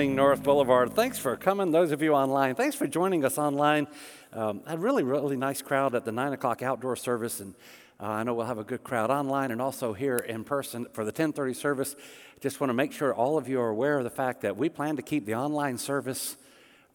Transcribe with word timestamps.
Morning, 0.00 0.16
North 0.16 0.42
Boulevard. 0.42 0.94
Thanks 0.94 1.18
for 1.18 1.36
coming. 1.36 1.72
Those 1.72 1.90
of 1.92 2.00
you 2.00 2.14
online, 2.14 2.54
thanks 2.54 2.74
for 2.74 2.86
joining 2.86 3.22
us 3.22 3.36
online. 3.36 3.86
Um, 4.32 4.62
a 4.66 4.78
really, 4.78 5.02
really 5.02 5.36
nice 5.36 5.60
crowd 5.60 5.94
at 5.94 6.06
the 6.06 6.10
9 6.10 6.32
o'clock 6.32 6.62
outdoor 6.62 6.96
service, 6.96 7.38
and 7.40 7.54
uh, 8.00 8.06
I 8.06 8.22
know 8.22 8.32
we'll 8.32 8.46
have 8.46 8.56
a 8.56 8.64
good 8.64 8.82
crowd 8.82 9.10
online 9.10 9.50
and 9.50 9.60
also 9.60 9.92
here 9.92 10.16
in 10.16 10.42
person 10.42 10.86
for 10.94 11.04
the 11.04 11.10
1030 11.10 11.52
service. 11.52 11.96
Just 12.40 12.60
want 12.60 12.70
to 12.70 12.74
make 12.74 12.94
sure 12.94 13.12
all 13.12 13.36
of 13.36 13.46
you 13.46 13.60
are 13.60 13.68
aware 13.68 13.98
of 13.98 14.04
the 14.04 14.08
fact 14.08 14.40
that 14.40 14.56
we 14.56 14.70
plan 14.70 14.96
to 14.96 15.02
keep 15.02 15.26
the 15.26 15.34
online 15.34 15.76
service 15.76 16.38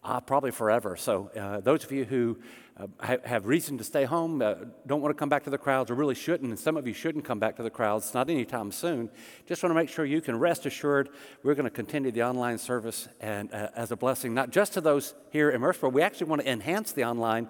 uh, 0.02 0.18
probably 0.20 0.50
forever. 0.50 0.96
So, 0.96 1.30
uh, 1.38 1.60
those 1.60 1.84
of 1.84 1.92
you 1.92 2.06
who 2.06 2.36
uh, 2.78 2.86
ha- 3.00 3.16
have 3.24 3.46
reason 3.46 3.78
to 3.78 3.84
stay 3.84 4.04
home, 4.04 4.42
uh, 4.42 4.54
don't 4.86 5.00
want 5.00 5.14
to 5.14 5.18
come 5.18 5.28
back 5.28 5.44
to 5.44 5.50
the 5.50 5.58
crowds, 5.58 5.90
or 5.90 5.94
really 5.94 6.14
shouldn't, 6.14 6.50
and 6.50 6.58
some 6.58 6.76
of 6.76 6.86
you 6.86 6.92
shouldn't 6.92 7.24
come 7.24 7.38
back 7.38 7.56
to 7.56 7.62
the 7.62 7.70
crowds, 7.70 8.12
not 8.12 8.28
anytime 8.28 8.70
soon, 8.70 9.08
just 9.46 9.62
want 9.62 9.70
to 9.70 9.74
make 9.74 9.88
sure 9.88 10.04
you 10.04 10.20
can 10.20 10.38
rest 10.38 10.66
assured 10.66 11.08
we're 11.42 11.54
going 11.54 11.64
to 11.64 11.70
continue 11.70 12.10
the 12.10 12.22
online 12.22 12.58
service 12.58 13.08
and 13.20 13.52
uh, 13.54 13.68
as 13.74 13.92
a 13.92 13.96
blessing, 13.96 14.34
not 14.34 14.50
just 14.50 14.74
to 14.74 14.80
those 14.80 15.14
here 15.30 15.50
in 15.50 15.60
Murfreesboro, 15.60 15.90
we 15.90 16.02
actually 16.02 16.26
want 16.26 16.42
to 16.42 16.50
enhance 16.50 16.92
the 16.92 17.04
online 17.04 17.48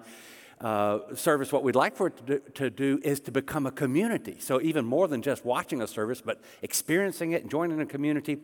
uh, 0.59 1.13
service, 1.13 1.51
what 1.51 1.63
we'd 1.63 1.75
like 1.75 1.95
for 1.95 2.07
it 2.07 2.17
to 2.17 2.23
do, 2.23 2.39
to 2.55 2.69
do, 2.69 2.99
is 3.03 3.19
to 3.19 3.31
become 3.31 3.67
a 3.67 3.71
community. 3.71 4.37
So, 4.39 4.59
even 4.61 4.85
more 4.85 5.07
than 5.07 5.21
just 5.21 5.45
watching 5.45 5.83
a 5.83 5.87
service, 5.87 6.19
but 6.19 6.41
experiencing 6.63 7.33
it 7.33 7.43
and 7.43 7.51
joining 7.51 7.79
a 7.79 7.85
community. 7.85 8.39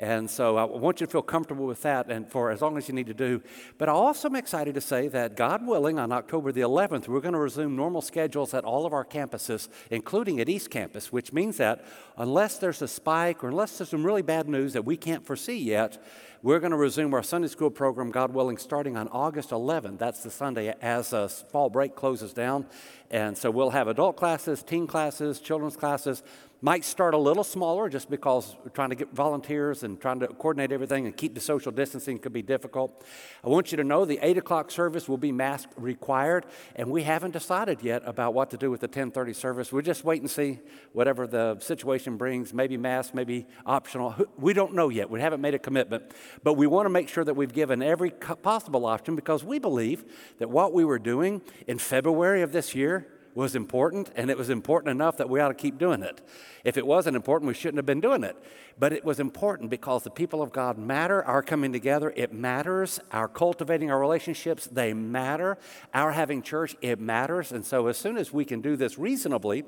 And 0.00 0.30
so 0.30 0.56
I 0.56 0.62
want 0.62 1.00
you 1.00 1.06
to 1.06 1.10
feel 1.10 1.22
comfortable 1.22 1.66
with 1.66 1.82
that 1.82 2.08
and 2.08 2.30
for 2.30 2.52
as 2.52 2.62
long 2.62 2.78
as 2.78 2.86
you 2.86 2.94
need 2.94 3.08
to 3.08 3.14
do. 3.14 3.42
But 3.78 3.88
I 3.88 3.92
also 3.92 4.28
am 4.28 4.36
excited 4.36 4.76
to 4.76 4.80
say 4.80 5.08
that, 5.08 5.34
God 5.36 5.66
willing, 5.66 5.98
on 5.98 6.12
October 6.12 6.52
the 6.52 6.60
11th, 6.60 7.08
we're 7.08 7.20
going 7.20 7.34
to 7.34 7.40
resume 7.40 7.74
normal 7.74 8.00
schedules 8.00 8.54
at 8.54 8.64
all 8.64 8.86
of 8.86 8.92
our 8.92 9.04
campuses, 9.04 9.68
including 9.90 10.40
at 10.40 10.48
East 10.48 10.70
Campus, 10.70 11.10
which 11.10 11.32
means 11.32 11.56
that 11.56 11.84
unless 12.16 12.58
there's 12.58 12.80
a 12.80 12.86
spike 12.86 13.42
or 13.42 13.48
unless 13.48 13.78
there's 13.78 13.90
some 13.90 14.06
really 14.06 14.22
bad 14.22 14.48
news 14.48 14.72
that 14.74 14.84
we 14.84 14.96
can't 14.96 15.26
foresee 15.26 15.58
yet, 15.58 16.00
we're 16.40 16.60
going 16.60 16.70
to 16.70 16.76
resume 16.76 17.12
our 17.14 17.22
Sunday 17.24 17.48
school 17.48 17.70
program, 17.70 18.12
God 18.12 18.32
willing, 18.32 18.58
starting 18.58 18.96
on 18.96 19.08
August 19.08 19.50
11th. 19.50 19.98
That's 19.98 20.22
the 20.22 20.30
Sunday 20.30 20.72
as 20.80 21.12
uh, 21.12 21.26
fall 21.26 21.68
break 21.68 21.96
closes 21.96 22.32
down. 22.32 22.66
And 23.10 23.36
so 23.36 23.50
we'll 23.50 23.70
have 23.70 23.88
adult 23.88 24.16
classes, 24.16 24.62
teen 24.62 24.86
classes, 24.86 25.40
children's 25.40 25.76
classes, 25.76 26.22
might 26.60 26.84
start 26.84 27.14
a 27.14 27.18
little 27.18 27.44
smaller 27.44 27.88
just 27.88 28.10
because 28.10 28.56
trying 28.74 28.90
to 28.90 28.96
get 28.96 29.14
volunteers 29.14 29.84
and 29.84 30.00
trying 30.00 30.18
to 30.18 30.26
coordinate 30.26 30.72
everything 30.72 31.06
and 31.06 31.16
keep 31.16 31.34
the 31.34 31.40
social 31.40 31.70
distancing 31.70 32.18
could 32.18 32.32
be 32.32 32.42
difficult. 32.42 33.04
I 33.44 33.48
want 33.48 33.70
you 33.70 33.76
to 33.76 33.84
know 33.84 34.04
the 34.04 34.18
8 34.20 34.38
o'clock 34.38 34.70
service 34.70 35.08
will 35.08 35.18
be 35.18 35.30
mask 35.30 35.68
required, 35.76 36.46
and 36.74 36.90
we 36.90 37.04
haven't 37.04 37.30
decided 37.30 37.82
yet 37.82 38.02
about 38.04 38.34
what 38.34 38.50
to 38.50 38.56
do 38.56 38.70
with 38.70 38.80
the 38.80 38.86
1030 38.86 39.32
service. 39.34 39.72
We'll 39.72 39.82
just 39.82 40.04
wait 40.04 40.20
and 40.20 40.30
see 40.30 40.58
whatever 40.92 41.26
the 41.28 41.58
situation 41.60 42.16
brings, 42.16 42.52
maybe 42.52 42.76
mask, 42.76 43.14
maybe 43.14 43.46
optional. 43.64 44.16
We 44.36 44.52
don't 44.52 44.74
know 44.74 44.88
yet. 44.88 45.10
We 45.10 45.20
haven't 45.20 45.40
made 45.40 45.54
a 45.54 45.58
commitment, 45.58 46.12
but 46.42 46.54
we 46.54 46.66
want 46.66 46.86
to 46.86 46.90
make 46.90 47.08
sure 47.08 47.24
that 47.24 47.34
we've 47.34 47.52
given 47.52 47.82
every 47.82 48.10
possible 48.10 48.84
option 48.84 49.14
because 49.14 49.44
we 49.44 49.58
believe 49.58 50.04
that 50.38 50.50
what 50.50 50.72
we 50.72 50.84
were 50.84 50.98
doing 50.98 51.42
in 51.66 51.78
February 51.78 52.42
of 52.42 52.52
this 52.52 52.74
year 52.74 53.06
was 53.38 53.54
important, 53.54 54.10
and 54.16 54.30
it 54.30 54.36
was 54.36 54.50
important 54.50 54.90
enough 54.90 55.16
that 55.16 55.30
we 55.30 55.38
ought 55.38 55.48
to 55.48 55.54
keep 55.54 55.78
doing 55.78 56.02
it. 56.02 56.20
If 56.64 56.76
it 56.76 56.84
wasn't 56.84 57.14
important, 57.14 57.46
we 57.46 57.54
shouldn't 57.54 57.76
have 57.76 57.86
been 57.86 58.00
doing 58.00 58.24
it. 58.24 58.36
But 58.76 58.92
it 58.92 59.04
was 59.04 59.20
important 59.20 59.70
because 59.70 60.02
the 60.02 60.10
people 60.10 60.42
of 60.42 60.50
God 60.50 60.76
matter. 60.76 61.24
Our 61.24 61.40
coming 61.40 61.72
together, 61.72 62.12
it 62.16 62.32
matters. 62.32 62.98
Our 63.12 63.28
cultivating 63.28 63.92
our 63.92 64.00
relationships, 64.00 64.66
they 64.66 64.92
matter. 64.92 65.56
Our 65.94 66.10
having 66.10 66.42
church, 66.42 66.74
it 66.82 66.98
matters. 66.98 67.52
And 67.52 67.64
so, 67.64 67.86
as 67.86 67.96
soon 67.96 68.16
as 68.16 68.32
we 68.32 68.44
can 68.44 68.60
do 68.60 68.74
this 68.74 68.98
reasonably, 68.98 69.62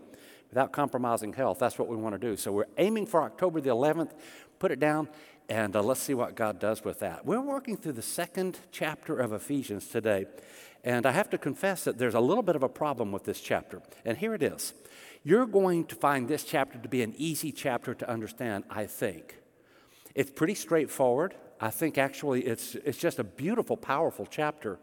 without 0.48 0.72
compromising 0.72 1.32
health, 1.32 1.60
that's 1.60 1.78
what 1.78 1.87
we 1.87 1.94
want 1.94 2.16
to 2.16 2.19
do. 2.19 2.37
So, 2.37 2.50
we're 2.50 2.66
aiming 2.76 3.06
for 3.06 3.22
October 3.22 3.60
the 3.60 3.70
11th. 3.70 4.10
Put 4.58 4.72
it 4.72 4.81
down. 4.81 5.08
And 5.48 5.75
uh, 5.75 5.82
let's 5.82 6.00
see 6.00 6.14
what 6.14 6.34
God 6.34 6.58
does 6.58 6.84
with 6.84 7.00
that. 7.00 7.25
We're 7.26 7.41
working 7.41 7.76
through 7.76 7.92
the 7.92 8.02
second 8.02 8.58
chapter 8.70 9.19
of 9.19 9.32
Ephesians 9.32 9.88
today. 9.88 10.26
And 10.82 11.04
I 11.04 11.12
have 11.12 11.30
to 11.30 11.38
confess 11.38 11.84
that 11.84 11.98
there's 11.98 12.14
a 12.14 12.20
little 12.20 12.42
bit 12.42 12.56
of 12.56 12.62
a 12.62 12.68
problem 12.68 13.12
with 13.12 13.24
this 13.24 13.41
chapter. 13.41 13.82
And 14.04 14.16
here 14.16 14.34
it 14.34 14.42
is. 14.42 14.72
You're 15.22 15.46
going 15.46 15.84
to 15.86 15.94
find 15.94 16.26
this 16.26 16.44
chapter 16.44 16.78
to 16.78 16.88
be 16.88 17.02
an 17.02 17.14
easy 17.18 17.52
chapter 17.52 17.94
to 17.94 18.08
understand, 18.08 18.64
I 18.70 18.86
think. 18.86 19.38
It's 20.14 20.30
pretty 20.30 20.54
straightforward. 20.54 21.34
I 21.60 21.70
think 21.70 21.98
actually 21.98 22.46
it's, 22.46 22.74
it's 22.76 22.96
just 22.96 23.19
a 23.19 23.24
beautiful, 23.24 23.76
powerful 23.76 24.26
chapter. 24.28 24.78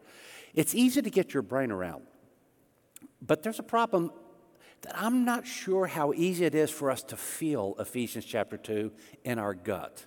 It's 0.54 0.76
easy 0.76 1.02
to 1.02 1.10
get 1.10 1.34
your 1.34 1.42
brain 1.44 1.72
around. 1.72 2.04
But 3.22 3.42
there's 3.42 3.60
a 3.60 3.64
problem 3.64 4.12
that 4.82 4.94
I'm 4.96 5.26
not 5.26 5.48
sure 5.48 5.88
how 5.88 6.14
easy 6.14 6.46
it 6.46 6.54
is 6.54 6.70
for 6.70 6.92
us 6.92 7.02
to 7.04 7.18
feel 7.18 7.76
Ephesians 7.80 8.26
chapter 8.26 8.58
2 8.58 8.92
in 9.24 9.40
our 9.40 9.56
gut. 9.56 10.06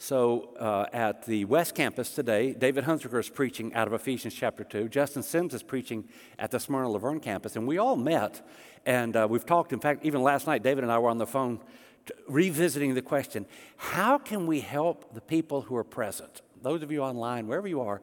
So 0.00 0.50
uh, 0.60 0.86
at 0.92 1.26
the 1.26 1.44
West 1.44 1.74
Campus 1.74 2.14
today, 2.14 2.52
David 2.52 2.84
Hunziker 2.84 3.18
is 3.18 3.28
preaching 3.28 3.74
out 3.74 3.88
of 3.88 3.92
Ephesians 3.92 4.32
chapter 4.32 4.62
2. 4.62 4.88
Justin 4.88 5.24
Sims 5.24 5.52
is 5.54 5.64
preaching 5.64 6.08
at 6.38 6.52
the 6.52 6.60
Smyrna 6.60 6.88
La 6.88 6.98
Vergne 6.98 7.18
campus. 7.18 7.56
And 7.56 7.66
we 7.66 7.78
all 7.78 7.96
met, 7.96 8.46
and 8.86 9.16
uh, 9.16 9.26
we've 9.28 9.44
talked. 9.44 9.72
In 9.72 9.80
fact, 9.80 10.06
even 10.06 10.22
last 10.22 10.46
night, 10.46 10.62
David 10.62 10.84
and 10.84 10.92
I 10.92 11.00
were 11.00 11.10
on 11.10 11.18
the 11.18 11.26
phone 11.26 11.58
t- 12.06 12.14
revisiting 12.28 12.94
the 12.94 13.02
question 13.02 13.44
how 13.76 14.18
can 14.18 14.46
we 14.46 14.60
help 14.60 15.14
the 15.14 15.20
people 15.20 15.62
who 15.62 15.76
are 15.76 15.84
present? 15.84 16.42
Those 16.62 16.84
of 16.84 16.92
you 16.92 17.02
online, 17.02 17.48
wherever 17.48 17.66
you 17.66 17.80
are, 17.80 18.00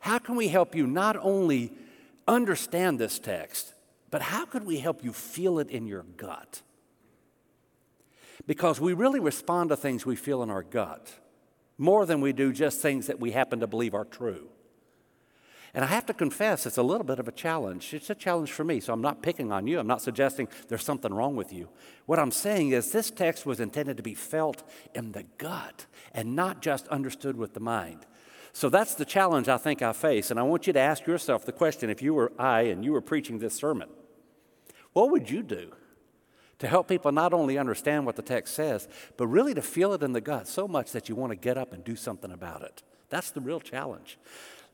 how 0.00 0.18
can 0.18 0.36
we 0.36 0.48
help 0.48 0.74
you 0.74 0.86
not 0.86 1.16
only 1.16 1.72
understand 2.26 2.98
this 2.98 3.18
text, 3.18 3.72
but 4.10 4.20
how 4.20 4.44
could 4.44 4.66
we 4.66 4.80
help 4.80 5.02
you 5.02 5.14
feel 5.14 5.58
it 5.58 5.70
in 5.70 5.86
your 5.86 6.02
gut? 6.18 6.60
Because 8.46 8.78
we 8.82 8.92
really 8.92 9.20
respond 9.20 9.70
to 9.70 9.76
things 9.76 10.04
we 10.04 10.14
feel 10.14 10.42
in 10.42 10.50
our 10.50 10.62
gut 10.62 11.10
more 11.78 12.04
than 12.04 12.20
we 12.20 12.32
do 12.32 12.52
just 12.52 12.80
things 12.80 13.06
that 13.06 13.20
we 13.20 13.30
happen 13.30 13.60
to 13.60 13.66
believe 13.66 13.94
are 13.94 14.04
true. 14.04 14.48
And 15.74 15.84
I 15.84 15.88
have 15.88 16.06
to 16.06 16.14
confess, 16.14 16.66
it's 16.66 16.78
a 16.78 16.82
little 16.82 17.04
bit 17.04 17.18
of 17.18 17.28
a 17.28 17.32
challenge. 17.32 17.92
It's 17.92 18.10
a 18.10 18.14
challenge 18.14 18.50
for 18.50 18.64
me, 18.64 18.80
so 18.80 18.92
I'm 18.92 19.02
not 19.02 19.22
picking 19.22 19.52
on 19.52 19.66
you. 19.66 19.78
I'm 19.78 19.86
not 19.86 20.02
suggesting 20.02 20.48
there's 20.68 20.82
something 20.82 21.12
wrong 21.12 21.36
with 21.36 21.52
you. 21.52 21.68
What 22.06 22.18
I'm 22.18 22.30
saying 22.30 22.70
is, 22.70 22.90
this 22.90 23.10
text 23.10 23.44
was 23.44 23.60
intended 23.60 23.96
to 23.98 24.02
be 24.02 24.14
felt 24.14 24.62
in 24.94 25.12
the 25.12 25.24
gut 25.36 25.86
and 26.12 26.34
not 26.34 26.62
just 26.62 26.88
understood 26.88 27.36
with 27.36 27.54
the 27.54 27.60
mind. 27.60 28.06
So 28.52 28.70
that's 28.70 28.94
the 28.94 29.04
challenge 29.04 29.48
I 29.48 29.58
think 29.58 29.82
I 29.82 29.92
face. 29.92 30.30
And 30.30 30.40
I 30.40 30.42
want 30.42 30.66
you 30.66 30.72
to 30.72 30.80
ask 30.80 31.06
yourself 31.06 31.44
the 31.44 31.52
question 31.52 31.90
if 31.90 32.02
you 32.02 32.14
were 32.14 32.32
I 32.38 32.62
and 32.62 32.84
you 32.84 32.92
were 32.92 33.02
preaching 33.02 33.38
this 33.38 33.54
sermon, 33.54 33.88
what 34.94 35.10
would 35.10 35.30
you 35.30 35.42
do? 35.42 35.72
To 36.58 36.66
help 36.66 36.88
people 36.88 37.12
not 37.12 37.32
only 37.32 37.56
understand 37.56 38.04
what 38.04 38.16
the 38.16 38.22
text 38.22 38.54
says, 38.54 38.88
but 39.16 39.26
really 39.26 39.54
to 39.54 39.62
feel 39.62 39.92
it 39.92 40.02
in 40.02 40.12
the 40.12 40.20
gut 40.20 40.48
so 40.48 40.66
much 40.66 40.92
that 40.92 41.08
you 41.08 41.14
want 41.14 41.30
to 41.30 41.36
get 41.36 41.56
up 41.56 41.72
and 41.72 41.84
do 41.84 41.96
something 41.96 42.32
about 42.32 42.62
it. 42.62 42.82
That's 43.10 43.30
the 43.30 43.40
real 43.40 43.60
challenge. 43.60 44.18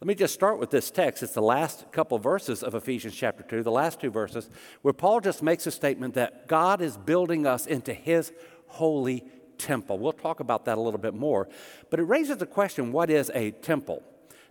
Let 0.01 0.09
me 0.09 0.15
just 0.15 0.35
start 0.35 0.59
with 0.59 0.71
this 0.71 0.91
text. 0.91 1.23
It's 1.23 1.35
the 1.35 1.41
last 1.41 1.91
couple 1.93 2.19
verses 2.19 2.63
of 2.63 2.75
Ephesians 2.75 3.15
chapter 3.15 3.43
2, 3.43 3.63
the 3.63 3.71
last 3.71 4.01
two 4.01 4.11
verses, 4.11 4.51
where 4.83 4.93
Paul 4.93 5.21
just 5.21 5.43
makes 5.43 5.67
a 5.67 5.71
statement 5.71 6.15
that 6.15 6.49
God 6.49 6.81
is 6.81 6.97
building 6.97 7.47
us 7.47 7.67
into 7.67 7.95
his 7.95 8.33
holy 8.67 9.25
temple. 9.57 9.99
We'll 9.99 10.13
talk 10.13 10.41
about 10.41 10.65
that 10.65 10.79
a 10.79 10.81
little 10.81 10.99
bit 10.99 11.15
more. 11.15 11.49
But 11.91 12.01
it 12.01 12.05
raises 12.05 12.39
the 12.39 12.47
question 12.47 12.93
what 12.93 13.09
is 13.09 13.31
a 13.35 13.53
temple? 13.53 14.03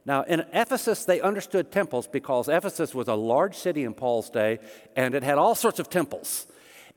Now, 0.05 0.23
in 0.23 0.45
Ephesus, 0.53 1.05
they 1.05 1.22
understood 1.22 1.72
temples 1.72 2.07
because 2.07 2.49
Ephesus 2.49 2.93
was 2.93 3.07
a 3.07 3.13
large 3.13 3.55
city 3.55 3.83
in 3.83 3.93
Paul's 3.93 4.29
day 4.29 4.59
and 4.95 5.13
it 5.16 5.23
had 5.23 5.38
all 5.38 5.55
sorts 5.55 5.79
of 5.79 5.89
temples. 5.89 6.47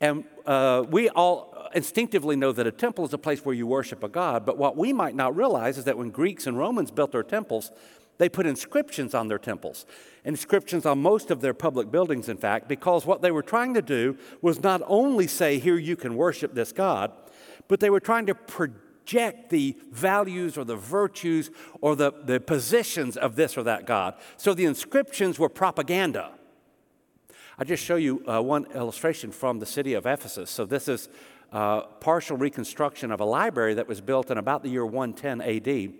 And 0.00 0.24
uh, 0.44 0.84
we 0.88 1.08
all 1.10 1.70
instinctively 1.74 2.36
know 2.36 2.52
that 2.52 2.66
a 2.66 2.72
temple 2.72 3.04
is 3.04 3.12
a 3.12 3.18
place 3.18 3.44
where 3.44 3.54
you 3.54 3.66
worship 3.66 4.02
a 4.02 4.08
god, 4.08 4.46
but 4.46 4.58
what 4.58 4.76
we 4.76 4.92
might 4.92 5.14
not 5.14 5.36
realize 5.36 5.78
is 5.78 5.84
that 5.84 5.98
when 5.98 6.10
Greeks 6.10 6.46
and 6.46 6.58
Romans 6.58 6.90
built 6.90 7.12
their 7.12 7.22
temples, 7.22 7.70
they 8.18 8.28
put 8.28 8.46
inscriptions 8.46 9.14
on 9.14 9.28
their 9.28 9.38
temples, 9.38 9.84
inscriptions 10.24 10.86
on 10.86 11.00
most 11.00 11.30
of 11.30 11.40
their 11.40 11.54
public 11.54 11.90
buildings, 11.90 12.28
in 12.28 12.36
fact, 12.38 12.68
because 12.68 13.04
what 13.04 13.20
they 13.20 13.30
were 13.30 13.42
trying 13.42 13.74
to 13.74 13.82
do 13.82 14.16
was 14.40 14.62
not 14.62 14.82
only 14.86 15.26
say, 15.26 15.58
Here 15.58 15.76
you 15.76 15.96
can 15.96 16.16
worship 16.16 16.54
this 16.54 16.72
God, 16.72 17.12
but 17.68 17.80
they 17.80 17.90
were 17.90 18.00
trying 18.00 18.26
to 18.26 18.34
project 18.34 19.50
the 19.50 19.76
values 19.90 20.56
or 20.56 20.64
the 20.64 20.76
virtues 20.76 21.50
or 21.80 21.94
the, 21.94 22.12
the 22.24 22.40
positions 22.40 23.16
of 23.16 23.36
this 23.36 23.58
or 23.58 23.62
that 23.64 23.86
God. 23.86 24.14
So 24.36 24.54
the 24.54 24.64
inscriptions 24.64 25.38
were 25.38 25.48
propaganda. 25.48 26.30
I'll 27.58 27.64
just 27.64 27.82
show 27.82 27.96
you 27.96 28.22
uh, 28.28 28.42
one 28.42 28.66
illustration 28.74 29.32
from 29.32 29.60
the 29.60 29.64
city 29.64 29.94
of 29.94 30.04
Ephesus. 30.04 30.50
So, 30.50 30.66
this 30.66 30.88
is 30.88 31.08
uh, 31.52 31.82
partial 32.00 32.36
reconstruction 32.36 33.10
of 33.10 33.20
a 33.20 33.24
library 33.24 33.72
that 33.74 33.88
was 33.88 34.02
built 34.02 34.30
in 34.30 34.36
about 34.36 34.62
the 34.62 34.68
year 34.68 34.84
110 34.84 35.40
AD. 35.40 35.94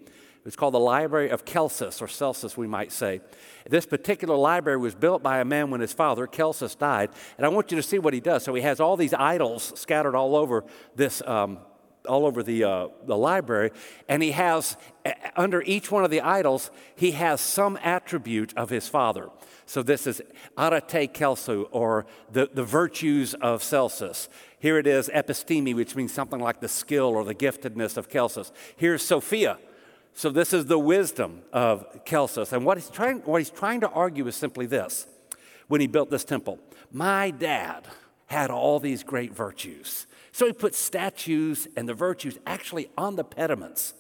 It's 0.44 0.55
called 0.55 0.75
the 0.75 0.79
Library 0.79 1.31
of 1.31 1.47
Celsus, 1.47 2.03
or 2.03 2.08
Celsus, 2.08 2.58
we 2.58 2.67
might 2.67 2.93
say. 2.93 3.23
This 3.69 3.87
particular 3.87 4.37
library 4.37 4.76
was 4.76 4.94
built 4.94 5.23
by 5.23 5.38
a 5.38 5.47
man 5.47 5.70
when 5.70 5.81
his 5.81 5.94
father, 5.94 6.26
Celsus, 6.26 6.75
died. 6.75 7.08
And 7.38 7.47
I 7.47 7.49
want 7.49 7.70
you 7.70 7.76
to 7.76 7.82
see 7.82 7.99
what 7.99 8.12
he 8.12 8.20
does. 8.20 8.44
So 8.44 8.52
he 8.52 8.61
has 8.61 8.79
all 8.79 8.99
these 8.99 9.14
idols 9.14 9.73
scattered 9.76 10.14
all 10.14 10.37
over 10.37 10.62
this 10.94 11.23
um, 11.23 11.61
all 12.06 12.26
over 12.26 12.43
the, 12.43 12.64
uh, 12.64 12.88
the 13.05 13.17
library, 13.17 13.73
and 14.09 14.23
he 14.23 14.31
has, 14.31 14.76
under 15.37 15.62
each 15.62 15.91
one 15.91 16.05
of 16.05 16.11
the 16.11 16.20
idols, 16.20 16.70
he 16.94 17.12
has 17.12 17.41
some 17.41 17.79
attribute 17.82 18.56
of 18.56 18.70
his 18.70 18.88
father. 18.88 19.29
So 19.66 19.82
this 19.82 20.06
is 20.06 20.22
arete 20.56 21.12
kelsu, 21.12 21.66
or 21.72 22.06
the, 22.30 22.48
the 22.52 22.62
virtues 22.62 23.34
of 23.34 23.62
Celsus. 23.62 24.28
Here 24.60 24.78
it 24.78 24.86
is 24.86 25.10
episteme, 25.12 25.74
which 25.74 25.96
means 25.96 26.12
something 26.12 26.40
like 26.40 26.60
the 26.60 26.68
skill 26.68 27.08
or 27.08 27.24
the 27.24 27.34
giftedness 27.34 27.96
of 27.96 28.08
Celsus. 28.08 28.52
Here's 28.76 29.02
Sophia. 29.02 29.58
So 30.14 30.30
this 30.30 30.52
is 30.52 30.66
the 30.66 30.78
wisdom 30.78 31.42
of 31.52 31.84
Celsus. 32.06 32.52
And 32.52 32.64
what 32.64 32.78
he's 32.78 32.88
trying, 32.88 33.18
what 33.20 33.38
he's 33.38 33.50
trying 33.50 33.80
to 33.80 33.90
argue 33.90 34.26
is 34.28 34.36
simply 34.36 34.66
this 34.66 35.06
when 35.66 35.80
he 35.80 35.86
built 35.88 36.10
this 36.10 36.24
temple. 36.24 36.58
My 36.92 37.30
dad 37.30 37.86
had 38.26 38.50
all 38.50 38.80
these 38.80 39.02
great 39.02 39.34
virtues. 39.34 40.06
So 40.32 40.46
he 40.46 40.52
put 40.52 40.74
statues 40.74 41.66
and 41.76 41.88
the 41.88 41.94
virtues 41.94 42.38
actually 42.46 42.88
on 42.96 43.16
the 43.16 43.24
pediments 43.24 43.94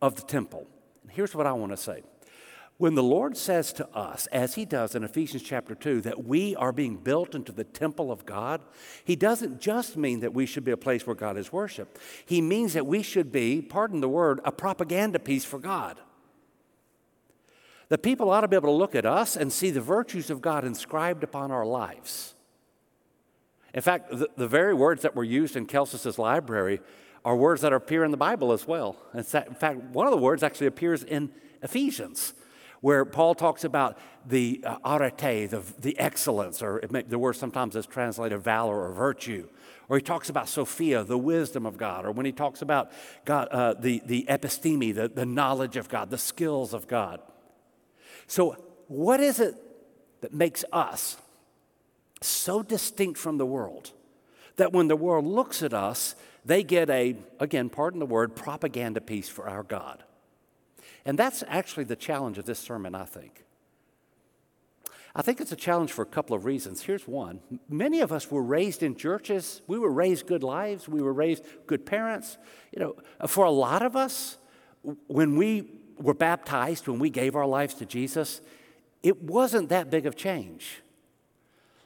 of 0.00 0.16
the 0.16 0.22
temple. 0.22 0.66
And 1.02 1.12
here's 1.12 1.34
what 1.34 1.46
I 1.46 1.52
want 1.52 1.72
to 1.72 1.76
say. 1.76 2.02
When 2.76 2.96
the 2.96 3.02
Lord 3.04 3.36
says 3.36 3.72
to 3.74 3.88
us, 3.90 4.26
as 4.28 4.56
he 4.56 4.64
does 4.64 4.96
in 4.96 5.04
Ephesians 5.04 5.44
chapter 5.44 5.76
2, 5.76 6.00
that 6.02 6.24
we 6.24 6.56
are 6.56 6.72
being 6.72 6.96
built 6.96 7.34
into 7.34 7.52
the 7.52 7.62
temple 7.62 8.10
of 8.10 8.26
God, 8.26 8.62
he 9.04 9.14
doesn't 9.14 9.60
just 9.60 9.96
mean 9.96 10.20
that 10.20 10.34
we 10.34 10.44
should 10.44 10.64
be 10.64 10.72
a 10.72 10.76
place 10.76 11.06
where 11.06 11.14
God 11.14 11.36
is 11.36 11.52
worshiped. 11.52 11.98
He 12.26 12.40
means 12.40 12.72
that 12.72 12.86
we 12.86 13.02
should 13.02 13.30
be, 13.30 13.62
pardon 13.62 14.00
the 14.00 14.08
word, 14.08 14.40
a 14.44 14.50
propaganda 14.50 15.20
piece 15.20 15.44
for 15.44 15.60
God. 15.60 16.00
The 17.90 17.98
people 17.98 18.30
ought 18.30 18.40
to 18.40 18.48
be 18.48 18.56
able 18.56 18.70
to 18.70 18.72
look 18.72 18.96
at 18.96 19.06
us 19.06 19.36
and 19.36 19.52
see 19.52 19.70
the 19.70 19.80
virtues 19.80 20.28
of 20.28 20.40
God 20.40 20.64
inscribed 20.64 21.22
upon 21.22 21.52
our 21.52 21.66
lives. 21.66 22.34
In 23.72 23.82
fact, 23.82 24.10
the, 24.10 24.28
the 24.36 24.48
very 24.48 24.74
words 24.74 25.02
that 25.02 25.14
were 25.14 25.24
used 25.24 25.54
in 25.54 25.66
Celsus's 25.66 26.18
library 26.18 26.80
are 27.24 27.36
words 27.36 27.60
that 27.60 27.72
appear 27.72 28.02
in 28.02 28.10
the 28.10 28.16
Bible 28.16 28.52
as 28.52 28.66
well. 28.66 28.96
In 29.14 29.22
fact, 29.22 29.78
one 29.92 30.06
of 30.06 30.10
the 30.10 30.18
words 30.18 30.42
actually 30.42 30.66
appears 30.66 31.04
in 31.04 31.30
Ephesians, 31.62 32.34
where 32.84 33.06
Paul 33.06 33.34
talks 33.34 33.64
about 33.64 33.96
the 34.26 34.62
uh, 34.62 34.76
arete, 34.84 35.48
the, 35.48 35.62
the 35.78 35.98
excellence, 35.98 36.60
or 36.60 36.82
may, 36.90 37.00
the 37.00 37.18
word 37.18 37.32
sometimes 37.32 37.76
is 37.76 37.86
translated 37.86 38.38
valor 38.42 38.78
or 38.78 38.92
virtue. 38.92 39.48
Or 39.88 39.96
he 39.96 40.02
talks 40.02 40.28
about 40.28 40.50
Sophia, 40.50 41.02
the 41.02 41.16
wisdom 41.16 41.64
of 41.64 41.78
God. 41.78 42.04
Or 42.04 42.12
when 42.12 42.26
he 42.26 42.32
talks 42.32 42.60
about 42.60 42.92
God, 43.24 43.48
uh, 43.50 43.72
the, 43.72 44.02
the 44.04 44.26
episteme, 44.28 44.94
the, 44.94 45.08
the 45.08 45.24
knowledge 45.24 45.78
of 45.78 45.88
God, 45.88 46.10
the 46.10 46.18
skills 46.18 46.74
of 46.74 46.86
God. 46.86 47.22
So, 48.26 48.62
what 48.88 49.18
is 49.18 49.40
it 49.40 49.54
that 50.20 50.34
makes 50.34 50.62
us 50.70 51.16
so 52.20 52.62
distinct 52.62 53.18
from 53.18 53.38
the 53.38 53.46
world 53.46 53.92
that 54.56 54.74
when 54.74 54.88
the 54.88 54.96
world 54.96 55.24
looks 55.24 55.62
at 55.62 55.72
us, 55.72 56.16
they 56.44 56.62
get 56.62 56.90
a, 56.90 57.16
again, 57.40 57.70
pardon 57.70 57.98
the 57.98 58.04
word, 58.04 58.36
propaganda 58.36 59.00
piece 59.00 59.30
for 59.30 59.48
our 59.48 59.62
God? 59.62 60.04
And 61.04 61.18
that's 61.18 61.44
actually 61.48 61.84
the 61.84 61.96
challenge 61.96 62.38
of 62.38 62.46
this 62.46 62.58
sermon, 62.58 62.94
I 62.94 63.04
think. 63.04 63.44
I 65.16 65.22
think 65.22 65.40
it's 65.40 65.52
a 65.52 65.56
challenge 65.56 65.92
for 65.92 66.02
a 66.02 66.06
couple 66.06 66.34
of 66.34 66.44
reasons. 66.44 66.82
Here's 66.82 67.06
one 67.06 67.40
many 67.68 68.00
of 68.00 68.10
us 68.10 68.30
were 68.30 68.42
raised 68.42 68.82
in 68.82 68.96
churches, 68.96 69.62
we 69.66 69.78
were 69.78 69.92
raised 69.92 70.26
good 70.26 70.42
lives, 70.42 70.88
we 70.88 71.02
were 71.02 71.12
raised 71.12 71.44
good 71.66 71.86
parents. 71.86 72.36
You 72.72 72.80
know, 72.80 72.96
uh, 73.20 73.26
for 73.26 73.44
a 73.44 73.50
lot 73.50 73.82
of 73.82 73.94
us, 73.94 74.38
when 75.06 75.36
we 75.36 75.70
were 75.98 76.14
baptized, 76.14 76.88
when 76.88 76.98
we 76.98 77.10
gave 77.10 77.36
our 77.36 77.46
lives 77.46 77.74
to 77.74 77.86
Jesus, 77.86 78.40
it 79.02 79.22
wasn't 79.22 79.68
that 79.68 79.90
big 79.90 80.06
of 80.06 80.16
change. 80.16 80.82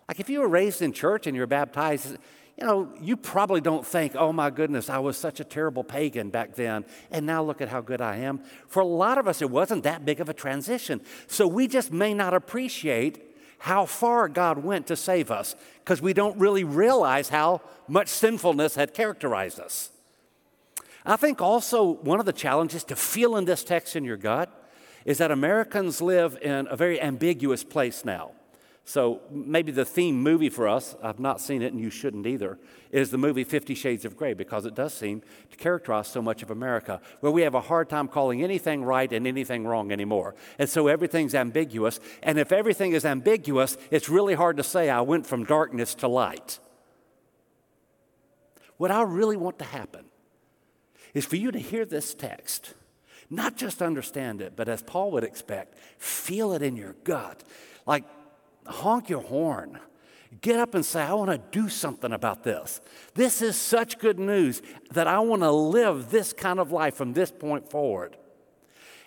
Like 0.09 0.21
if 0.21 0.31
you 0.31 0.41
were 0.41 0.49
raised 0.49 0.81
in 0.81 0.93
church 0.93 1.27
and 1.27 1.37
you're 1.37 1.47
baptized, 1.47 2.17
you 2.59 2.67
know, 2.67 2.89
you 3.01 3.17
probably 3.17 3.61
don't 3.61 3.87
think, 3.87 4.17
oh 4.17 4.33
my 4.33 4.51
goodness, 4.51 4.91
I 4.91 4.99
was 4.99 5.17
such 5.17 5.39
a 5.39 5.45
terrible 5.45 5.85
pagan 5.85 6.29
back 6.29 6.57
then, 6.57 6.85
and 7.13 7.25
now 7.25 7.41
look 7.41 7.61
at 7.61 7.69
how 7.69 7.81
good 7.81 8.01
I 8.01 8.17
am. 8.17 8.41
For 8.67 8.81
a 8.81 8.87
lot 8.87 9.17
of 9.17 9.29
us, 9.29 9.41
it 9.41 9.49
wasn't 9.49 9.85
that 9.85 10.05
big 10.05 10.19
of 10.21 10.29
a 10.29 10.35
transition. 10.35 11.01
So 11.29 11.47
we 11.47 11.69
just 11.69 11.93
may 11.93 12.15
not 12.15 12.35
appreciate 12.35 13.23
how 13.59 13.87
far 13.87 14.29
God 14.29 14.59
went 14.59 14.89
to 14.89 14.97
save 14.97 15.31
us 15.31 15.55
because 15.85 16.03
we 16.03 16.13
don't 16.13 16.37
really 16.37 16.65
realize 16.65 17.29
how 17.29 17.61
much 17.87 18.09
sinfulness 18.09 18.75
had 18.75 18.93
characterized 18.93 19.61
us. 19.61 19.91
I 21.07 21.15
think 21.15 21.41
also 21.41 21.85
one 21.85 22.19
of 22.19 22.27
the 22.27 22.33
challenges 22.33 22.83
to 22.85 22.97
feel 22.97 23.37
in 23.37 23.45
this 23.45 23.63
text 23.63 23.95
in 23.95 24.05
your 24.05 24.17
gut 24.17 24.51
is 25.05 25.19
that 25.19 25.31
Americans 25.31 26.03
live 26.03 26.37
in 26.43 26.67
a 26.69 26.77
very 26.77 27.01
ambiguous 27.01 27.63
place 27.63 28.05
now. 28.05 28.33
So 28.89 29.21
maybe 29.31 29.71
the 29.71 29.85
theme 29.85 30.23
movie 30.23 30.49
for 30.49 30.67
us, 30.67 30.97
I've 31.03 31.21
not 31.21 31.43
seen 31.43 31.61
it 31.61 31.75
and 31.75 31.81
you 31.81 31.91
shouldn't 31.91 32.27
either, 32.27 32.59
is 32.91 33.11
the 33.11 33.19
movie 33.19 33.45
Fifty 33.45 33.75
Shades 33.75 34.07
of 34.07 34.17
Grey 34.17 34.33
because 34.33 34.65
it 34.65 34.75
does 34.75 34.95
seem 34.95 35.21
to 35.51 35.59
characterize 35.59 36.09
so 36.09 36.23
much 36.23 36.43
of 36.43 36.51
America 36.51 36.99
where 37.21 37.31
we 37.31 37.43
have 37.43 37.55
a 37.55 37.61
hard 37.61 37.91
time 37.91 38.09
calling 38.09 38.43
anything 38.43 38.83
right 38.83 39.13
and 39.13 39.27
anything 39.27 39.67
wrong 39.67 39.93
anymore. 39.93 40.35
And 40.59 40.71
so 40.71 40.87
everything's 40.87 41.35
ambiguous. 41.35 42.01
And 42.23 42.39
if 42.39 42.51
everything 42.51 42.93
is 42.93 43.05
ambiguous, 43.05 43.77
it's 43.91 44.09
really 44.09 44.33
hard 44.33 44.57
to 44.57 44.63
say 44.63 44.89
I 44.89 45.03
went 45.03 45.27
from 45.27 45.45
darkness 45.45 45.95
to 45.97 46.09
light. 46.09 46.59
What 48.79 48.91
I 48.91 49.03
really 49.03 49.37
want 49.37 49.59
to 49.59 49.67
happen 49.67 50.07
is 51.13 51.27
for 51.27 51.37
you 51.37 51.53
to 51.53 51.59
hear 51.59 51.85
this 51.85 52.15
text, 52.15 52.73
not 53.29 53.55
just 53.55 53.83
understand 53.83 54.41
it, 54.41 54.55
but 54.57 54.67
as 54.67 54.81
Paul 54.81 55.11
would 55.11 55.25
expect, 55.25 55.77
feel 55.99 56.55
it 56.55 56.63
in 56.63 56.75
your 56.75 56.95
gut. 57.05 57.45
Like, 57.85 58.05
honk 58.69 59.09
your 59.09 59.23
horn. 59.23 59.79
Get 60.41 60.59
up 60.59 60.75
and 60.75 60.85
say, 60.85 61.03
I 61.03 61.15
want 61.15 61.31
to 61.31 61.59
do 61.59 61.69
something 61.69 62.13
about 62.13 62.45
this. 62.45 62.81
This 63.15 63.41
is 63.41 63.57
such 63.57 63.99
good 63.99 64.19
news 64.19 64.63
that 64.93 65.07
I 65.07 65.19
want 65.21 65.43
to 65.43 65.51
live 65.51 66.11
this 66.11 66.33
kind 66.33 66.61
of 66.61 66.71
life 66.71 66.95
from 66.95 67.15
this 67.15 67.31
point 67.31 67.71
forward. 67.71 68.17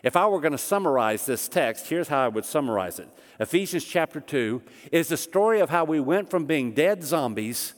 If 0.04 0.16
I 0.16 0.26
were 0.26 0.42
going 0.42 0.54
to 0.54 0.58
summarize 0.58 1.26
this 1.26 1.48
text, 1.48 1.88
here's 1.88 2.08
how 2.08 2.26
I 2.26 2.28
would 2.28 2.46
summarize 2.46 3.00
it 3.00 3.08
Ephesians 3.40 3.86
chapter 3.86 4.20
2 4.20 4.62
is 4.92 5.08
the 5.08 5.18
story 5.18 5.60
of 5.60 5.70
how 5.70 5.84
we 5.84 6.00
went 6.00 6.30
from 6.30 6.46
being 6.46 6.74
dead 6.74 7.04
zombies 7.04 7.76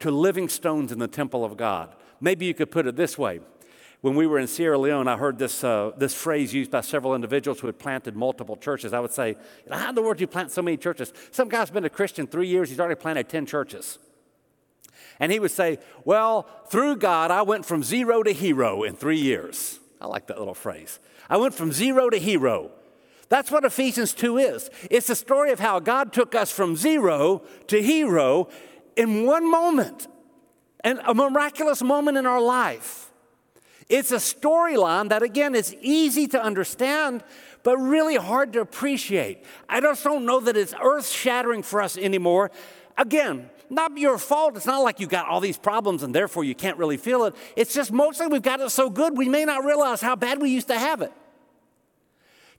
to 0.00 0.10
living 0.10 0.48
stones 0.48 0.90
in 0.90 0.98
the 0.98 1.08
temple 1.08 1.44
of 1.44 1.56
God. 1.56 1.94
Maybe 2.20 2.46
you 2.46 2.54
could 2.54 2.70
put 2.70 2.86
it 2.86 2.96
this 2.96 3.16
way 3.16 3.40
when 4.00 4.14
we 4.14 4.26
were 4.26 4.38
in 4.38 4.46
Sierra 4.46 4.78
Leone, 4.78 5.08
I 5.08 5.16
heard 5.16 5.38
this, 5.38 5.62
uh, 5.62 5.92
this 5.96 6.14
phrase 6.14 6.54
used 6.54 6.70
by 6.70 6.80
several 6.80 7.14
individuals 7.14 7.60
who 7.60 7.66
had 7.66 7.78
planted 7.78 8.16
multiple 8.16 8.56
churches. 8.56 8.92
I 8.94 9.00
would 9.00 9.12
say, 9.12 9.36
How 9.70 9.90
in 9.90 9.94
the 9.94 10.02
world 10.02 10.16
do 10.16 10.22
you 10.22 10.26
plant 10.26 10.50
so 10.50 10.62
many 10.62 10.78
churches? 10.78 11.12
Some 11.30 11.48
guy's 11.48 11.70
been 11.70 11.84
a 11.84 11.90
Christian 11.90 12.26
three 12.26 12.48
years, 12.48 12.70
he's 12.70 12.80
already 12.80 12.98
planted 12.98 13.28
10 13.28 13.46
churches. 13.46 13.98
And 15.18 15.30
he 15.30 15.38
would 15.38 15.50
say, 15.50 15.78
Well, 16.04 16.48
through 16.68 16.96
God, 16.96 17.30
I 17.30 17.42
went 17.42 17.66
from 17.66 17.82
zero 17.82 18.22
to 18.22 18.32
hero 18.32 18.84
in 18.84 18.96
three 18.96 19.20
years. 19.20 19.78
I 20.00 20.06
like 20.06 20.28
that 20.28 20.38
little 20.38 20.54
phrase. 20.54 20.98
I 21.28 21.36
went 21.36 21.52
from 21.52 21.70
zero 21.70 22.08
to 22.08 22.18
hero. 22.18 22.70
That's 23.28 23.50
what 23.50 23.64
Ephesians 23.64 24.12
2 24.14 24.38
is. 24.38 24.70
It's 24.90 25.06
the 25.06 25.14
story 25.14 25.52
of 25.52 25.60
how 25.60 25.78
God 25.78 26.12
took 26.12 26.34
us 26.34 26.50
from 26.50 26.74
zero 26.74 27.42
to 27.68 27.80
hero 27.80 28.48
in 28.96 29.24
one 29.24 29.48
moment, 29.48 30.08
and 30.82 31.00
a 31.06 31.14
miraculous 31.14 31.82
moment 31.82 32.16
in 32.16 32.26
our 32.26 32.40
life. 32.40 33.09
It's 33.90 34.12
a 34.12 34.16
storyline 34.16 35.08
that, 35.08 35.22
again, 35.24 35.56
is 35.56 35.74
easy 35.82 36.28
to 36.28 36.40
understand, 36.40 37.24
but 37.64 37.76
really 37.76 38.14
hard 38.14 38.52
to 38.52 38.60
appreciate. 38.60 39.44
I 39.68 39.80
just 39.80 40.04
don't 40.04 40.24
know 40.24 40.38
that 40.40 40.56
it's 40.56 40.72
earth 40.80 41.08
shattering 41.08 41.64
for 41.64 41.82
us 41.82 41.98
anymore. 41.98 42.52
Again, 42.96 43.50
not 43.68 43.98
your 43.98 44.16
fault. 44.16 44.56
It's 44.56 44.64
not 44.64 44.78
like 44.78 45.00
you 45.00 45.08
got 45.08 45.26
all 45.26 45.40
these 45.40 45.58
problems 45.58 46.04
and 46.04 46.14
therefore 46.14 46.44
you 46.44 46.54
can't 46.54 46.78
really 46.78 46.96
feel 46.96 47.24
it. 47.24 47.34
It's 47.56 47.74
just 47.74 47.90
mostly 47.90 48.28
we've 48.28 48.42
got 48.42 48.60
it 48.60 48.70
so 48.70 48.90
good 48.90 49.18
we 49.18 49.28
may 49.28 49.44
not 49.44 49.64
realize 49.64 50.00
how 50.00 50.14
bad 50.14 50.40
we 50.40 50.50
used 50.50 50.68
to 50.68 50.78
have 50.78 51.02
it. 51.02 51.12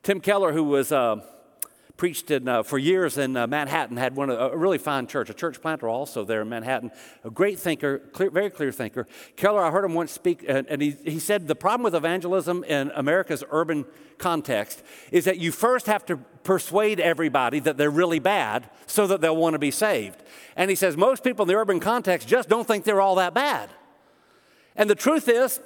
Tim 0.03 0.19
Keller, 0.19 0.51
who 0.51 0.65
was 0.65 0.91
uh, 0.91 1.17
preached 2.01 2.31
in, 2.31 2.47
uh, 2.47 2.63
for 2.63 2.79
years 2.79 3.19
in 3.19 3.37
uh, 3.37 3.45
Manhattan, 3.45 3.95
had 3.95 4.15
one 4.15 4.31
a 4.31 4.57
really 4.57 4.79
fine 4.79 5.05
church, 5.05 5.29
a 5.29 5.35
church 5.35 5.61
planter 5.61 5.87
also 5.87 6.25
there 6.25 6.41
in 6.41 6.49
Manhattan, 6.49 6.89
a 7.23 7.29
great 7.29 7.59
thinker, 7.59 7.99
clear, 7.99 8.31
very 8.31 8.49
clear 8.49 8.71
thinker. 8.71 9.05
Keller, 9.35 9.63
I 9.63 9.69
heard 9.69 9.85
him 9.85 9.93
once 9.93 10.11
speak, 10.11 10.43
and, 10.47 10.65
and 10.67 10.81
he, 10.81 10.97
he 11.03 11.19
said 11.19 11.47
the 11.47 11.53
problem 11.53 11.83
with 11.83 11.93
evangelism 11.93 12.63
in 12.63 12.91
America's 12.95 13.43
urban 13.51 13.85
context 14.17 14.81
is 15.11 15.25
that 15.25 15.37
you 15.37 15.51
first 15.51 15.85
have 15.85 16.03
to 16.07 16.17
persuade 16.43 16.99
everybody 16.99 17.59
that 17.59 17.77
they're 17.77 17.91
really 17.91 18.17
bad 18.17 18.67
so 18.87 19.05
that 19.05 19.21
they'll 19.21 19.37
want 19.37 19.53
to 19.53 19.59
be 19.59 19.69
saved. 19.69 20.23
And 20.55 20.71
he 20.71 20.75
says 20.75 20.97
most 20.97 21.23
people 21.23 21.43
in 21.43 21.49
the 21.49 21.55
urban 21.55 21.79
context 21.79 22.27
just 22.27 22.49
don't 22.49 22.67
think 22.67 22.83
they're 22.83 22.99
all 22.99 23.17
that 23.17 23.35
bad. 23.35 23.69
And 24.75 24.89
the 24.89 24.95
truth 24.95 25.29
is, 25.29 25.59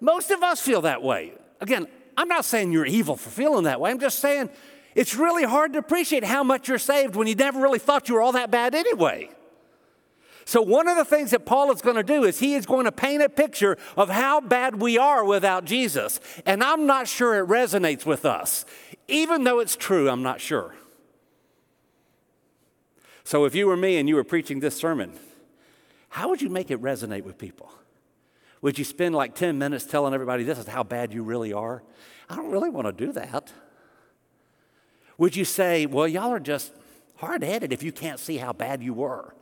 most 0.00 0.32
of 0.32 0.42
us 0.42 0.60
feel 0.60 0.80
that 0.80 1.04
way. 1.04 1.34
Again, 1.60 1.86
I'm 2.16 2.26
not 2.26 2.44
saying 2.44 2.72
you're 2.72 2.86
evil 2.86 3.14
for 3.14 3.30
feeling 3.30 3.64
that 3.64 3.80
way. 3.80 3.92
I'm 3.92 4.00
just 4.00 4.18
saying 4.18 4.50
it's 4.96 5.14
really 5.14 5.44
hard 5.44 5.74
to 5.74 5.78
appreciate 5.78 6.24
how 6.24 6.42
much 6.42 6.68
you're 6.68 6.78
saved 6.78 7.14
when 7.14 7.28
you 7.28 7.34
never 7.34 7.60
really 7.60 7.78
thought 7.78 8.08
you 8.08 8.14
were 8.14 8.22
all 8.22 8.32
that 8.32 8.50
bad 8.50 8.74
anyway. 8.74 9.28
So, 10.46 10.62
one 10.62 10.88
of 10.88 10.96
the 10.96 11.04
things 11.04 11.32
that 11.32 11.44
Paul 11.44 11.70
is 11.70 11.82
going 11.82 11.96
to 11.96 12.02
do 12.02 12.24
is 12.24 12.38
he 12.38 12.54
is 12.54 12.64
going 12.64 12.86
to 12.86 12.92
paint 12.92 13.22
a 13.22 13.28
picture 13.28 13.76
of 13.96 14.08
how 14.08 14.40
bad 14.40 14.80
we 14.80 14.96
are 14.96 15.22
without 15.22 15.66
Jesus. 15.66 16.18
And 16.46 16.64
I'm 16.64 16.86
not 16.86 17.08
sure 17.08 17.34
it 17.36 17.46
resonates 17.46 18.06
with 18.06 18.24
us. 18.24 18.64
Even 19.06 19.44
though 19.44 19.58
it's 19.58 19.76
true, 19.76 20.08
I'm 20.08 20.22
not 20.22 20.40
sure. 20.40 20.74
So, 23.22 23.44
if 23.44 23.54
you 23.54 23.66
were 23.66 23.76
me 23.76 23.98
and 23.98 24.08
you 24.08 24.14
were 24.14 24.24
preaching 24.24 24.60
this 24.60 24.76
sermon, 24.76 25.12
how 26.08 26.30
would 26.30 26.40
you 26.40 26.48
make 26.48 26.70
it 26.70 26.80
resonate 26.80 27.24
with 27.24 27.36
people? 27.36 27.70
Would 28.62 28.78
you 28.78 28.84
spend 28.84 29.14
like 29.14 29.34
10 29.34 29.58
minutes 29.58 29.84
telling 29.84 30.14
everybody 30.14 30.42
this 30.42 30.58
is 30.58 30.68
how 30.68 30.84
bad 30.84 31.12
you 31.12 31.22
really 31.22 31.52
are? 31.52 31.82
I 32.30 32.36
don't 32.36 32.50
really 32.50 32.70
want 32.70 32.86
to 32.86 32.92
do 33.06 33.12
that. 33.12 33.52
Would 35.18 35.36
you 35.36 35.44
say, 35.44 35.86
well, 35.86 36.06
y'all 36.06 36.32
are 36.32 36.40
just 36.40 36.72
hard 37.16 37.42
headed 37.42 37.72
if 37.72 37.82
you 37.82 37.92
can't 37.92 38.20
see 38.20 38.36
how 38.36 38.52
bad 38.52 38.82
you 38.82 38.92
were? 38.92 39.34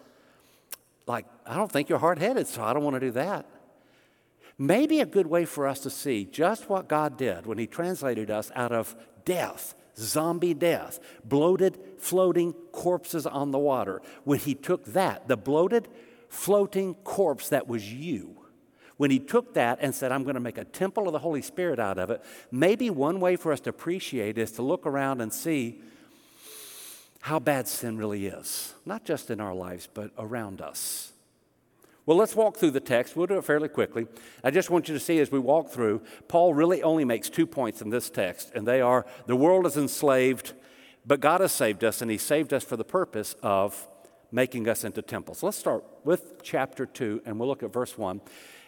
Like, 1.07 1.27
I 1.47 1.57
don't 1.57 1.71
think 1.71 1.89
you're 1.89 1.99
hard 1.99 2.19
headed, 2.19 2.47
so 2.47 2.63
I 2.63 2.73
don't 2.73 2.85
want 2.85 2.95
to 2.95 3.01
do 3.01 3.11
that. 3.13 3.47
Maybe 4.57 5.01
a 5.01 5.07
good 5.07 5.27
way 5.27 5.45
for 5.45 5.67
us 5.67 5.81
to 5.81 5.91
see 5.91 6.25
just 6.25 6.69
what 6.69 6.89
God 6.89 7.17
did 7.17 7.45
when 7.45 7.59
He 7.59 7.67
translated 7.67 8.31
us 8.31 8.53
out 8.55 8.73
of 8.73 8.95
death, 9.25 9.75
zombie 9.97 10.55
death, 10.55 11.01
bloated, 11.25 11.79
floating 11.99 12.53
corpses 12.71 13.27
on 13.27 13.51
the 13.51 13.59
water. 13.59 14.01
When 14.23 14.39
He 14.39 14.55
took 14.55 14.85
that, 14.87 15.27
the 15.27 15.37
bloated, 15.37 15.89
floating 16.29 16.95
corpse 16.95 17.49
that 17.49 17.67
was 17.67 17.93
you, 17.93 18.37
when 18.97 19.11
He 19.11 19.19
took 19.19 19.55
that 19.55 19.79
and 19.81 19.95
said, 19.95 20.13
I'm 20.13 20.23
going 20.23 20.35
to 20.35 20.41
make 20.41 20.59
a 20.59 20.65
temple 20.65 21.07
of 21.07 21.13
the 21.13 21.19
Holy 21.19 21.43
Spirit 21.43 21.79
out 21.79 21.99
of 21.99 22.11
it, 22.11 22.23
maybe 22.51 22.91
one 22.91 23.21
way 23.21 23.37
for 23.37 23.53
us 23.53 23.61
to 23.61 23.71
appreciate 23.71 24.39
is 24.39 24.53
to 24.53 24.63
look 24.63 24.87
around 24.87 25.21
and 25.21 25.33
see 25.33 25.81
how 27.21 27.39
bad 27.39 27.67
sin 27.67 27.97
really 27.97 28.27
is, 28.27 28.75
not 28.85 29.05
just 29.05 29.31
in 29.31 29.41
our 29.41 29.55
lives, 29.55 29.89
but 29.93 30.11
around 30.19 30.61
us. 30.61 31.13
Well, 32.07 32.19
let's 32.19 32.37
walk 32.37 32.59
through 32.59 32.73
the 32.73 32.81
text. 32.81 33.17
We'll 33.17 33.27
do 33.27 33.39
it 33.39 33.45
fairly 33.45 33.69
quickly. 33.69 34.07
I 34.43 34.51
just 34.51 34.69
want 34.69 34.89
you 34.89 34.95
to 34.95 35.01
see 35.01 35.19
as 35.21 35.33
we 35.33 35.39
walk 35.39 35.71
through, 35.71 36.03
Paul 36.29 36.53
really 36.53 36.83
only 36.83 37.07
makes 37.07 37.31
two 37.31 37.47
points 37.47 37.81
in 37.81 37.89
this 37.89 38.11
text, 38.11 38.53
and 38.55 38.69
they 38.69 38.83
are 38.83 39.07
the 39.27 39.37
world 39.37 39.67
is 39.67 39.79
enslaved, 39.79 40.53
but 41.07 41.21
God 41.21 41.41
has 41.41 41.53
saved 41.53 41.83
us, 41.83 42.03
and 42.03 42.11
He 42.11 42.19
saved 42.19 42.53
us 42.53 42.63
for 42.63 42.77
the 42.77 42.85
purpose 42.85 43.35
of 43.43 43.89
making 44.31 44.69
us 44.69 44.85
into 44.85 45.01
temples. 45.01 45.43
Let's 45.43 45.57
start 45.57 45.83
with 46.05 46.43
chapter 46.43 46.85
2, 46.85 47.23
and 47.25 47.39
we'll 47.39 47.49
look 47.49 47.63
at 47.63 47.73
verse 47.73 47.97
1. 47.97 48.21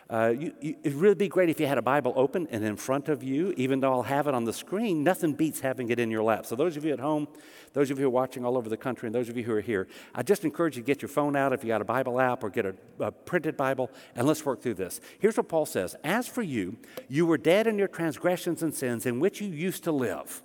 Uh, 0.08 0.32
you, 0.38 0.52
you, 0.60 0.76
it'd 0.84 0.96
really 0.98 1.16
be 1.16 1.26
great 1.26 1.48
if 1.50 1.58
you 1.58 1.66
had 1.66 1.78
a 1.78 1.82
Bible 1.82 2.12
open 2.14 2.46
and 2.52 2.64
in 2.64 2.76
front 2.76 3.08
of 3.08 3.24
you, 3.24 3.52
even 3.56 3.80
though 3.80 3.92
I'll 3.92 4.02
have 4.04 4.28
it 4.28 4.34
on 4.34 4.44
the 4.44 4.52
screen. 4.52 5.02
Nothing 5.02 5.32
beats 5.32 5.60
having 5.60 5.88
it 5.90 5.98
in 5.98 6.12
your 6.12 6.22
lap. 6.22 6.46
So, 6.46 6.54
those 6.54 6.76
of 6.76 6.84
you 6.84 6.92
at 6.92 7.00
home, 7.00 7.26
those 7.72 7.90
of 7.90 7.98
you 7.98 8.04
who 8.04 8.08
are 8.08 8.12
watching 8.12 8.44
all 8.44 8.56
over 8.56 8.68
the 8.68 8.76
country, 8.76 9.08
and 9.08 9.14
those 9.14 9.28
of 9.28 9.36
you 9.36 9.42
who 9.42 9.52
are 9.52 9.60
here, 9.60 9.88
I 10.14 10.22
just 10.22 10.44
encourage 10.44 10.76
you 10.76 10.82
to 10.82 10.86
get 10.86 11.02
your 11.02 11.08
phone 11.08 11.34
out 11.34 11.52
if 11.52 11.64
you 11.64 11.68
got 11.68 11.80
a 11.80 11.84
Bible 11.84 12.20
app 12.20 12.44
or 12.44 12.50
get 12.50 12.66
a, 12.66 12.74
a 13.00 13.10
printed 13.10 13.56
Bible, 13.56 13.90
and 14.14 14.28
let's 14.28 14.44
work 14.44 14.62
through 14.62 14.74
this. 14.74 15.00
Here's 15.18 15.36
what 15.36 15.48
Paul 15.48 15.66
says 15.66 15.96
As 16.04 16.28
for 16.28 16.42
you, 16.42 16.76
you 17.08 17.26
were 17.26 17.38
dead 17.38 17.66
in 17.66 17.76
your 17.76 17.88
transgressions 17.88 18.62
and 18.62 18.72
sins 18.72 19.06
in 19.06 19.18
which 19.18 19.40
you 19.40 19.48
used 19.48 19.82
to 19.84 19.92
live 19.92 20.42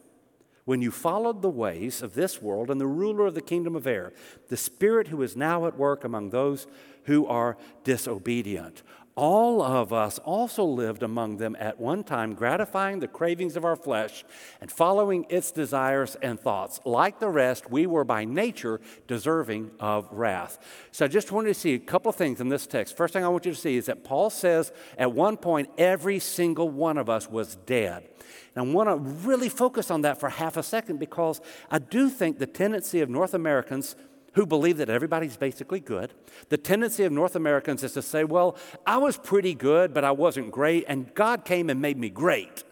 when 0.66 0.82
you 0.82 0.92
followed 0.92 1.42
the 1.42 1.50
ways 1.50 2.02
of 2.02 2.14
this 2.14 2.42
world 2.42 2.70
and 2.70 2.80
the 2.80 2.88
ruler 2.88 3.26
of 3.26 3.34
the 3.34 3.42
kingdom 3.42 3.76
of 3.76 3.88
air, 3.88 4.14
the 4.48 4.58
spirit 4.58 5.08
who 5.08 5.22
is 5.22 5.36
now 5.36 5.66
at 5.66 5.78
work 5.78 6.04
among 6.04 6.30
those 6.30 6.68
who 7.06 7.26
are 7.26 7.58
disobedient 7.84 8.84
all 9.16 9.62
of 9.62 9.92
us 9.92 10.20
also 10.20 10.64
lived 10.64 11.04
among 11.04 11.38
them 11.38 11.56
at 11.60 11.80
one 11.80 12.04
time, 12.04 12.34
gratifying 12.34 13.00
the 13.00 13.08
cravings 13.08 13.56
of 13.58 13.66
our 13.66 13.76
flesh 13.76 14.24
and 14.62 14.72
following 14.72 15.26
its 15.30 15.52
desires 15.52 16.16
and 16.22 16.40
thoughts. 16.40 16.80
Like 16.86 17.20
the 17.20 17.30
rest, 17.30 17.70
we 17.70 17.86
were 17.86 18.04
by 18.04 18.24
nature 18.24 18.80
deserving 19.08 19.72
of 19.80 20.08
wrath. 20.12 20.60
So 20.92 21.06
I 21.06 21.08
just 21.08 21.32
wanted 21.32 21.50
to 21.50 21.60
see 21.60 21.74
a 21.74 21.80
couple 21.80 22.10
of 22.10 22.16
things 22.16 22.40
in 22.40 22.50
this 22.50 22.66
text. 22.68 22.96
First 22.96 23.14
thing 23.14 23.24
I 23.24 23.28
want 23.28 23.46
you 23.46 23.52
to 23.52 23.60
see 23.60 23.78
is 23.78 23.88
that 23.88 24.04
Paul 24.04 24.30
says 24.30 24.72
at 24.98 25.12
one 25.12 25.38
point, 25.38 25.70
every 25.78 26.20
single 26.20 26.70
one 26.70 26.98
of 26.98 27.10
us 27.10 27.30
was 27.30 27.56
dead. 27.56 28.08
And 28.56 28.70
I 28.70 28.74
want 28.74 28.90
to 28.90 28.96
really 29.28 29.50
focus 29.50 29.92
on 29.92 30.02
that 30.02 30.20
for 30.20 30.30
half 30.30 30.58
a 30.58 30.64
second 30.64 31.00
because 31.00 31.42
I 31.70 31.80
do 31.80 32.10
think 32.10 32.40
the 32.40 32.48
tendency 32.48 33.02
of 33.02 33.10
North 33.10 33.34
Americans 33.34 33.96
who 34.34 34.46
believe 34.46 34.78
that 34.78 34.90
everybody's 34.90 35.38
basically 35.38 35.80
good. 35.80 36.14
The 36.50 36.58
tendency 36.58 37.04
of 37.04 37.12
North 37.12 37.36
Americans 37.36 37.84
is 37.84 37.94
to 37.94 38.02
say, 38.02 38.24
well, 38.24 38.58
I 38.86 38.98
was 38.98 39.18
pretty 39.18 39.54
good, 39.54 39.94
but 39.94 40.04
I 40.04 40.12
wasn't 40.12 40.52
great, 40.52 40.86
and 40.88 41.14
God 41.14 41.46
came 41.46 41.70
and 41.70 41.82
made 41.82 41.98
me 41.98 42.10
great. 42.10 42.64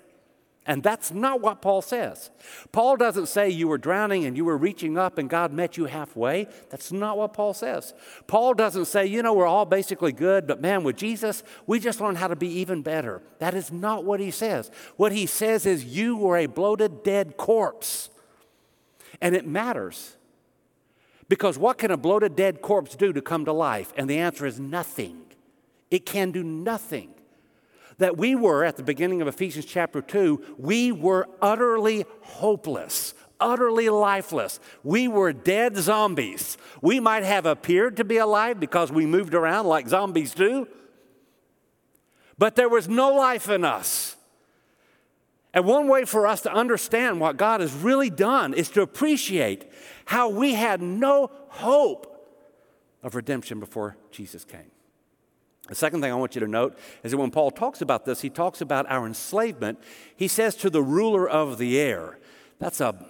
And 0.70 0.84
that's 0.84 1.12
not 1.12 1.42
what 1.42 1.64
Paul 1.64 1.82
says. 1.82 2.30
Paul 2.72 2.96
doesn't 2.96 3.26
say 3.26 3.50
you 3.50 3.68
were 3.68 3.80
drowning 3.80 4.26
and 4.26 4.38
you 4.38 4.46
were 4.46 4.56
reaching 4.56 5.00
up 5.00 5.18
and 5.18 5.28
God 5.28 5.52
met 5.52 5.78
you 5.78 5.86
halfway. 5.86 6.48
That's 6.70 6.92
not 6.92 7.18
what 7.18 7.34
Paul 7.34 7.56
says. 7.56 7.96
Paul 8.28 8.54
doesn't 8.54 8.86
say, 8.86 9.08
you 9.08 9.24
know, 9.24 9.34
we're 9.34 9.48
all 9.48 9.66
basically 9.66 10.12
good, 10.12 10.46
but 10.46 10.62
man, 10.62 10.84
with 10.84 10.96
Jesus, 10.96 11.42
we 11.66 11.80
just 11.80 12.00
learned 12.00 12.20
how 12.20 12.28
to 12.28 12.36
be 12.36 12.50
even 12.60 12.84
better. 12.84 13.24
That 13.40 13.56
is 13.56 13.72
not 13.72 14.06
what 14.06 14.20
he 14.20 14.30
says. 14.30 14.70
What 14.96 15.12
he 15.12 15.26
says 15.26 15.66
is, 15.66 15.86
you 15.86 16.16
were 16.16 16.38
a 16.38 16.46
bloated, 16.46 17.02
dead 17.02 17.36
corpse. 17.36 18.12
And 19.22 19.36
it 19.36 19.48
matters 19.48 20.18
because 21.30 21.58
what 21.58 21.78
can 21.78 21.92
a 21.92 21.98
bloated 21.98 22.36
dead 22.36 22.62
corpse 22.62 22.96
do 22.96 23.14
to 23.14 23.22
come 23.22 23.46
to 23.46 23.54
life? 23.54 23.94
And 23.96 24.10
the 24.10 24.18
answer 24.18 24.46
is 24.46 24.60
nothing. 24.60 25.22
It 25.92 26.06
can 26.06 26.32
do 26.32 26.44
nothing. 26.44 27.14
That 28.00 28.18
we 28.18 28.34
were, 28.36 28.64
at 28.64 28.78
the 28.78 28.84
beginning 28.84 29.22
of 29.22 29.28
Ephesians 29.28 29.66
chapter 29.66 30.02
2, 30.02 30.56
we 30.58 30.92
were 30.92 31.28
utterly 31.42 32.06
hopeless, 32.22 33.14
utterly 33.40 33.90
lifeless. 33.90 34.60
We 34.84 35.08
were 35.08 35.32
dead 35.32 35.78
zombies. 35.78 36.58
We 36.82 37.00
might 37.00 37.24
have 37.24 37.46
appeared 37.46 37.98
to 37.98 38.04
be 38.04 38.18
alive 38.18 38.60
because 38.60 38.92
we 38.92 39.06
moved 39.06 39.34
around 39.34 39.68
like 39.68 39.88
zombies 39.88 40.34
do, 40.34 40.68
but 42.38 42.56
there 42.56 42.70
was 42.70 42.88
no 42.88 43.14
life 43.14 43.50
in 43.50 43.66
us. 43.66 44.16
And 45.54 45.66
one 45.66 45.88
way 45.88 46.06
for 46.06 46.28
us 46.28 46.42
to 46.42 46.54
understand 46.54 47.20
what 47.20 47.38
God 47.38 47.60
has 47.60 47.74
really 47.74 48.10
done 48.10 48.54
is 48.54 48.70
to 48.70 48.82
appreciate 48.82 49.66
how 50.10 50.28
we 50.28 50.56
had 50.56 50.82
no 50.82 51.30
hope 51.50 52.26
of 53.04 53.14
redemption 53.14 53.60
before 53.60 53.96
Jesus 54.10 54.44
came. 54.44 54.72
The 55.68 55.76
second 55.76 56.02
thing 56.02 56.12
I 56.12 56.16
want 56.16 56.34
you 56.34 56.42
to 56.42 56.48
note 56.48 56.80
is 57.04 57.12
that 57.12 57.18
when 57.18 57.30
Paul 57.30 57.52
talks 57.52 57.80
about 57.80 58.06
this, 58.06 58.22
he 58.22 58.32
talks 58.32 58.60
about 58.60 58.90
our 58.90 59.06
enslavement. 59.06 59.78
He 60.16 60.28
says 60.28 60.56
to 60.56 60.72
the 60.72 60.82
ruler 60.82 61.30
of 61.30 61.60
the 61.60 61.80
air. 61.80 62.18
That's 62.58 62.82
a 62.82 63.06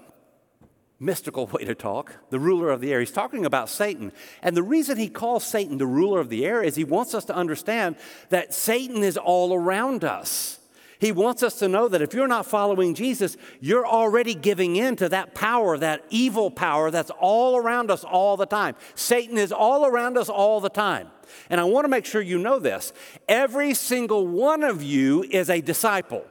mystical 0.99 1.45
way 1.47 1.63
to 1.63 1.73
talk, 1.73 2.15
the 2.31 2.39
ruler 2.39 2.69
of 2.69 2.81
the 2.81 2.91
air. 2.91 2.99
He's 2.99 3.11
talking 3.11 3.45
about 3.45 3.69
Satan. 3.69 4.11
And 4.43 4.57
the 4.57 4.61
reason 4.61 4.97
he 4.97 5.07
calls 5.07 5.45
Satan 5.45 5.77
the 5.77 5.87
ruler 5.87 6.19
of 6.19 6.27
the 6.27 6.45
air 6.45 6.61
is 6.61 6.75
he 6.75 6.83
wants 6.83 7.13
us 7.13 7.23
to 7.25 7.33
understand 7.33 7.95
that 8.27 8.53
Satan 8.53 9.03
is 9.03 9.15
all 9.15 9.53
around 9.53 10.03
us. 10.03 10.59
He 10.99 11.13
wants 11.13 11.43
us 11.43 11.57
to 11.59 11.69
know 11.69 11.87
that 11.87 12.01
if 12.01 12.13
you're 12.13 12.27
not 12.27 12.45
following 12.45 12.93
Jesus, 12.93 13.37
you're 13.61 13.87
already 13.87 14.35
giving 14.35 14.75
in 14.75 14.97
to 14.97 15.07
that 15.09 15.33
power, 15.33 15.77
that 15.77 16.03
evil 16.09 16.51
power 16.51 16.91
that's 16.91 17.09
all 17.11 17.55
around 17.55 17.89
us 17.89 18.03
all 18.03 18.35
the 18.35 18.45
time. 18.45 18.75
Satan 18.95 19.37
is 19.37 19.53
all 19.53 19.85
around 19.85 20.17
us 20.17 20.27
all 20.27 20.59
the 20.59 20.69
time. 20.69 21.07
And 21.49 21.61
I 21.61 21.63
want 21.63 21.85
to 21.85 21.89
make 21.89 22.05
sure 22.05 22.21
you 22.21 22.37
know 22.37 22.59
this. 22.59 22.91
Every 23.29 23.73
single 23.73 24.27
one 24.27 24.61
of 24.61 24.83
you 24.83 25.23
is 25.23 25.49
a 25.49 25.61
disciple. 25.61 26.25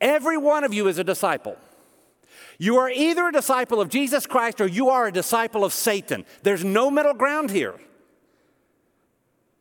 Every 0.00 0.38
one 0.38 0.64
of 0.64 0.72
you 0.72 0.88
is 0.88 0.96
a 0.96 1.04
disciple. 1.04 1.58
You 2.56 2.78
are 2.78 2.90
either 2.90 3.28
a 3.28 3.32
disciple 3.32 3.82
of 3.82 3.90
Jesus 3.90 4.26
Christ 4.26 4.62
or 4.62 4.66
you 4.66 4.88
are 4.88 5.06
a 5.06 5.12
disciple 5.12 5.62
of 5.62 5.74
Satan. 5.74 6.24
There's 6.42 6.64
no 6.64 6.90
middle 6.90 7.14
ground 7.14 7.50
here. 7.50 7.74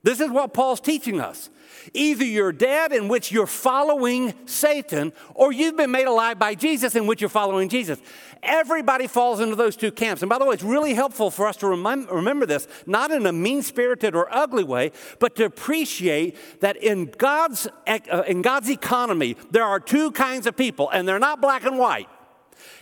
This 0.01 0.21
is 0.21 0.29
what 0.29 0.53
Paul's 0.53 0.79
teaching 0.79 1.19
us. 1.19 1.49
Either 1.93 2.23
you're 2.23 2.51
dead, 2.51 2.93
in 2.93 3.07
which 3.07 3.31
you're 3.31 3.47
following 3.47 4.33
Satan, 4.45 5.11
or 5.33 5.51
you've 5.51 5.75
been 5.75 5.91
made 5.91 6.07
alive 6.07 6.39
by 6.39 6.55
Jesus, 6.55 6.95
in 6.95 7.05
which 7.05 7.19
you're 7.21 7.29
following 7.29 7.67
Jesus. 7.67 7.99
Everybody 8.41 9.07
falls 9.07 9.41
into 9.41 9.55
those 9.55 9.75
two 9.75 9.91
camps. 9.91 10.21
And 10.21 10.29
by 10.29 10.37
the 10.37 10.45
way, 10.45 10.53
it's 10.53 10.63
really 10.63 10.93
helpful 10.93 11.29
for 11.29 11.47
us 11.47 11.57
to 11.57 11.67
remember 11.67 12.45
this, 12.45 12.67
not 12.85 13.11
in 13.11 13.25
a 13.25 13.33
mean 13.33 13.61
spirited 13.61 14.15
or 14.15 14.33
ugly 14.33 14.63
way, 14.63 14.91
but 15.19 15.35
to 15.35 15.45
appreciate 15.45 16.37
that 16.61 16.77
in 16.77 17.05
God's, 17.17 17.67
uh, 17.85 18.23
in 18.27 18.41
God's 18.41 18.69
economy, 18.69 19.35
there 19.51 19.65
are 19.65 19.79
two 19.79 20.11
kinds 20.11 20.47
of 20.47 20.55
people, 20.55 20.89
and 20.91 21.07
they're 21.07 21.19
not 21.19 21.41
black 21.41 21.65
and 21.65 21.77
white. 21.77 22.07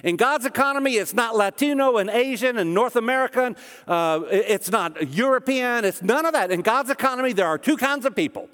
In 0.08 0.16
God's 0.16 0.46
economy, 0.46 0.94
it's 0.94 1.14
not 1.14 1.36
Latino 1.36 1.98
and 1.98 2.10
Asian 2.10 2.58
and 2.58 2.74
North 2.74 2.96
American, 2.96 3.58
uh, 3.90 4.22
it's 4.32 4.72
not 4.72 5.10
European, 5.14 5.84
it's 5.84 6.02
none 6.02 6.26
of 6.26 6.32
that. 6.32 6.50
In 6.50 6.62
God's 6.62 6.90
economy, 6.90 7.34
there 7.34 7.46
are 7.46 7.58
two 7.58 7.76
kinds 7.76 8.06
of 8.06 8.16
people 8.16 8.48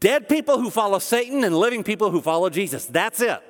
dead 0.00 0.28
people 0.28 0.58
who 0.58 0.70
follow 0.70 0.98
Satan 0.98 1.44
and 1.44 1.56
living 1.56 1.84
people 1.84 2.10
who 2.10 2.20
follow 2.20 2.50
Jesus. 2.50 2.84
That's 2.86 3.20
it. 3.20 3.40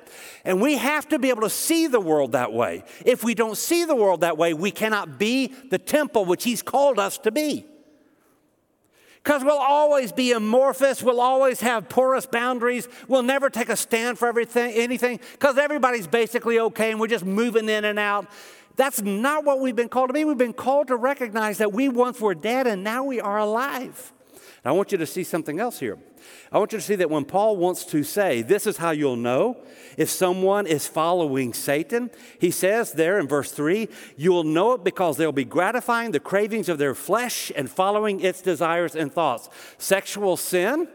And 0.45 0.61
we 0.61 0.77
have 0.77 1.09
to 1.09 1.17
be 1.17 1.29
able 1.29 1.41
to 1.41 1.49
see 1.49 1.87
the 1.87 1.99
world 1.99 2.33
that 2.33 2.53
way. 2.53 2.83
If 3.03 3.23
we 3.23 3.33
don't 3.33 3.57
see 3.57 3.83
the 3.83 3.95
world 3.95 4.21
that 4.21 4.37
way, 4.37 4.53
we 4.53 4.69
cannot 4.69 5.17
be 5.17 5.47
the 5.47 5.79
temple 5.79 6.25
which 6.25 6.43
He's 6.43 6.61
called 6.61 6.99
us 6.99 7.17
to 7.17 7.31
be. 7.31 7.65
Because 9.23 9.43
we'll 9.43 9.57
always 9.57 10.11
be 10.11 10.31
amorphous, 10.31 11.03
we'll 11.03 11.19
always 11.19 11.59
have 11.59 11.89
porous 11.89 12.25
boundaries, 12.25 12.87
we'll 13.07 13.23
never 13.23 13.49
take 13.49 13.69
a 13.69 13.75
stand 13.75 14.17
for 14.17 14.27
everything, 14.27 14.73
anything, 14.73 15.19
because 15.33 15.57
everybody's 15.57 16.07
basically 16.07 16.59
okay 16.59 16.91
and 16.91 16.99
we're 16.99 17.07
just 17.07 17.25
moving 17.25 17.67
in 17.67 17.85
and 17.85 17.99
out. 17.99 18.27
That's 18.75 19.01
not 19.01 19.43
what 19.43 19.59
we've 19.59 19.75
been 19.75 19.89
called 19.89 20.07
to 20.09 20.13
be. 20.13 20.23
We've 20.23 20.37
been 20.37 20.53
called 20.53 20.87
to 20.87 20.95
recognize 20.95 21.57
that 21.57 21.73
we 21.73 21.89
once 21.89 22.21
were 22.21 22.33
dead 22.33 22.65
and 22.65 22.81
now 22.81 23.03
we 23.03 23.19
are 23.19 23.37
alive. 23.37 24.13
I 24.65 24.71
want 24.73 24.91
you 24.91 24.97
to 24.97 25.05
see 25.05 25.23
something 25.23 25.59
else 25.59 25.79
here. 25.79 25.97
I 26.51 26.57
want 26.57 26.73
you 26.73 26.79
to 26.79 26.83
see 26.83 26.95
that 26.95 27.09
when 27.09 27.23
Paul 27.23 27.55
wants 27.55 27.85
to 27.85 28.03
say, 28.03 28.41
This 28.41 28.67
is 28.67 28.77
how 28.77 28.91
you'll 28.91 29.15
know 29.15 29.57
if 29.97 30.09
someone 30.09 30.67
is 30.67 30.85
following 30.85 31.53
Satan, 31.53 32.11
he 32.39 32.51
says 32.51 32.91
there 32.91 33.19
in 33.19 33.27
verse 33.27 33.51
3, 33.51 33.87
You 34.17 34.31
will 34.31 34.43
know 34.43 34.73
it 34.73 34.83
because 34.83 35.15
they'll 35.15 35.31
be 35.31 35.45
gratifying 35.45 36.11
the 36.11 36.19
cravings 36.19 36.67
of 36.67 36.77
their 36.77 36.93
flesh 36.93 37.51
and 37.55 37.69
following 37.69 38.19
its 38.19 38.41
desires 38.41 38.95
and 38.95 39.13
thoughts. 39.13 39.49
Sexual 39.77 40.35
sin 40.35 40.89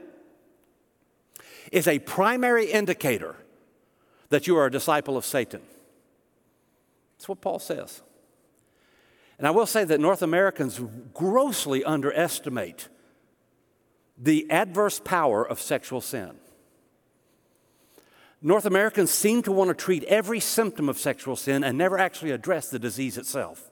is 1.72 1.88
a 1.88 1.98
primary 2.00 2.70
indicator 2.70 3.36
that 4.28 4.46
you 4.46 4.56
are 4.56 4.66
a 4.66 4.70
disciple 4.70 5.16
of 5.16 5.24
Satan. 5.24 5.62
That's 7.16 7.28
what 7.28 7.40
Paul 7.40 7.58
says. 7.58 8.02
And 9.38 9.46
I 9.46 9.50
will 9.50 9.66
say 9.66 9.84
that 9.84 10.00
North 10.00 10.22
Americans 10.22 10.80
grossly 11.14 11.82
underestimate 11.82 12.88
the 14.16 14.50
adverse 14.50 15.00
power 15.00 15.46
of 15.46 15.60
sexual 15.60 16.00
sin. 16.00 16.32
North 18.40 18.66
Americans 18.66 19.10
seem 19.10 19.42
to 19.42 19.52
want 19.52 19.68
to 19.68 19.74
treat 19.74 20.04
every 20.04 20.38
symptom 20.38 20.88
of 20.88 20.98
sexual 20.98 21.34
sin 21.34 21.64
and 21.64 21.78
never 21.78 21.98
actually 21.98 22.30
address 22.30 22.68
the 22.68 22.78
disease 22.78 23.16
itself. 23.16 23.70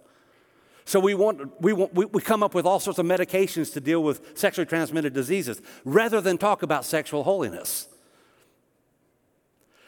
So 0.84 0.98
we, 0.98 1.14
want, 1.14 1.60
we, 1.60 1.72
want, 1.72 1.94
we, 1.94 2.20
come 2.22 2.42
up 2.42 2.54
with 2.54 2.66
all 2.66 2.80
sorts 2.80 2.98
of 2.98 3.06
medications 3.06 3.72
to 3.74 3.80
deal 3.80 4.02
with 4.02 4.36
sexually 4.36 4.66
transmitted 4.66 5.12
diseases 5.12 5.60
rather 5.84 6.20
than 6.20 6.38
talk 6.38 6.62
about 6.62 6.84
sexual 6.84 7.22
holiness. 7.22 7.86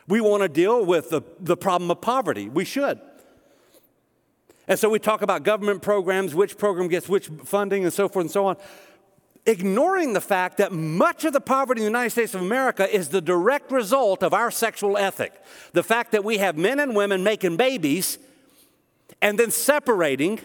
We 0.07 0.21
want 0.21 0.43
to 0.43 0.49
deal 0.49 0.85
with 0.85 1.11
the, 1.11 1.23
the 1.41 1.57
problem 1.57 1.91
of 1.91 2.01
poverty. 2.01 2.49
We 2.49 2.65
should. 2.65 3.01
And 4.69 4.79
so 4.79 4.89
we 4.89 4.99
talk 4.99 5.23
about 5.23 5.43
government 5.43 5.83
programs, 5.83 6.35
which 6.35 6.57
program 6.59 6.89
gets 6.89 7.09
which 7.09 7.29
funding, 7.45 7.85
and 7.85 7.93
so 7.93 8.09
forth 8.09 8.25
and 8.25 8.31
so 8.31 8.47
on 8.47 8.57
ignoring 9.47 10.13
the 10.13 10.21
fact 10.21 10.57
that 10.59 10.73
much 10.73 11.25
of 11.25 11.33
the 11.33 11.41
poverty 11.41 11.81
in 11.81 11.85
the 11.85 11.91
United 11.91 12.11
States 12.11 12.35
of 12.35 12.41
America 12.41 12.93
is 12.93 13.09
the 13.09 13.21
direct 13.21 13.71
result 13.71 14.23
of 14.23 14.33
our 14.33 14.51
sexual 14.51 14.97
ethic. 14.97 15.33
The 15.73 15.83
fact 15.83 16.13
that 16.13 16.25
we 16.25 16.39
have 16.39 16.57
men 16.57 16.81
and 16.81 16.97
women 16.97 17.23
making 17.23 17.57
babies 17.57 18.19
and 19.21 19.39
then 19.39 19.51
separating 19.51 20.41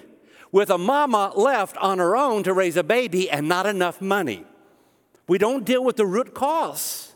with 0.52 0.70
a 0.70 0.78
mama 0.78 1.32
left 1.36 1.78
on 1.78 2.00
her 2.00 2.18
own 2.18 2.44
to 2.44 2.54
raise 2.54 2.76
a 2.76 2.84
baby 2.84 3.30
and 3.30 3.48
not 3.48 3.66
enough 3.66 4.02
money. 4.02 4.46
We 5.28 5.38
don't 5.38 5.64
deal 5.64 5.84
with 5.84 5.96
the 5.96 6.06
root 6.06 6.34
cause. 6.34 7.09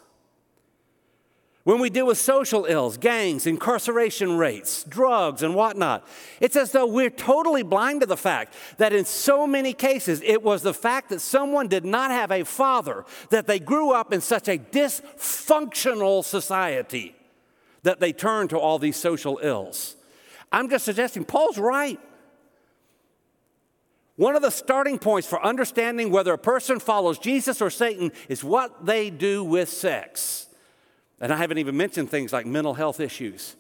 When 1.64 1.80
we 1.80 1.90
deal 1.90 2.08
with 2.08 2.18
social 2.18 2.66
ills, 2.66 2.98
gangs, 2.98 3.48
incarceration 3.48 4.38
rates, 4.38 4.84
drugs, 4.84 5.44
and 5.44 5.56
whatnot, 5.56 6.06
it's 6.42 6.58
as 6.58 6.74
though 6.74 6.86
we're 6.86 7.10
totally 7.10 7.64
blind 7.64 8.02
to 8.02 8.06
the 8.06 8.18
fact 8.18 8.54
that 8.80 8.92
in 8.92 9.06
so 9.06 9.48
many 9.48 9.72
cases 9.72 10.22
it 10.26 10.44
was 10.44 10.62
the 10.62 10.74
fact 10.74 11.10
that 11.10 11.22
someone 11.22 11.70
did 11.70 11.86
not 11.86 12.12
have 12.12 12.32
a 12.32 12.44
father, 12.44 13.06
that 13.30 13.48
they 13.48 13.60
grew 13.60 13.94
up 13.94 14.12
in 14.12 14.20
such 14.20 14.50
a 14.50 14.58
dysfunctional 14.58 16.26
society 16.26 17.16
that 17.84 18.02
they 18.02 18.12
turned 18.12 18.50
to 18.50 18.60
all 18.60 18.78
these 18.78 18.98
social 18.98 19.40
ills. 19.42 19.96
I'm 20.52 20.70
just 20.70 20.84
suggesting 20.84 21.24
Paul's 21.24 21.58
right. 21.58 22.00
One 24.18 24.36
of 24.36 24.42
the 24.42 24.52
starting 24.52 25.00
points 25.00 25.28
for 25.28 25.44
understanding 25.44 26.12
whether 26.12 26.34
a 26.34 26.38
person 26.38 26.80
follows 26.80 27.18
Jesus 27.20 27.62
or 27.62 27.70
Satan 27.70 28.12
is 28.28 28.44
what 28.44 28.86
they 28.86 29.10
do 29.10 29.46
with 29.46 29.70
sex. 29.70 30.48
And 31.24 31.32
I 31.32 31.38
haven't 31.38 31.58
even 31.58 31.78
mentioned 31.78 32.10
things 32.10 32.34
like 32.34 32.46
mental 32.46 32.74
health 32.74 33.00
issues, 33.00 33.56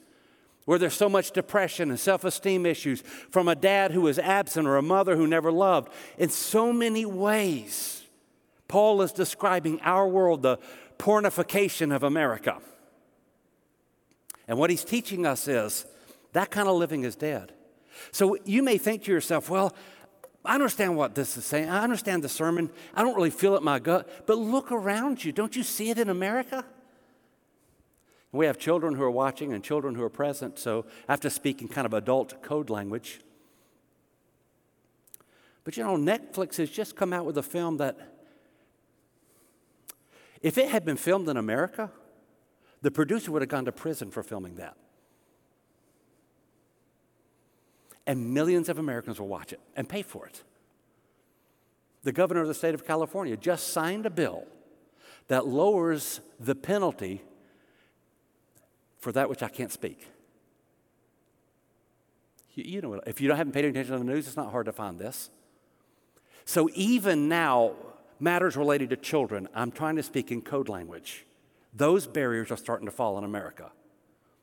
where 0.65 0.77
there's 0.77 0.95
so 0.95 1.07
much 1.07 1.31
depression 1.31 1.91
and 1.91 1.97
self 1.97 2.25
esteem 2.25 2.65
issues 2.65 2.99
from 3.29 3.47
a 3.47 3.55
dad 3.55 3.91
who 3.91 4.01
was 4.01 4.19
absent 4.19 4.67
or 4.67 4.75
a 4.75 4.81
mother 4.81 5.15
who 5.15 5.25
never 5.27 5.49
loved. 5.49 5.89
In 6.17 6.27
so 6.27 6.73
many 6.73 7.05
ways, 7.05 8.03
Paul 8.67 9.01
is 9.01 9.13
describing 9.13 9.79
our 9.79 10.05
world, 10.05 10.41
the 10.41 10.59
pornification 10.97 11.95
of 11.95 12.03
America. 12.03 12.57
And 14.45 14.57
what 14.57 14.69
he's 14.69 14.83
teaching 14.83 15.25
us 15.25 15.47
is 15.47 15.85
that 16.33 16.51
kind 16.51 16.67
of 16.67 16.75
living 16.75 17.05
is 17.05 17.15
dead. 17.15 17.53
So 18.11 18.37
you 18.43 18.61
may 18.61 18.77
think 18.77 19.05
to 19.05 19.11
yourself, 19.13 19.49
well, 19.49 19.73
I 20.43 20.55
understand 20.55 20.97
what 20.97 21.15
this 21.15 21.37
is 21.37 21.45
saying. 21.45 21.69
I 21.69 21.81
understand 21.81 22.25
the 22.25 22.29
sermon. 22.29 22.71
I 22.93 23.03
don't 23.03 23.15
really 23.15 23.29
feel 23.29 23.55
it 23.55 23.59
in 23.59 23.63
my 23.63 23.79
gut. 23.79 24.27
But 24.27 24.37
look 24.37 24.69
around 24.69 25.23
you. 25.23 25.31
Don't 25.31 25.55
you 25.55 25.63
see 25.63 25.91
it 25.91 25.97
in 25.97 26.09
America? 26.09 26.65
We 28.33 28.47
have 28.47 28.57
children 28.57 28.95
who 28.95 29.03
are 29.03 29.11
watching 29.11 29.53
and 29.53 29.63
children 29.63 29.93
who 29.93 30.01
are 30.01 30.09
present, 30.09 30.57
so 30.57 30.85
I 31.07 31.13
have 31.13 31.21
to 31.21 31.29
speak 31.29 31.61
in 31.61 31.67
kind 31.67 31.85
of 31.85 31.93
adult 31.93 32.41
code 32.41 32.71
language. 32.71 33.21
But 35.63 35.77
you 35.77 35.83
know, 35.83 35.95
Netflix 35.95 36.57
has 36.57 36.69
just 36.69 36.95
come 36.95 37.13
out 37.13 37.25
with 37.25 37.37
a 37.37 37.43
film 37.43 37.77
that, 37.77 37.95
if 40.41 40.57
it 40.57 40.69
had 40.69 40.83
been 40.83 40.97
filmed 40.97 41.29
in 41.29 41.37
America, 41.37 41.91
the 42.81 42.89
producer 42.89 43.31
would 43.31 43.43
have 43.43 43.49
gone 43.49 43.65
to 43.65 43.71
prison 43.71 44.09
for 44.09 44.23
filming 44.23 44.55
that. 44.55 44.75
And 48.07 48.33
millions 48.33 48.67
of 48.67 48.79
Americans 48.79 49.19
will 49.19 49.29
watch 49.29 49.53
it 49.53 49.59
and 49.75 49.87
pay 49.87 50.01
for 50.01 50.25
it. 50.25 50.43
The 52.01 52.11
governor 52.11 52.41
of 52.41 52.47
the 52.47 52.53
state 52.55 52.73
of 52.73 52.85
California 52.85 53.37
just 53.37 53.67
signed 53.69 54.07
a 54.07 54.09
bill 54.09 54.45
that 55.27 55.47
lowers 55.47 56.19
the 56.39 56.55
penalty 56.55 57.21
for 59.03 59.11
that 59.11 59.29
which 59.29 59.43
I 59.43 59.49
can't 59.49 59.71
speak. 59.71 60.07
You, 62.53 62.63
you 62.63 62.81
know, 62.81 63.01
if 63.05 63.19
you 63.19 63.27
don't 63.27 63.35
haven't 63.35 63.51
paid 63.51 63.65
attention 63.65 63.91
to 63.91 63.99
the 63.99 64.05
news, 64.05 64.27
it's 64.27 64.37
not 64.37 64.49
hard 64.49 64.65
to 64.67 64.71
find 64.71 64.97
this. 64.97 65.29
So 66.45 66.69
even 66.73 67.27
now, 67.27 67.73
matters 68.19 68.55
related 68.55 68.89
to 68.91 68.95
children, 68.95 69.49
I'm 69.53 69.71
trying 69.71 69.97
to 69.97 70.03
speak 70.03 70.31
in 70.31 70.41
code 70.41 70.69
language. 70.69 71.25
Those 71.73 72.07
barriers 72.07 72.49
are 72.49 72.55
starting 72.55 72.85
to 72.85 72.91
fall 72.91 73.17
in 73.17 73.25
America. 73.25 73.71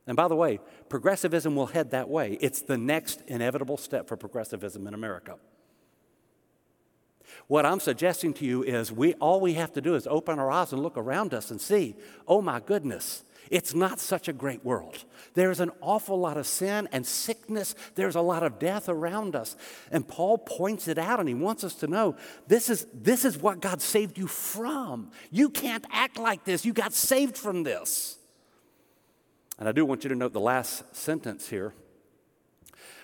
And 0.07 0.15
by 0.17 0.29
the 0.29 0.37
way, 0.37 0.61
progressivism 0.91 1.57
will 1.57 1.67
head 1.67 1.93
that 1.93 2.11
way. 2.11 2.37
It's 2.43 2.61
the 2.61 2.77
next 2.77 3.23
inevitable 3.29 3.79
step 3.79 4.09
for 4.09 4.17
progressivism 4.17 4.87
in 4.87 4.93
America. 4.93 5.37
What 7.47 7.67
I'm 7.67 7.81
suggesting 7.81 8.33
to 8.35 8.45
you 8.45 8.63
is 8.63 8.93
we 8.93 9.15
all 9.15 9.41
we 9.41 9.55
have 9.55 9.73
to 9.73 9.81
do 9.81 9.95
is 9.95 10.07
open 10.07 10.39
our 10.39 10.51
eyes 10.51 10.73
and 10.73 10.83
look 10.83 10.97
around 10.97 11.35
us 11.35 11.51
and 11.51 11.61
see, 11.61 11.97
oh 12.29 12.41
my 12.41 12.61
goodness, 12.61 13.25
it's 13.51 13.75
not 13.75 13.99
such 13.99 14.29
a 14.29 14.33
great 14.33 14.65
world. 14.65 15.05
There's 15.35 15.59
an 15.59 15.73
awful 15.81 16.19
lot 16.19 16.37
of 16.37 16.47
sin 16.47 16.89
and 16.93 17.05
sickness. 17.05 17.75
There's 17.97 18.15
a 18.15 18.21
lot 18.21 18.45
of 18.45 18.61
death 18.61 18.89
around 18.89 19.35
us. 19.35 19.57
And 19.91 20.07
Paul 20.07 20.39
points 20.39 20.87
it 20.87 20.99
out 20.99 21.19
and 21.19 21.29
he 21.29 21.35
wants 21.35 21.65
us 21.65 21.75
to 21.77 21.89
know 21.89 22.17
this 22.47 22.71
is, 22.71 22.87
this 22.95 23.25
is 23.25 23.37
what 23.37 23.61
God 23.61 23.83
saved 23.83 24.19
you 24.19 24.29
from. 24.29 25.11
You 25.33 25.51
can't 25.51 25.85
act 25.91 26.17
like 26.17 26.45
this. 26.45 26.65
You 26.65 26.73
got 26.73 26.93
saved 26.93 27.37
from 27.37 27.65
this. 27.65 28.19
And 29.59 29.69
I 29.69 29.73
do 29.73 29.85
want 29.85 30.05
you 30.05 30.11
to 30.11 30.17
note 30.17 30.33
the 30.33 30.41
last 30.41 30.95
sentence 30.95 31.49
here 31.49 31.75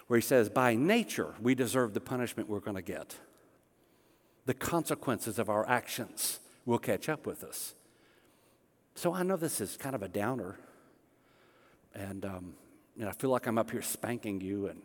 where 0.07 0.19
he 0.19 0.23
says, 0.23 0.49
By 0.49 0.77
nature, 0.77 1.35
we 1.41 1.55
deserve 1.57 1.93
the 1.93 2.01
punishment 2.01 2.49
we're 2.49 2.61
going 2.61 2.77
to 2.77 2.83
get. 2.83 3.17
The 4.47 4.55
consequences 4.55 5.39
of 5.39 5.51
our 5.51 5.69
actions 5.69 6.41
will 6.65 6.79
catch 6.79 7.09
up 7.09 7.27
with 7.27 7.45
us. 7.45 7.75
So 8.95 9.13
I 9.13 9.23
know 9.23 9.37
this 9.37 9.61
is 9.61 9.77
kind 9.77 9.95
of 9.95 10.03
a 10.03 10.09
downer. 10.09 10.57
And 11.95 12.25
um, 12.25 12.55
I 13.05 13.13
feel 13.13 13.31
like 13.31 13.47
I'm 13.47 13.59
up 13.59 13.71
here 13.71 13.83
spanking 13.83 14.41
you 14.41 14.69
and 14.69 14.81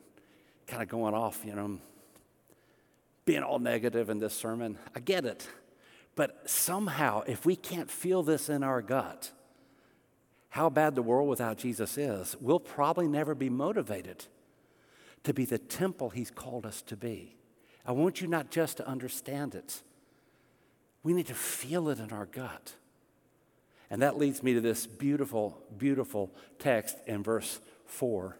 kind 0.67 0.81
of 0.81 0.89
going 0.89 1.13
off, 1.13 1.41
you 1.45 1.55
know, 1.55 1.79
being 3.25 3.43
all 3.43 3.59
negative 3.59 4.09
in 4.09 4.19
this 4.19 4.33
sermon. 4.33 4.77
I 4.95 4.99
get 4.99 5.25
it. 5.25 5.47
But 6.15 6.49
somehow, 6.49 7.21
if 7.27 7.45
we 7.45 7.55
can't 7.55 7.89
feel 7.89 8.23
this 8.23 8.49
in 8.49 8.63
our 8.63 8.81
gut, 8.81 9.31
how 10.49 10.69
bad 10.69 10.95
the 10.95 11.01
world 11.01 11.29
without 11.29 11.57
Jesus 11.57 11.97
is, 11.97 12.35
we'll 12.41 12.59
probably 12.59 13.07
never 13.07 13.33
be 13.33 13.49
motivated 13.49 14.25
to 15.23 15.33
be 15.33 15.45
the 15.45 15.57
temple 15.57 16.09
He's 16.09 16.31
called 16.31 16.65
us 16.65 16.81
to 16.83 16.97
be. 16.97 17.37
I 17.85 17.91
want 17.91 18.21
you 18.21 18.27
not 18.27 18.51
just 18.51 18.77
to 18.77 18.87
understand 18.87 19.55
it, 19.55 19.81
we 21.03 21.13
need 21.13 21.27
to 21.27 21.33
feel 21.33 21.89
it 21.89 21.99
in 21.99 22.11
our 22.11 22.25
gut. 22.25 22.75
And 23.89 24.01
that 24.01 24.17
leads 24.17 24.43
me 24.43 24.53
to 24.53 24.61
this 24.61 24.87
beautiful, 24.87 25.61
beautiful 25.77 26.31
text 26.59 26.97
in 27.07 27.23
verse 27.23 27.59
4, 27.87 28.37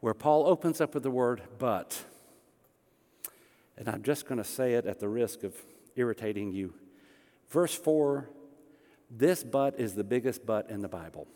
where 0.00 0.14
Paul 0.14 0.46
opens 0.46 0.80
up 0.80 0.94
with 0.94 1.02
the 1.02 1.10
word 1.10 1.42
but. 1.58 2.04
And 3.76 3.88
I'm 3.88 4.02
just 4.02 4.26
going 4.26 4.38
to 4.38 4.44
say 4.44 4.74
it 4.74 4.86
at 4.86 5.00
the 5.00 5.08
risk 5.08 5.42
of 5.42 5.54
irritating 5.96 6.52
you. 6.52 6.74
Verse 7.48 7.74
4 7.74 8.28
this 9.14 9.44
but 9.44 9.78
is 9.78 9.94
the 9.94 10.04
biggest 10.04 10.46
but 10.46 10.70
in 10.70 10.80
the 10.80 10.88
Bible. 10.88 11.28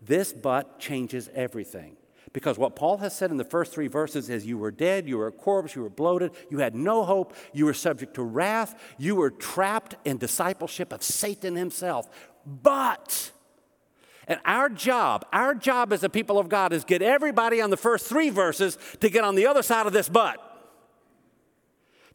This 0.00 0.32
but 0.32 0.78
changes 0.78 1.28
everything. 1.34 1.96
Because 2.32 2.58
what 2.58 2.76
Paul 2.76 2.98
has 2.98 3.16
said 3.16 3.30
in 3.30 3.38
the 3.38 3.44
first 3.44 3.72
three 3.72 3.88
verses 3.88 4.30
is 4.30 4.46
you 4.46 4.56
were 4.56 4.70
dead, 4.70 5.08
you 5.08 5.18
were 5.18 5.26
a 5.26 5.32
corpse, 5.32 5.74
you 5.74 5.82
were 5.82 5.90
bloated, 5.90 6.30
you 6.48 6.58
had 6.58 6.76
no 6.76 7.04
hope, 7.04 7.34
you 7.52 7.64
were 7.64 7.74
subject 7.74 8.14
to 8.14 8.22
wrath, 8.22 8.80
you 8.98 9.16
were 9.16 9.30
trapped 9.30 9.96
in 10.04 10.16
discipleship 10.16 10.92
of 10.92 11.02
Satan 11.02 11.56
himself. 11.56 12.08
But, 12.46 13.32
and 14.28 14.38
our 14.44 14.68
job, 14.68 15.26
our 15.32 15.56
job 15.56 15.92
as 15.92 16.04
a 16.04 16.08
people 16.08 16.38
of 16.38 16.48
God 16.48 16.72
is 16.72 16.84
get 16.84 17.02
everybody 17.02 17.60
on 17.60 17.70
the 17.70 17.76
first 17.76 18.06
three 18.06 18.30
verses 18.30 18.78
to 19.00 19.10
get 19.10 19.24
on 19.24 19.34
the 19.34 19.46
other 19.46 19.62
side 19.62 19.86
of 19.86 19.92
this 19.92 20.08
but. 20.08 20.49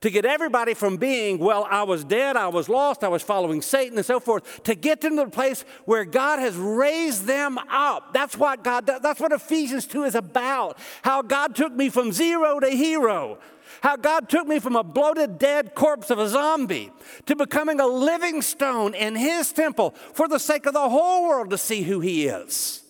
To 0.01 0.10
get 0.10 0.25
everybody 0.25 0.73
from 0.73 0.97
being, 0.97 1.39
well, 1.39 1.65
I 1.69 1.84
was 1.84 2.03
dead, 2.03 2.36
I 2.38 2.49
was 2.49 2.69
lost, 2.69 3.03
I 3.03 3.08
was 3.08 3.23
following 3.23 3.62
Satan, 3.62 3.97
and 3.97 4.05
so 4.05 4.19
forth, 4.19 4.63
to 4.63 4.75
get 4.75 5.01
them 5.01 5.17
to 5.17 5.25
the 5.25 5.31
place 5.31 5.63
where 5.86 6.05
God 6.05 6.39
has 6.39 6.55
raised 6.55 7.25
them 7.25 7.58
up. 7.69 8.13
That's 8.13 8.38
what 8.38 8.63
God 8.63 8.86
That's 8.86 9.19
what 9.19 9.31
Ephesians 9.31 9.88
2 9.88 10.03
is 10.03 10.15
about. 10.15 10.77
How 11.01 11.21
God 11.21 11.55
took 11.55 11.73
me 11.73 11.89
from 11.89 12.12
zero 12.12 12.60
to 12.60 12.69
hero. 12.69 13.39
How 13.81 13.95
God 13.95 14.29
took 14.29 14.47
me 14.47 14.60
from 14.60 14.75
a 14.75 14.84
bloated, 14.84 15.38
dead 15.38 15.75
corpse 15.75 16.10
of 16.10 16.19
a 16.19 16.27
zombie 16.27 16.91
to 17.25 17.36
becoming 17.36 17.79
a 17.79 17.88
living 17.88 18.41
stone 18.41 18.93
in 18.93 19.15
His 19.15 19.51
temple 19.51 19.91
for 20.13 20.27
the 20.27 20.39
sake 20.39 20.65
of 20.65 20.73
the 20.73 20.89
whole 20.89 21.27
world 21.27 21.49
to 21.49 21.58
see 21.58 21.81
who 21.81 21.99
He 21.99 22.27
is. 22.27 22.84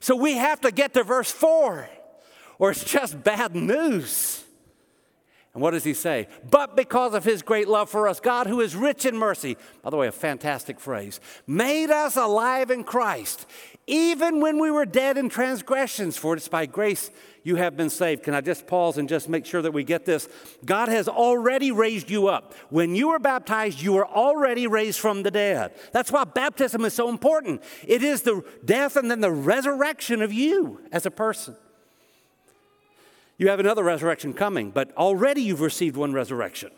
So 0.00 0.16
we 0.16 0.34
have 0.34 0.60
to 0.62 0.72
get 0.72 0.94
to 0.94 1.04
verse 1.04 1.30
4, 1.30 1.88
or 2.58 2.70
it's 2.70 2.84
just 2.84 3.22
bad 3.22 3.54
news. 3.54 4.41
And 5.54 5.62
what 5.62 5.72
does 5.72 5.84
he 5.84 5.92
say? 5.92 6.28
But 6.50 6.76
because 6.76 7.12
of 7.12 7.24
his 7.24 7.42
great 7.42 7.68
love 7.68 7.90
for 7.90 8.08
us, 8.08 8.20
God, 8.20 8.46
who 8.46 8.62
is 8.62 8.74
rich 8.74 9.04
in 9.04 9.16
mercy, 9.16 9.58
by 9.82 9.90
the 9.90 9.98
way, 9.98 10.06
a 10.06 10.12
fantastic 10.12 10.80
phrase, 10.80 11.20
made 11.46 11.90
us 11.90 12.16
alive 12.16 12.70
in 12.70 12.84
Christ, 12.84 13.44
even 13.86 14.40
when 14.40 14.58
we 14.58 14.70
were 14.70 14.86
dead 14.86 15.18
in 15.18 15.28
transgressions, 15.28 16.16
for 16.16 16.34
it's 16.34 16.48
by 16.48 16.64
grace 16.64 17.10
you 17.42 17.56
have 17.56 17.76
been 17.76 17.90
saved. 17.90 18.22
Can 18.22 18.32
I 18.32 18.40
just 18.40 18.66
pause 18.66 18.96
and 18.96 19.08
just 19.08 19.28
make 19.28 19.44
sure 19.44 19.60
that 19.60 19.72
we 19.72 19.84
get 19.84 20.06
this? 20.06 20.26
God 20.64 20.88
has 20.88 21.06
already 21.06 21.70
raised 21.70 22.08
you 22.08 22.28
up. 22.28 22.54
When 22.70 22.94
you 22.94 23.08
were 23.08 23.18
baptized, 23.18 23.82
you 23.82 23.92
were 23.92 24.06
already 24.06 24.66
raised 24.66 25.00
from 25.00 25.22
the 25.22 25.30
dead. 25.30 25.72
That's 25.92 26.10
why 26.10 26.24
baptism 26.24 26.82
is 26.86 26.94
so 26.94 27.10
important. 27.10 27.62
It 27.86 28.02
is 28.02 28.22
the 28.22 28.42
death 28.64 28.96
and 28.96 29.10
then 29.10 29.20
the 29.20 29.32
resurrection 29.32 30.22
of 30.22 30.32
you 30.32 30.80
as 30.92 31.04
a 31.04 31.10
person. 31.10 31.56
You 33.38 33.48
have 33.48 33.60
another 33.60 33.82
resurrection 33.82 34.34
coming, 34.34 34.70
but 34.70 34.94
already 34.96 35.42
you've 35.42 35.60
received 35.60 35.96
one 35.96 36.12
resurrection. 36.12 36.70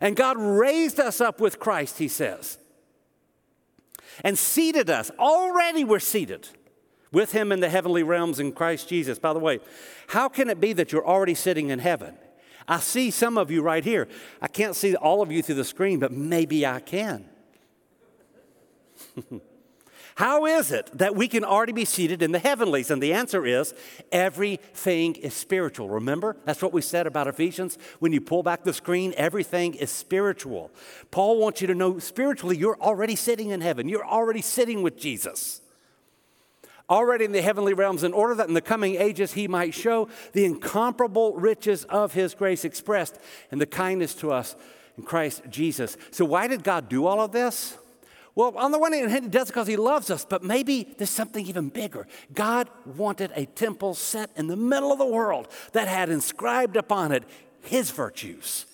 And 0.00 0.16
God 0.16 0.36
raised 0.38 1.00
us 1.00 1.20
up 1.20 1.40
with 1.40 1.58
Christ, 1.58 1.98
he 1.98 2.08
says, 2.08 2.58
and 4.24 4.38
seated 4.38 4.90
us. 4.90 5.10
Already 5.18 5.84
we're 5.84 5.98
seated 5.98 6.48
with 7.12 7.32
him 7.32 7.52
in 7.52 7.60
the 7.60 7.68
heavenly 7.68 8.02
realms 8.02 8.38
in 8.40 8.52
Christ 8.52 8.88
Jesus. 8.88 9.18
By 9.18 9.32
the 9.32 9.38
way, 9.38 9.60
how 10.08 10.28
can 10.28 10.50
it 10.50 10.60
be 10.60 10.72
that 10.74 10.92
you're 10.92 11.06
already 11.06 11.34
sitting 11.34 11.70
in 11.70 11.78
heaven? 11.78 12.16
I 12.66 12.80
see 12.80 13.10
some 13.10 13.38
of 13.38 13.50
you 13.50 13.62
right 13.62 13.82
here. 13.82 14.08
I 14.42 14.48
can't 14.48 14.76
see 14.76 14.94
all 14.94 15.22
of 15.22 15.32
you 15.32 15.42
through 15.42 15.54
the 15.56 15.64
screen, 15.64 15.98
but 15.98 16.12
maybe 16.12 16.66
I 16.66 16.80
can. 16.80 17.24
How 20.18 20.46
is 20.46 20.72
it 20.72 20.90
that 20.94 21.14
we 21.14 21.28
can 21.28 21.44
already 21.44 21.70
be 21.70 21.84
seated 21.84 22.22
in 22.22 22.32
the 22.32 22.40
heavenlies? 22.40 22.90
And 22.90 23.00
the 23.00 23.12
answer 23.12 23.46
is 23.46 23.72
everything 24.10 25.14
is 25.14 25.32
spiritual. 25.32 25.88
Remember? 25.88 26.36
That's 26.44 26.60
what 26.60 26.72
we 26.72 26.82
said 26.82 27.06
about 27.06 27.28
Ephesians. 27.28 27.78
When 28.00 28.12
you 28.12 28.20
pull 28.20 28.42
back 28.42 28.64
the 28.64 28.72
screen, 28.72 29.14
everything 29.16 29.74
is 29.74 29.92
spiritual. 29.92 30.72
Paul 31.12 31.38
wants 31.38 31.60
you 31.60 31.68
to 31.68 31.74
know 31.76 32.00
spiritually, 32.00 32.56
you're 32.56 32.80
already 32.80 33.14
sitting 33.14 33.50
in 33.50 33.60
heaven, 33.60 33.88
you're 33.88 34.04
already 34.04 34.42
sitting 34.42 34.82
with 34.82 34.98
Jesus. 34.98 35.60
Already 36.90 37.24
in 37.24 37.30
the 37.30 37.40
heavenly 37.40 37.72
realms, 37.72 38.02
in 38.02 38.12
order 38.12 38.34
that 38.34 38.48
in 38.48 38.54
the 38.54 38.60
coming 38.60 38.96
ages 38.96 39.34
he 39.34 39.46
might 39.46 39.72
show 39.72 40.08
the 40.32 40.44
incomparable 40.44 41.36
riches 41.36 41.84
of 41.84 42.14
his 42.14 42.34
grace 42.34 42.64
expressed 42.64 43.20
in 43.52 43.60
the 43.60 43.66
kindness 43.66 44.14
to 44.16 44.32
us 44.32 44.56
in 44.96 45.04
Christ 45.04 45.42
Jesus. 45.48 45.96
So, 46.10 46.24
why 46.24 46.48
did 46.48 46.64
God 46.64 46.88
do 46.88 47.06
all 47.06 47.20
of 47.20 47.30
this? 47.30 47.78
Well, 48.38 48.56
on 48.56 48.70
the 48.70 48.78
one 48.78 48.92
hand, 48.92 49.10
he 49.10 49.28
does 49.28 49.48
it 49.48 49.52
because 49.52 49.66
he 49.66 49.74
loves 49.74 50.12
us, 50.12 50.24
but 50.24 50.44
maybe 50.44 50.94
there's 50.96 51.10
something 51.10 51.44
even 51.44 51.70
bigger. 51.70 52.06
God 52.32 52.70
wanted 52.86 53.32
a 53.34 53.46
temple 53.46 53.94
set 53.94 54.30
in 54.36 54.46
the 54.46 54.54
middle 54.54 54.92
of 54.92 55.00
the 55.00 55.06
world 55.06 55.48
that 55.72 55.88
had 55.88 56.08
inscribed 56.08 56.76
upon 56.76 57.10
it 57.10 57.24
his 57.62 57.90
virtues, 57.90 58.66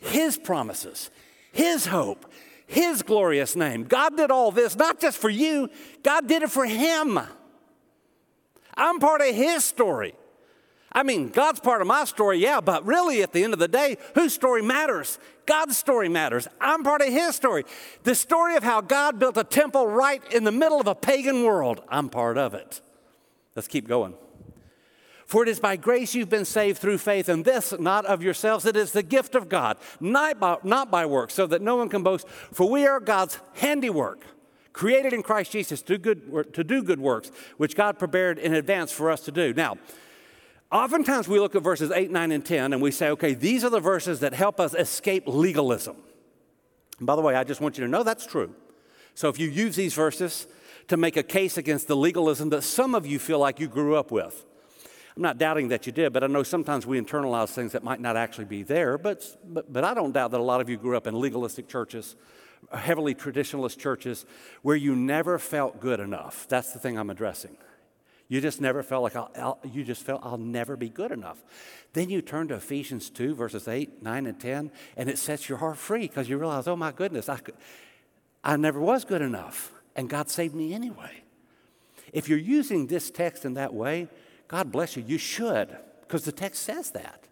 his 0.00 0.38
promises, 0.38 1.10
his 1.52 1.84
hope, 1.84 2.32
his 2.66 3.02
glorious 3.02 3.54
name. 3.54 3.84
God 3.84 4.16
did 4.16 4.30
all 4.30 4.50
this 4.50 4.76
not 4.76 4.98
just 4.98 5.18
for 5.18 5.28
you, 5.28 5.68
God 6.02 6.26
did 6.26 6.42
it 6.42 6.50
for 6.50 6.64
him. 6.64 7.20
I'm 8.74 8.98
part 8.98 9.20
of 9.20 9.34
his 9.34 9.62
story. 9.62 10.14
I 10.94 11.02
mean, 11.02 11.28
God's 11.28 11.60
part 11.60 11.80
of 11.80 11.86
my 11.86 12.04
story, 12.04 12.38
yeah, 12.38 12.60
but 12.60 12.84
really 12.84 13.22
at 13.22 13.32
the 13.32 13.42
end 13.42 13.54
of 13.54 13.58
the 13.58 13.68
day, 13.68 13.96
whose 14.14 14.34
story 14.34 14.62
matters? 14.62 15.18
God's 15.46 15.76
story 15.76 16.08
matters. 16.08 16.46
I'm 16.60 16.82
part 16.82 17.00
of 17.00 17.08
His 17.08 17.34
story. 17.34 17.64
The 18.02 18.14
story 18.14 18.56
of 18.56 18.62
how 18.62 18.82
God 18.82 19.18
built 19.18 19.36
a 19.36 19.44
temple 19.44 19.86
right 19.86 20.22
in 20.32 20.44
the 20.44 20.52
middle 20.52 20.80
of 20.80 20.86
a 20.86 20.94
pagan 20.94 21.44
world, 21.44 21.82
I'm 21.88 22.08
part 22.10 22.36
of 22.36 22.52
it. 22.54 22.82
Let's 23.56 23.68
keep 23.68 23.88
going. 23.88 24.14
For 25.26 25.42
it 25.42 25.48
is 25.48 25.60
by 25.60 25.76
grace 25.76 26.14
you've 26.14 26.28
been 26.28 26.44
saved 26.44 26.78
through 26.78 26.98
faith, 26.98 27.30
and 27.30 27.42
this 27.42 27.72
not 27.78 28.04
of 28.04 28.22
yourselves, 28.22 28.66
it 28.66 28.76
is 28.76 28.92
the 28.92 29.02
gift 29.02 29.34
of 29.34 29.48
God, 29.48 29.78
not 29.98 30.38
by, 30.38 30.58
not 30.62 30.90
by 30.90 31.06
works, 31.06 31.32
so 31.32 31.46
that 31.46 31.62
no 31.62 31.76
one 31.76 31.88
can 31.88 32.02
boast. 32.02 32.28
For 32.28 32.68
we 32.68 32.86
are 32.86 33.00
God's 33.00 33.38
handiwork, 33.54 34.26
created 34.74 35.14
in 35.14 35.22
Christ 35.22 35.52
Jesus 35.52 35.80
to, 35.82 35.96
good, 35.96 36.52
to 36.52 36.62
do 36.62 36.82
good 36.82 37.00
works, 37.00 37.30
which 37.56 37.74
God 37.74 37.98
prepared 37.98 38.38
in 38.38 38.52
advance 38.52 38.92
for 38.92 39.10
us 39.10 39.22
to 39.22 39.32
do. 39.32 39.54
Now, 39.54 39.78
Oftentimes 40.72 41.28
we 41.28 41.38
look 41.38 41.54
at 41.54 41.62
verses 41.62 41.90
8, 41.90 42.10
9, 42.10 42.32
and 42.32 42.44
10 42.44 42.72
and 42.72 42.80
we 42.80 42.90
say, 42.90 43.10
okay, 43.10 43.34
these 43.34 43.62
are 43.62 43.68
the 43.68 43.78
verses 43.78 44.20
that 44.20 44.32
help 44.32 44.58
us 44.58 44.74
escape 44.74 45.24
legalism. 45.26 45.96
And 46.98 47.06
by 47.06 47.14
the 47.14 47.20
way, 47.20 47.34
I 47.34 47.44
just 47.44 47.60
want 47.60 47.76
you 47.76 47.84
to 47.84 47.90
know 47.90 48.02
that's 48.02 48.24
true. 48.24 48.54
So 49.14 49.28
if 49.28 49.38
you 49.38 49.48
use 49.48 49.76
these 49.76 49.92
verses 49.92 50.46
to 50.88 50.96
make 50.96 51.18
a 51.18 51.22
case 51.22 51.58
against 51.58 51.88
the 51.88 51.96
legalism 51.96 52.48
that 52.50 52.62
some 52.62 52.94
of 52.94 53.04
you 53.04 53.18
feel 53.18 53.38
like 53.38 53.60
you 53.60 53.68
grew 53.68 53.96
up 53.96 54.10
with, 54.10 54.46
I'm 55.14 55.22
not 55.22 55.36
doubting 55.36 55.68
that 55.68 55.84
you 55.84 55.92
did, 55.92 56.14
but 56.14 56.24
I 56.24 56.26
know 56.26 56.42
sometimes 56.42 56.86
we 56.86 56.98
internalize 56.98 57.50
things 57.50 57.72
that 57.72 57.84
might 57.84 58.00
not 58.00 58.16
actually 58.16 58.46
be 58.46 58.62
there. 58.62 58.96
But, 58.96 59.26
but, 59.44 59.70
but 59.70 59.84
I 59.84 59.92
don't 59.92 60.12
doubt 60.12 60.30
that 60.30 60.40
a 60.40 60.42
lot 60.42 60.62
of 60.62 60.70
you 60.70 60.78
grew 60.78 60.96
up 60.96 61.06
in 61.06 61.20
legalistic 61.20 61.68
churches, 61.68 62.16
heavily 62.72 63.14
traditionalist 63.14 63.76
churches, 63.76 64.24
where 64.62 64.76
you 64.76 64.96
never 64.96 65.38
felt 65.38 65.80
good 65.80 66.00
enough. 66.00 66.46
That's 66.48 66.72
the 66.72 66.78
thing 66.78 66.98
I'm 66.98 67.10
addressing. 67.10 67.58
You 68.28 68.40
just 68.40 68.60
never 68.60 68.82
felt 68.82 69.02
like, 69.02 69.16
I'll, 69.16 69.30
I'll, 69.36 69.58
you 69.64 69.84
just 69.84 70.02
felt, 70.02 70.20
I'll 70.24 70.38
never 70.38 70.76
be 70.76 70.88
good 70.88 71.12
enough. 71.12 71.42
Then 71.92 72.08
you 72.08 72.22
turn 72.22 72.48
to 72.48 72.54
Ephesians 72.54 73.10
2, 73.10 73.34
verses 73.34 73.68
8, 73.68 74.02
9, 74.02 74.26
and 74.26 74.40
10, 74.40 74.70
and 74.96 75.10
it 75.10 75.18
sets 75.18 75.48
your 75.48 75.58
heart 75.58 75.76
free 75.76 76.08
because 76.08 76.28
you 76.28 76.38
realize, 76.38 76.66
oh 76.66 76.76
my 76.76 76.92
goodness, 76.92 77.28
I, 77.28 77.38
I 78.42 78.56
never 78.56 78.80
was 78.80 79.04
good 79.04 79.22
enough, 79.22 79.72
and 79.94 80.08
God 80.08 80.30
saved 80.30 80.54
me 80.54 80.72
anyway. 80.72 81.22
If 82.12 82.28
you're 82.28 82.38
using 82.38 82.86
this 82.86 83.10
text 83.10 83.44
in 83.44 83.54
that 83.54 83.74
way, 83.74 84.08
God 84.48 84.72
bless 84.72 84.96
you, 84.96 85.04
you 85.06 85.18
should, 85.18 85.76
because 86.02 86.24
the 86.24 86.32
text 86.32 86.62
says 86.62 86.90
that. 86.92 87.22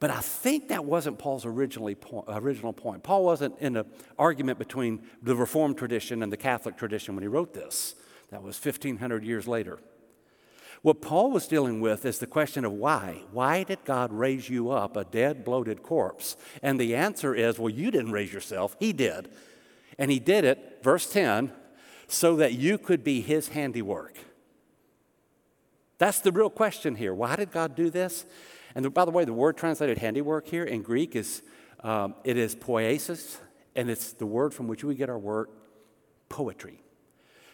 But 0.00 0.10
I 0.10 0.20
think 0.20 0.68
that 0.68 0.86
wasn't 0.86 1.18
Paul's 1.18 1.44
originally 1.44 1.94
point, 1.94 2.24
original 2.28 2.72
point. 2.72 3.02
Paul 3.02 3.22
wasn't 3.22 3.58
in 3.58 3.76
an 3.76 3.84
argument 4.18 4.58
between 4.58 5.02
the 5.22 5.36
Reformed 5.36 5.76
tradition 5.76 6.22
and 6.22 6.32
the 6.32 6.38
Catholic 6.38 6.78
tradition 6.78 7.14
when 7.14 7.22
he 7.22 7.28
wrote 7.28 7.52
this. 7.52 7.94
That 8.30 8.42
was 8.42 8.64
1,500 8.64 9.24
years 9.24 9.48
later. 9.48 9.78
What 10.82 11.02
Paul 11.02 11.30
was 11.30 11.46
dealing 11.46 11.80
with 11.80 12.06
is 12.06 12.18
the 12.18 12.26
question 12.26 12.64
of 12.64 12.72
why. 12.72 13.22
Why 13.32 13.64
did 13.64 13.84
God 13.84 14.12
raise 14.12 14.48
you 14.48 14.70
up, 14.70 14.96
a 14.96 15.04
dead, 15.04 15.44
bloated 15.44 15.82
corpse? 15.82 16.36
And 16.62 16.80
the 16.80 16.94
answer 16.94 17.34
is 17.34 17.58
well, 17.58 17.68
you 17.68 17.90
didn't 17.90 18.12
raise 18.12 18.32
yourself, 18.32 18.76
He 18.80 18.92
did. 18.92 19.30
And 19.98 20.10
He 20.10 20.18
did 20.18 20.44
it, 20.44 20.78
verse 20.82 21.10
10, 21.12 21.52
so 22.08 22.36
that 22.36 22.54
you 22.54 22.78
could 22.78 23.04
be 23.04 23.20
His 23.20 23.48
handiwork. 23.48 24.16
That's 25.98 26.20
the 26.20 26.32
real 26.32 26.48
question 26.48 26.94
here. 26.94 27.12
Why 27.12 27.36
did 27.36 27.50
God 27.50 27.74
do 27.74 27.90
this? 27.90 28.24
And 28.74 28.94
by 28.94 29.04
the 29.04 29.10
way, 29.10 29.26
the 29.26 29.34
word 29.34 29.58
translated 29.58 29.98
handiwork 29.98 30.46
here 30.46 30.64
in 30.64 30.80
Greek 30.80 31.14
is 31.14 31.42
um, 31.82 32.14
it 32.24 32.36
is 32.36 32.54
poiesis, 32.54 33.38
and 33.74 33.90
it's 33.90 34.12
the 34.12 34.26
word 34.26 34.54
from 34.54 34.66
which 34.66 34.84
we 34.84 34.94
get 34.94 35.10
our 35.10 35.18
word 35.18 35.48
poetry. 36.28 36.82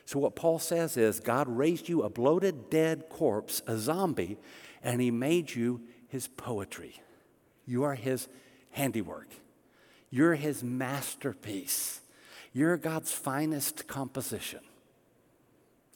So, 0.06 0.20
what 0.20 0.36
Paul 0.36 0.60
says 0.60 0.96
is 0.96 1.18
God 1.18 1.48
raised 1.48 1.88
you 1.88 2.02
a 2.02 2.08
bloated, 2.08 2.70
dead 2.70 3.08
corpse, 3.08 3.60
a 3.66 3.76
zombie, 3.76 4.38
and 4.82 5.00
he 5.00 5.10
made 5.10 5.54
you 5.54 5.82
his 6.08 6.28
poetry. 6.28 7.00
You 7.66 7.82
are 7.82 7.96
his 7.96 8.28
handiwork. 8.70 9.28
You're 10.08 10.36
his 10.36 10.62
masterpiece. 10.62 12.00
You're 12.52 12.76
God's 12.76 13.10
finest 13.10 13.88
composition. 13.88 14.60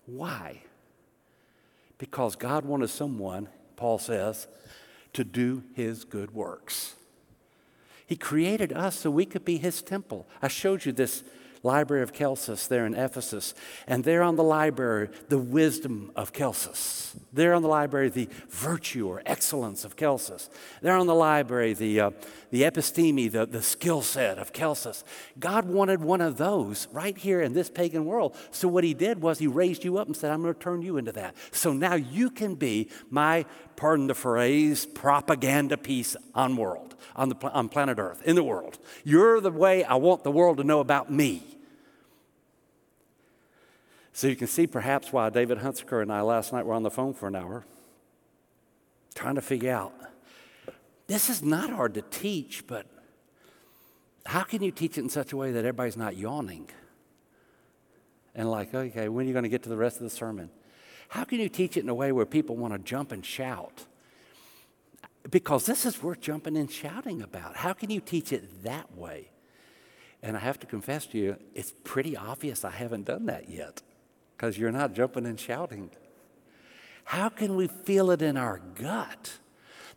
Why? 0.06 0.62
Because 1.96 2.34
God 2.34 2.64
wanted 2.64 2.90
someone, 2.90 3.48
Paul 3.76 3.98
says, 3.98 4.48
to 5.12 5.22
do 5.22 5.62
his 5.74 6.04
good 6.04 6.34
works. 6.34 6.96
He 8.06 8.16
created 8.16 8.72
us 8.72 8.98
so 8.98 9.10
we 9.10 9.24
could 9.24 9.44
be 9.44 9.58
his 9.58 9.82
temple. 9.82 10.26
I 10.42 10.48
showed 10.48 10.84
you 10.84 10.90
this 10.90 11.22
Library 11.62 12.02
of 12.02 12.14
Celsus 12.14 12.66
there 12.66 12.86
in 12.86 12.94
Ephesus. 12.94 13.54
And 13.86 14.02
there 14.04 14.22
on 14.22 14.36
the 14.36 14.42
library, 14.42 15.10
the 15.28 15.38
wisdom 15.38 16.10
of 16.16 16.32
Celsus. 16.32 17.14
There 17.32 17.54
on 17.54 17.62
the 17.62 17.68
library, 17.68 18.08
the 18.08 18.28
virtue 18.48 19.08
or 19.08 19.22
excellence 19.26 19.84
of 19.84 19.96
Celsus. 19.96 20.48
There 20.80 20.96
on 20.96 21.06
the 21.06 21.14
library, 21.14 21.74
the, 21.74 22.00
uh, 22.00 22.10
the 22.50 22.62
episteme, 22.62 23.30
the, 23.30 23.46
the 23.46 23.62
skill 23.62 24.00
set 24.00 24.38
of 24.38 24.52
Celsus. 24.52 25.04
God 25.38 25.66
wanted 25.66 26.00
one 26.00 26.20
of 26.20 26.38
those 26.38 26.88
right 26.92 27.16
here 27.16 27.40
in 27.40 27.52
this 27.52 27.68
pagan 27.68 28.06
world. 28.06 28.36
So 28.50 28.66
what 28.66 28.84
he 28.84 28.94
did 28.94 29.20
was 29.20 29.38
he 29.38 29.46
raised 29.46 29.84
you 29.84 29.98
up 29.98 30.06
and 30.06 30.16
said, 30.16 30.30
I'm 30.30 30.42
going 30.42 30.54
to 30.54 30.60
turn 30.60 30.82
you 30.82 30.96
into 30.96 31.12
that. 31.12 31.34
So 31.52 31.72
now 31.72 31.94
you 31.94 32.30
can 32.30 32.54
be 32.54 32.88
my, 33.10 33.44
pardon 33.76 34.06
the 34.06 34.14
phrase, 34.14 34.86
propaganda 34.86 35.76
piece 35.76 36.16
on 36.34 36.56
world, 36.56 36.94
on, 37.16 37.28
the, 37.28 37.36
on 37.50 37.68
planet 37.68 37.98
Earth, 37.98 38.22
in 38.24 38.34
the 38.34 38.42
world. 38.42 38.78
You're 39.04 39.40
the 39.40 39.50
way 39.50 39.84
I 39.84 39.96
want 39.96 40.24
the 40.24 40.30
world 40.30 40.56
to 40.56 40.64
know 40.64 40.80
about 40.80 41.10
me. 41.10 41.49
So 44.12 44.26
you 44.26 44.36
can 44.36 44.46
see 44.46 44.66
perhaps 44.66 45.12
why 45.12 45.30
David 45.30 45.58
Hunsaker 45.58 46.02
and 46.02 46.12
I 46.12 46.20
last 46.22 46.52
night 46.52 46.66
were 46.66 46.74
on 46.74 46.82
the 46.82 46.90
phone 46.90 47.14
for 47.14 47.28
an 47.28 47.36
hour 47.36 47.64
trying 49.14 49.34
to 49.34 49.40
figure 49.40 49.72
out 49.72 49.92
this 51.06 51.28
is 51.28 51.42
not 51.42 51.70
hard 51.70 51.94
to 51.94 52.02
teach, 52.02 52.66
but 52.66 52.86
how 54.26 54.42
can 54.42 54.62
you 54.62 54.70
teach 54.70 54.96
it 54.96 55.00
in 55.00 55.08
such 55.08 55.32
a 55.32 55.36
way 55.36 55.50
that 55.52 55.58
everybody's 55.58 55.96
not 55.96 56.16
yawning? 56.16 56.68
And 58.34 58.48
like, 58.50 58.72
okay, 58.72 59.08
when 59.08 59.24
are 59.24 59.26
you 59.26 59.32
going 59.32 59.42
to 59.42 59.48
get 59.48 59.64
to 59.64 59.68
the 59.68 59.76
rest 59.76 59.96
of 59.96 60.02
the 60.02 60.10
sermon? 60.10 60.50
How 61.08 61.24
can 61.24 61.40
you 61.40 61.48
teach 61.48 61.76
it 61.76 61.80
in 61.80 61.88
a 61.88 61.94
way 61.94 62.12
where 62.12 62.26
people 62.26 62.56
want 62.56 62.74
to 62.74 62.78
jump 62.78 63.10
and 63.10 63.26
shout? 63.26 63.86
Because 65.28 65.66
this 65.66 65.84
is 65.84 66.00
worth 66.00 66.20
jumping 66.20 66.56
and 66.56 66.70
shouting 66.70 67.22
about. 67.22 67.56
How 67.56 67.72
can 67.72 67.90
you 67.90 68.00
teach 68.00 68.32
it 68.32 68.62
that 68.62 68.96
way? 68.96 69.30
And 70.22 70.36
I 70.36 70.40
have 70.40 70.60
to 70.60 70.66
confess 70.66 71.06
to 71.06 71.18
you, 71.18 71.36
it's 71.54 71.72
pretty 71.82 72.16
obvious 72.16 72.64
I 72.64 72.70
haven't 72.70 73.06
done 73.06 73.26
that 73.26 73.48
yet 73.48 73.82
because 74.40 74.56
you're 74.56 74.72
not 74.72 74.94
jumping 74.94 75.26
and 75.26 75.38
shouting. 75.38 75.90
How 77.04 77.28
can 77.28 77.56
we 77.56 77.66
feel 77.66 78.10
it 78.10 78.22
in 78.22 78.38
our 78.38 78.58
gut? 78.74 79.38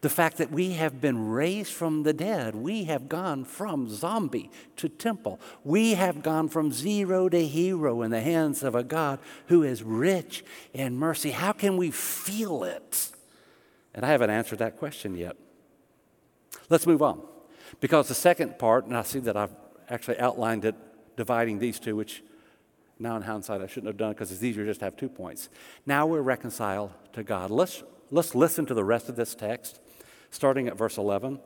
The 0.02 0.10
fact 0.10 0.36
that 0.36 0.52
we 0.52 0.72
have 0.72 1.00
been 1.00 1.30
raised 1.30 1.72
from 1.72 2.04
the 2.04 2.12
dead. 2.12 2.54
We 2.54 2.84
have 2.84 3.08
gone 3.08 3.46
from 3.46 3.88
zombie 3.88 4.52
to 4.76 4.90
temple. 4.90 5.40
We 5.64 5.94
have 5.94 6.22
gone 6.22 6.50
from 6.50 6.74
zero 6.74 7.30
to 7.30 7.48
hero 7.48 8.02
in 8.02 8.12
the 8.12 8.20
hands 8.20 8.64
of 8.64 8.76
a 8.76 8.84
God 8.84 9.20
who 9.48 9.64
is 9.64 9.82
rich 9.82 10.44
in 10.74 10.98
mercy. 10.98 11.32
How 11.32 11.54
can 11.54 11.78
we 11.78 11.90
feel 11.90 12.66
it? 12.66 13.12
And 13.94 14.06
I 14.06 14.10
haven't 14.10 14.30
answered 14.30 14.60
that 14.60 14.78
question 14.78 15.16
yet. 15.16 15.38
Let's 16.68 16.86
move 16.86 17.02
on. 17.02 17.22
Because 17.80 18.10
the 18.10 18.14
second 18.14 18.60
part, 18.60 18.88
and 18.88 18.98
I 18.98 19.04
see 19.04 19.20
that 19.20 19.38
I've 19.38 19.56
actually 19.88 20.20
outlined 20.20 20.66
it, 20.66 20.76
dividing 21.16 21.60
these 21.60 21.80
two, 21.80 21.96
which 21.96 22.22
now, 23.04 23.18
in 23.18 23.22
hindsight, 23.22 23.62
I 23.62 23.68
shouldn't 23.68 23.88
have 23.88 23.98
done 23.98 24.12
it 24.12 24.14
because 24.14 24.32
it's 24.32 24.42
easier 24.42 24.66
just 24.66 24.80
to 24.80 24.86
have 24.86 24.96
two 24.96 25.10
points. 25.10 25.50
Now 25.86 26.08
we're 26.08 26.22
reconciled 26.22 26.92
to 27.12 27.22
God. 27.22 27.52
Let's, 27.52 27.84
let's 28.10 28.34
listen 28.34 28.66
to 28.68 28.74
the 28.74 28.86
rest 28.86 29.10
of 29.10 29.18
this 29.18 29.36
text, 29.36 29.82
starting 30.32 30.70
at 30.70 30.78
verse 30.78 30.98
11, 30.98 31.40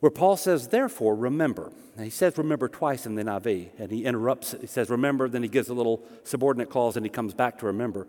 where 0.00 0.10
Paul 0.10 0.38
says, 0.38 0.68
Therefore, 0.68 1.14
remember. 1.14 1.72
He 2.00 2.08
says 2.08 2.38
remember 2.38 2.68
twice 2.68 3.04
in 3.04 3.16
the 3.16 3.22
NIV, 3.22 3.68
and 3.78 3.90
he 3.90 4.06
interrupts. 4.06 4.54
He 4.58 4.66
says 4.66 4.88
remember, 4.88 5.28
then 5.28 5.42
he 5.42 5.48
gives 5.48 5.68
a 5.68 5.74
little 5.74 6.02
subordinate 6.24 6.70
clause, 6.70 6.96
and 6.96 7.04
he 7.04 7.10
comes 7.10 7.34
back 7.34 7.58
to 7.58 7.66
remember. 7.66 8.06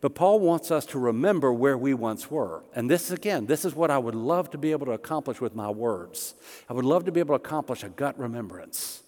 But 0.00 0.14
Paul 0.14 0.40
wants 0.40 0.70
us 0.70 0.86
to 0.86 0.98
remember 0.98 1.52
where 1.52 1.76
we 1.76 1.92
once 1.92 2.30
were. 2.30 2.64
And 2.74 2.90
this, 2.90 3.10
again, 3.10 3.44
this 3.44 3.66
is 3.66 3.74
what 3.74 3.90
I 3.90 3.98
would 3.98 4.14
love 4.14 4.50
to 4.52 4.58
be 4.58 4.70
able 4.72 4.86
to 4.86 4.92
accomplish 4.92 5.40
with 5.40 5.54
my 5.54 5.68
words. 5.68 6.34
I 6.68 6.72
would 6.72 6.86
love 6.86 7.04
to 7.04 7.12
be 7.12 7.20
able 7.20 7.36
to 7.38 7.44
accomplish 7.44 7.84
a 7.84 7.90
gut 7.90 8.18
remembrance 8.18 9.02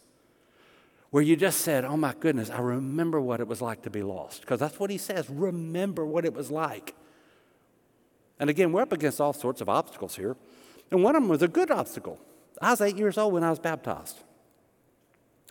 where 1.15 1.23
you 1.23 1.37
just 1.37 1.61
said, 1.61 1.85
Oh 1.85 1.97
my 1.97 2.13
goodness, 2.19 2.51
I 2.51 2.59
remember 2.59 3.21
what 3.21 3.39
it 3.39 3.47
was 3.47 3.63
like 3.63 3.83
to 3.83 3.91
be 3.91 4.03
lost. 4.03 4.41
Because 4.41 4.59
that's 4.59 4.81
what 4.81 4.91
he 4.91 4.99
says 4.99 5.31
remember 5.31 6.05
what 6.05 6.25
it 6.25 6.35
was 6.35 6.51
like. 6.51 6.93
And 8.41 8.51
again, 8.51 8.73
we're 8.73 8.83
up 8.83 8.93
against 8.93 9.21
all 9.21 9.33
sorts 9.33 9.61
of 9.61 9.69
obstacles 9.69 10.17
here. 10.17 10.37
And 10.91 11.05
one 11.05 11.15
of 11.15 11.23
them 11.23 11.29
was 11.29 11.41
a 11.41 11.47
good 11.47 11.71
obstacle. 11.71 12.19
I 12.61 12.73
was 12.73 12.81
eight 12.81 12.97
years 12.97 13.17
old 13.17 13.33
when 13.33 13.45
I 13.45 13.51
was 13.51 13.61
baptized. 13.61 14.25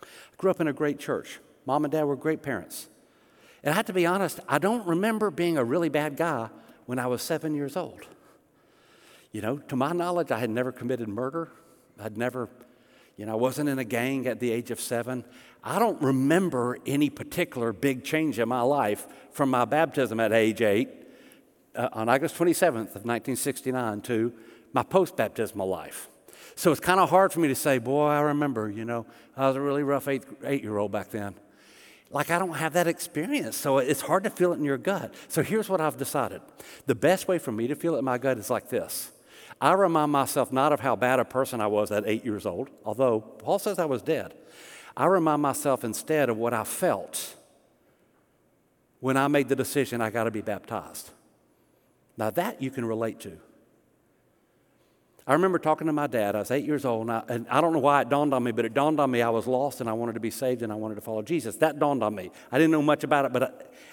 I 0.02 0.36
grew 0.36 0.50
up 0.50 0.60
in 0.60 0.68
a 0.68 0.72
great 0.74 0.98
church. 0.98 1.40
Mom 1.64 1.86
and 1.86 1.92
dad 1.92 2.04
were 2.04 2.14
great 2.14 2.42
parents. 2.42 2.90
And 3.62 3.72
I 3.72 3.76
have 3.76 3.86
to 3.86 3.94
be 3.94 4.04
honest, 4.04 4.40
I 4.46 4.58
don't 4.58 4.86
remember 4.86 5.30
being 5.30 5.56
a 5.56 5.64
really 5.64 5.88
bad 5.88 6.18
guy 6.18 6.50
when 6.84 6.98
I 6.98 7.06
was 7.06 7.22
seven 7.22 7.54
years 7.54 7.74
old. 7.74 8.06
You 9.32 9.40
know, 9.40 9.56
to 9.56 9.76
my 9.76 9.92
knowledge, 9.92 10.30
I 10.30 10.40
had 10.40 10.50
never 10.50 10.72
committed 10.72 11.08
murder. 11.08 11.50
I'd 11.98 12.18
never 12.18 12.50
you 13.16 13.26
know, 13.26 13.32
I 13.32 13.36
wasn't 13.36 13.68
in 13.68 13.78
a 13.78 13.84
gang 13.84 14.26
at 14.26 14.40
the 14.40 14.50
age 14.50 14.70
of 14.70 14.80
seven. 14.80 15.24
I 15.66 15.78
don't 15.78 16.00
remember 16.02 16.78
any 16.84 17.08
particular 17.08 17.72
big 17.72 18.04
change 18.04 18.38
in 18.38 18.48
my 18.50 18.60
life 18.60 19.06
from 19.32 19.48
my 19.48 19.64
baptism 19.64 20.20
at 20.20 20.30
age 20.30 20.60
eight 20.60 20.90
uh, 21.74 21.88
on 21.92 22.10
August 22.10 22.36
27th 22.36 22.94
of 22.94 23.06
1969 23.06 24.02
to 24.02 24.32
my 24.74 24.82
post 24.82 25.16
baptismal 25.16 25.66
life. 25.66 26.08
So 26.54 26.70
it's 26.70 26.80
kind 26.80 27.00
of 27.00 27.08
hard 27.08 27.32
for 27.32 27.40
me 27.40 27.48
to 27.48 27.54
say, 27.54 27.78
boy, 27.78 28.08
I 28.08 28.20
remember, 28.20 28.68
you 28.68 28.84
know, 28.84 29.06
I 29.38 29.48
was 29.48 29.56
a 29.56 29.60
really 29.60 29.82
rough 29.82 30.06
eight, 30.06 30.24
eight 30.44 30.62
year 30.62 30.76
old 30.76 30.92
back 30.92 31.10
then. 31.10 31.34
Like, 32.10 32.30
I 32.30 32.38
don't 32.38 32.54
have 32.56 32.74
that 32.74 32.86
experience, 32.86 33.56
so 33.56 33.78
it's 33.78 34.02
hard 34.02 34.22
to 34.24 34.30
feel 34.30 34.52
it 34.52 34.58
in 34.58 34.64
your 34.64 34.78
gut. 34.78 35.14
So 35.28 35.42
here's 35.42 35.68
what 35.70 35.80
I've 35.80 35.96
decided 35.96 36.42
the 36.86 36.94
best 36.94 37.26
way 37.26 37.38
for 37.38 37.52
me 37.52 37.68
to 37.68 37.74
feel 37.74 37.94
it 37.96 38.00
in 38.00 38.04
my 38.04 38.18
gut 38.18 38.36
is 38.36 38.50
like 38.50 38.68
this 38.68 39.10
I 39.62 39.72
remind 39.72 40.12
myself 40.12 40.52
not 40.52 40.74
of 40.74 40.80
how 40.80 40.94
bad 40.94 41.20
a 41.20 41.24
person 41.24 41.62
I 41.62 41.68
was 41.68 41.90
at 41.90 42.04
eight 42.06 42.22
years 42.22 42.44
old, 42.44 42.68
although 42.84 43.20
Paul 43.20 43.58
says 43.58 43.78
I 43.78 43.86
was 43.86 44.02
dead. 44.02 44.34
I 44.96 45.06
remind 45.06 45.42
myself 45.42 45.84
instead 45.84 46.28
of 46.28 46.36
what 46.36 46.54
I 46.54 46.64
felt 46.64 47.34
when 49.00 49.16
I 49.16 49.28
made 49.28 49.48
the 49.48 49.56
decision 49.56 50.00
I 50.00 50.10
got 50.10 50.24
to 50.24 50.30
be 50.30 50.40
baptized. 50.40 51.10
Now, 52.16 52.30
that 52.30 52.62
you 52.62 52.70
can 52.70 52.84
relate 52.84 53.20
to. 53.20 53.38
I 55.26 55.32
remember 55.32 55.58
talking 55.58 55.86
to 55.86 55.92
my 55.92 56.06
dad. 56.06 56.36
I 56.36 56.40
was 56.40 56.50
eight 56.50 56.66
years 56.66 56.84
old, 56.84 57.02
and 57.02 57.12
I, 57.12 57.22
and 57.28 57.46
I, 57.48 57.60
don't 57.60 57.72
know 57.72 57.78
why 57.78 58.02
it 58.02 58.10
dawned 58.10 58.34
on 58.34 58.44
me, 58.44 58.52
but 58.52 58.66
it 58.66 58.74
dawned 58.74 59.00
on 59.00 59.10
me 59.10 59.22
I 59.22 59.30
was 59.30 59.46
lost 59.46 59.80
and 59.80 59.88
I 59.88 59.94
wanted 59.94 60.12
to 60.14 60.20
be 60.20 60.30
saved 60.30 60.62
and 60.62 60.70
I 60.70 60.74
wanted 60.74 60.96
to 60.96 61.00
follow 61.00 61.22
Jesus. 61.22 61.56
That 61.56 61.78
dawned 61.78 62.02
on 62.04 62.14
me. 62.14 62.30
I 62.52 62.58
didn't 62.58 62.72
know 62.72 62.82
much 62.82 63.04
about 63.04 63.24
it, 63.24 63.32
but 63.32 63.42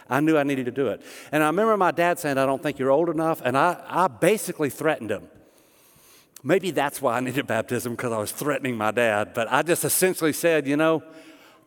I, 0.09 0.17
I 0.17 0.19
knew 0.19 0.37
I 0.37 0.43
needed 0.43 0.65
to 0.65 0.71
do 0.71 0.87
it. 0.87 1.01
And 1.31 1.41
I 1.41 1.47
remember 1.47 1.77
my 1.77 1.91
dad 1.91 2.19
saying, 2.19 2.37
I 2.37 2.45
don't 2.45 2.61
think 2.61 2.79
you're 2.79 2.91
old 2.91 3.09
enough, 3.09 3.41
and 3.43 3.57
I, 3.57 3.81
I 3.87 4.07
basically 4.07 4.69
threatened 4.69 5.09
him. 5.09 5.27
Maybe 6.43 6.71
that's 6.71 7.01
why 7.01 7.17
I 7.17 7.19
needed 7.19 7.45
baptism 7.45 7.93
because 7.93 8.11
I 8.11 8.17
was 8.17 8.31
threatening 8.31 8.75
my 8.75 8.91
dad. 8.91 9.33
But 9.33 9.51
I 9.51 9.61
just 9.61 9.85
essentially 9.85 10.33
said, 10.33 10.67
you 10.67 10.75
know, 10.75 11.03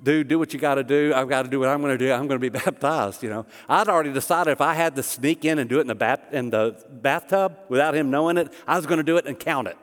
dude, 0.03 0.29
do 0.29 0.39
what 0.39 0.53
you 0.53 0.59
got 0.59 0.75
to 0.75 0.85
do. 0.85 1.13
I've 1.15 1.29
got 1.29 1.43
to 1.43 1.49
do 1.49 1.61
what 1.61 1.69
I'm 1.69 1.81
going 1.81 1.97
to 1.97 2.05
do. 2.05 2.13
I'm 2.13 2.27
going 2.27 2.41
to 2.41 2.51
be 2.51 2.59
baptized. 2.65 3.23
You 3.23 3.31
know, 3.31 3.47
I'd 3.69 3.89
already 3.89 4.13
decided 4.13 4.51
if 4.51 4.61
I 4.61 4.75
had 4.75 4.97
to 4.97 5.03
sneak 5.03 5.45
in 5.45 5.59
and 5.59 5.69
do 5.71 5.79
it 5.79 5.83
in 5.83 5.87
the, 5.87 5.95
bat- 5.95 6.29
in 6.33 6.51
the 6.51 6.77
bathtub 6.91 7.57
without 7.69 7.95
him 7.95 8.11
knowing 8.11 8.37
it, 8.37 8.53
I 8.67 8.77
was 8.77 8.87
going 8.87 8.99
to 8.99 9.05
do 9.05 9.17
it 9.17 9.27
and 9.27 9.39
count 9.39 9.69
it. 9.69 9.79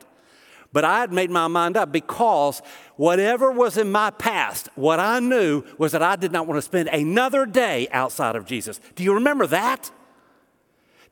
But 0.72 0.84
I 0.84 1.00
had 1.00 1.12
made 1.12 1.30
my 1.30 1.48
mind 1.48 1.76
up 1.76 1.92
because 1.92 2.62
whatever 2.96 3.52
was 3.52 3.76
in 3.76 3.92
my 3.92 4.10
past, 4.10 4.70
what 4.74 5.00
I 5.00 5.20
knew 5.20 5.64
was 5.76 5.92
that 5.92 6.02
I 6.02 6.16
did 6.16 6.32
not 6.32 6.46
want 6.46 6.56
to 6.58 6.62
spend 6.62 6.88
another 6.88 7.44
day 7.44 7.88
outside 7.92 8.36
of 8.36 8.46
Jesus. 8.46 8.80
Do 8.94 9.04
you 9.04 9.14
remember 9.14 9.46
that? 9.48 9.90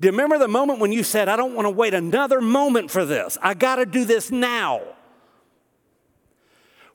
Do 0.00 0.06
you 0.06 0.12
remember 0.12 0.38
the 0.38 0.48
moment 0.48 0.78
when 0.78 0.92
you 0.92 1.02
said, 1.02 1.28
I 1.28 1.36
don't 1.36 1.54
want 1.54 1.66
to 1.66 1.70
wait 1.70 1.92
another 1.92 2.40
moment 2.40 2.90
for 2.90 3.04
this? 3.04 3.36
I 3.42 3.52
got 3.52 3.76
to 3.76 3.84
do 3.84 4.06
this 4.06 4.30
now. 4.30 4.80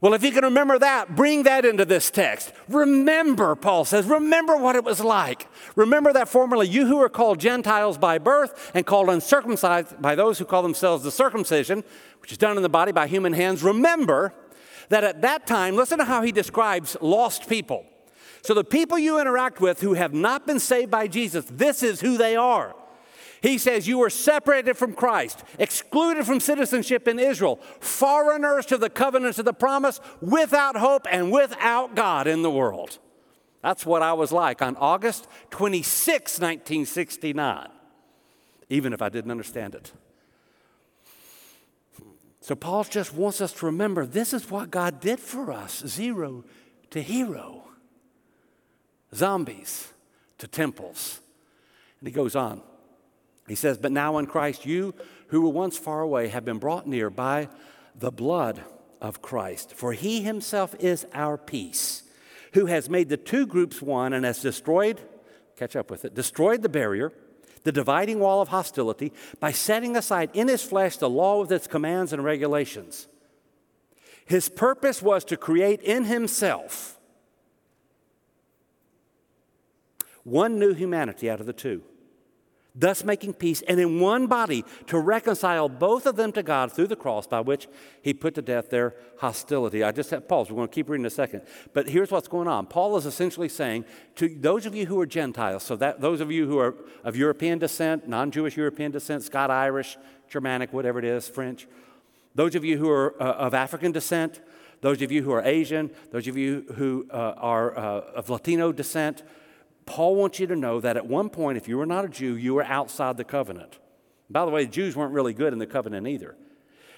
Well, 0.02 0.14
if 0.14 0.24
you 0.24 0.32
can 0.32 0.44
remember 0.44 0.78
that, 0.80 1.16
bring 1.16 1.44
that 1.44 1.66
into 1.66 1.86
this 1.86 2.10
text. 2.12 2.52
Remember, 2.68 3.56
Paul 3.56 3.86
says, 3.86 4.06
remember 4.06 4.58
what 4.58 4.76
it 4.76 4.84
was 4.84 5.00
like. 5.00 5.48
Remember 5.76 6.12
that 6.14 6.28
formerly 6.28 6.68
you 6.68 6.88
who 6.88 6.98
were 6.98 7.10
called 7.10 7.40
Gentiles 7.40 7.98
by 7.98 8.18
birth 8.18 8.72
and 8.74 8.86
called 8.86 9.10
uncircumcised 9.10 10.02
by 10.02 10.16
those 10.16 10.40
who 10.40 10.46
call 10.46 10.64
themselves 10.64 11.04
the 11.04 11.12
circumcision, 11.12 11.84
which 12.22 12.32
is 12.32 12.38
done 12.38 12.58
in 12.58 12.64
the 12.64 12.70
body 12.70 12.92
by 12.92 13.08
human 13.08 13.34
hands. 13.34 13.64
Remember 13.64 14.34
that 14.90 15.04
at 15.04 15.22
that 15.22 15.48
time, 15.48 15.76
listen 15.76 16.00
to 16.00 16.06
how 16.06 16.24
he 16.24 16.32
describes 16.32 16.98
lost 17.02 17.48
people. 17.48 17.86
So, 18.42 18.54
the 18.54 18.64
people 18.64 19.00
you 19.00 19.20
interact 19.20 19.60
with 19.60 19.82
who 19.82 19.94
have 19.94 20.14
not 20.14 20.46
been 20.46 20.60
saved 20.60 20.92
by 20.92 21.08
Jesus, 21.08 21.46
this 21.50 21.82
is 21.82 22.02
who 22.02 22.16
they 22.16 22.36
are. 22.36 22.76
He 23.46 23.60
says, 23.60 23.88
You 23.88 24.00
were 24.00 24.10
separated 24.10 24.76
from 24.76 24.94
Christ, 24.94 25.44
excluded 25.60 26.26
from 26.26 26.40
citizenship 26.40 27.08
in 27.08 27.20
Israel, 27.20 27.58
foreigners 27.80 28.66
to 28.66 28.78
the 28.80 28.90
covenants 28.90 29.38
of 29.38 29.46
the 29.46 29.54
promise, 29.54 30.00
without 30.20 30.76
hope 30.76 31.06
and 31.12 31.32
without 31.32 31.94
God 31.94 32.26
in 32.26 32.42
the 32.42 32.50
world. 32.50 32.98
That's 33.62 33.86
what 33.86 34.02
I 34.02 34.14
was 34.14 34.32
like 34.32 34.64
on 34.64 34.76
August 34.78 35.28
26, 35.52 36.40
1969, 36.40 37.70
even 38.72 38.94
if 38.94 39.04
I 39.04 39.10
didn't 39.10 39.30
understand 39.30 39.76
it. 39.76 39.92
So, 42.42 42.56
Paul 42.56 42.84
just 42.86 43.14
wants 43.14 43.42
us 43.42 43.54
to 43.54 43.68
remember 43.68 44.08
this 44.08 44.34
is 44.34 44.50
what 44.50 44.72
God 44.72 45.00
did 45.00 45.20
for 45.20 45.52
us 45.52 45.84
zero 45.86 46.46
to 46.90 47.00
hero, 47.00 47.66
zombies 49.14 49.94
to 50.40 50.48
temples. 50.48 51.20
And 52.00 52.08
he 52.08 52.12
goes 52.12 52.36
on. 52.36 52.64
He 53.48 53.56
says, 53.56 53.78
But 53.78 53.92
now 53.92 54.18
in 54.18 54.26
Christ, 54.26 54.66
you 54.66 54.94
who 55.28 55.42
were 55.42 55.50
once 55.50 55.78
far 55.78 56.02
away 56.02 56.30
have 56.30 56.46
been 56.46 56.58
brought 56.58 56.88
near 56.88 57.10
by 57.10 57.50
the 57.98 58.12
blood 58.12 58.64
of 59.02 59.22
Christ. 59.22 59.74
For 59.74 59.94
he 59.94 60.22
himself 60.22 60.76
is 60.80 61.06
our 61.14 61.38
peace, 61.38 62.04
who 62.54 62.66
has 62.66 62.90
made 62.90 63.10
the 63.10 63.18
two 63.18 63.46
groups 63.46 63.82
one 63.82 64.14
and 64.14 64.26
has 64.26 64.42
destroyed, 64.42 65.02
catch 65.58 65.76
up 65.76 65.92
with 65.92 66.06
it, 66.06 66.16
destroyed 66.16 66.62
the 66.62 66.70
barrier, 66.70 67.12
the 67.64 67.72
dividing 67.72 68.20
wall 68.20 68.42
of 68.42 68.50
hostility, 68.50 69.12
by 69.40 69.52
setting 69.52 69.96
aside 69.96 70.30
in 70.34 70.48
his 70.48 70.64
flesh 70.64 70.98
the 70.98 71.10
law 71.10 71.40
with 71.40 71.52
its 71.52 71.68
commands 71.68 72.14
and 72.14 72.24
regulations. 72.24 73.08
His 74.26 74.50
purpose 74.50 75.02
was 75.02 75.24
to 75.26 75.38
create 75.38 75.82
in 75.82 76.06
himself 76.06 77.00
one 80.24 80.58
new 80.58 80.74
humanity 80.74 81.30
out 81.30 81.40
of 81.40 81.46
the 81.46 81.54
two 81.54 81.84
thus 82.76 83.04
making 83.04 83.34
peace, 83.34 83.62
and 83.64 83.80
in 83.80 84.00
one 84.00 84.28
body 84.28 84.66
to 84.88 85.00
reconcile 85.00 85.70
both 85.70 86.06
of 86.06 86.18
them 86.18 86.32
to 86.34 86.44
God 86.44 86.72
through 86.72 86.88
the 86.88 86.96
cross 86.96 87.26
by 87.26 87.40
which 87.40 87.68
he 88.02 88.14
put 88.14 88.36
to 88.36 88.42
death 88.42 88.70
their 88.70 88.96
hostility. 89.20 89.84
I 89.84 89.92
just 89.92 90.10
had 90.10 90.28
pause. 90.28 90.50
We're 90.50 90.58
going 90.58 90.68
to 90.68 90.74
keep 90.74 90.90
reading 90.90 91.04
in 91.04 91.08
a 91.08 91.12
second. 91.12 91.44
But 91.74 91.88
here's 91.88 92.12
what's 92.12 92.28
going 92.28 92.50
on. 92.50 92.66
Paul 92.66 92.98
is 92.98 93.06
essentially 93.06 93.50
saying 93.50 93.86
to 94.16 94.28
those 94.28 94.66
of 94.66 94.76
you 94.76 94.86
who 94.86 95.00
are 95.00 95.06
Gentiles, 95.06 95.64
so 95.64 95.76
that 95.78 96.02
those 96.02 96.20
of 96.20 96.32
you 96.32 96.48
who 96.48 96.60
are 96.60 96.76
of 97.04 97.16
European 97.16 97.60
descent, 97.60 98.08
non-Jewish 98.08 98.58
European 98.58 98.92
descent, 98.92 99.24
Scott 99.24 99.50
Irish, 99.50 99.98
Germanic, 100.28 100.74
whatever 100.74 101.00
it 101.00 101.06
is, 101.06 101.30
French, 101.30 101.68
those 102.34 102.56
of 102.56 102.66
you 102.66 102.78
who 102.78 102.90
are 102.90 103.22
uh, 103.22 103.34
of 103.34 103.54
African 103.54 103.94
descent, 103.94 104.42
those 104.82 105.02
of 105.02 105.12
you 105.12 105.24
who 105.24 105.32
are 105.32 105.42
Asian, 105.42 105.90
those 106.12 106.28
of 106.28 106.38
you 106.38 106.66
who 106.76 107.08
uh, 107.10 107.34
are 107.38 107.78
uh, 107.78 108.02
of 108.14 108.30
Latino 108.30 108.74
descent, 108.74 109.24
Paul 109.86 110.16
wants 110.16 110.40
you 110.40 110.48
to 110.48 110.56
know 110.56 110.80
that 110.80 110.98
at 110.98 111.06
one 111.06 111.30
point, 111.30 111.58
if 111.58 111.68
you 111.68 111.78
were 111.78 111.86
not 111.86 112.06
a 112.06 112.10
Jew, 112.10 112.36
you 112.36 112.56
were 112.56 112.64
outside 112.64 113.18
the 113.18 113.24
covenant. 113.24 113.80
By 114.30 114.46
the 114.46 114.52
way, 114.52 114.66
the 114.66 114.72
Jews 114.72 114.96
weren't 114.96 115.14
really 115.14 115.34
good 115.34 115.54
in 115.54 115.60
the 115.60 115.68
covenant 115.68 116.08
either. 116.08 116.36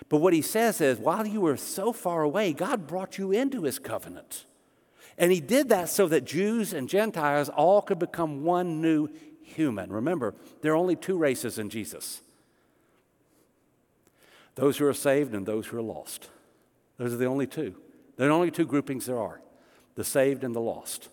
But 0.09 0.17
what 0.17 0.33
he 0.33 0.41
says 0.41 0.79
is, 0.79 0.97
while 0.97 1.27
you 1.27 1.41
were 1.41 1.57
so 1.57 1.91
far 1.91 2.21
away, 2.21 2.53
God 2.53 2.87
brought 2.87 3.17
you 3.17 3.31
into 3.31 3.63
his 3.63 3.77
covenant. 3.79 4.45
And 5.17 5.31
he 5.31 5.41
did 5.41 5.69
that 5.69 5.89
so 5.89 6.07
that 6.07 6.23
Jews 6.23 6.73
and 6.73 6.87
Gentiles 6.87 7.49
all 7.49 7.81
could 7.81 7.99
become 7.99 8.43
one 8.43 8.81
new 8.81 9.09
human. 9.41 9.91
Remember, 9.91 10.35
there 10.61 10.73
are 10.73 10.77
only 10.77 10.95
two 10.95 11.17
races 11.17 11.57
in 11.57 11.69
Jesus 11.69 12.21
those 14.55 14.77
who 14.79 14.87
are 14.87 14.93
saved 14.93 15.35
and 15.35 15.45
those 15.45 15.67
who 15.67 15.77
are 15.77 15.83
lost. 15.83 16.29
Those 16.97 17.13
are 17.13 17.17
the 17.17 17.25
only 17.25 17.45
two. 17.45 17.75
There 18.15 18.27
are 18.27 18.31
only 18.31 18.49
two 18.49 18.65
groupings 18.65 19.05
there 19.05 19.19
are 19.19 19.39
the 19.95 20.03
saved 20.03 20.43
and 20.43 20.55
the 20.55 20.61
lost. 20.61 21.09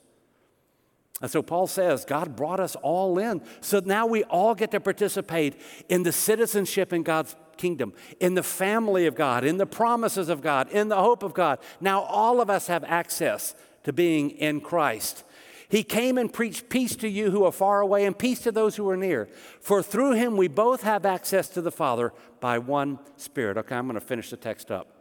And 1.23 1.31
so 1.31 1.43
Paul 1.43 1.67
says, 1.67 2.05
God 2.05 2.37
brought 2.37 2.61
us 2.61 2.77
all 2.77 3.19
in. 3.19 3.41
So 3.61 3.81
now 3.85 4.07
we 4.07 4.25
all 4.25 4.55
get 4.55 4.73
to 4.73 4.81
participate 4.81 5.55
in 5.89 6.03
the 6.03 6.13
citizenship 6.13 6.93
in 6.93 7.03
God's 7.03 7.37
kingdom, 7.57 7.93
in 8.19 8.35
the 8.35 8.43
family 8.43 9.07
of 9.07 9.15
God, 9.15 9.45
in 9.45 9.57
the 9.57 9.67
promises 9.67 10.29
of 10.29 10.41
God, 10.41 10.71
in 10.71 10.89
the 10.89 10.97
hope 10.97 11.23
of 11.23 11.33
God. 11.33 11.61
Now 11.81 12.03
all 12.03 12.41
of 12.41 12.51
us 12.51 12.67
have 12.67 12.83
access 12.85 13.55
to 13.85 13.93
being 13.93 14.31
in 14.31 14.61
Christ. 14.61 15.25
He 15.69 15.83
came 15.83 16.19
and 16.19 16.33
preached 16.33 16.69
peace 16.69 16.95
to 16.97 17.09
you 17.09 17.31
who 17.31 17.45
are 17.45 17.53
far 17.53 17.81
away 17.81 18.05
and 18.05 18.19
peace 18.19 18.41
to 18.41 18.53
those 18.53 18.77
who 18.77 18.89
are 18.91 18.97
near. 18.97 19.29
For 19.61 19.83
through 19.83 20.13
him 20.13 20.37
we 20.37 20.49
both 20.49 20.83
have 20.83 21.07
access 21.07 21.49
to 21.51 21.63
the 21.63 21.73
Father 21.73 22.13
by 22.41 22.59
one 22.59 22.99
Spirit. 23.17 23.57
Okay, 23.57 23.75
I'm 23.75 23.87
going 23.87 23.95
to 23.95 24.01
finish 24.01 24.31
the 24.31 24.37
text 24.37 24.71
up. 24.71 24.94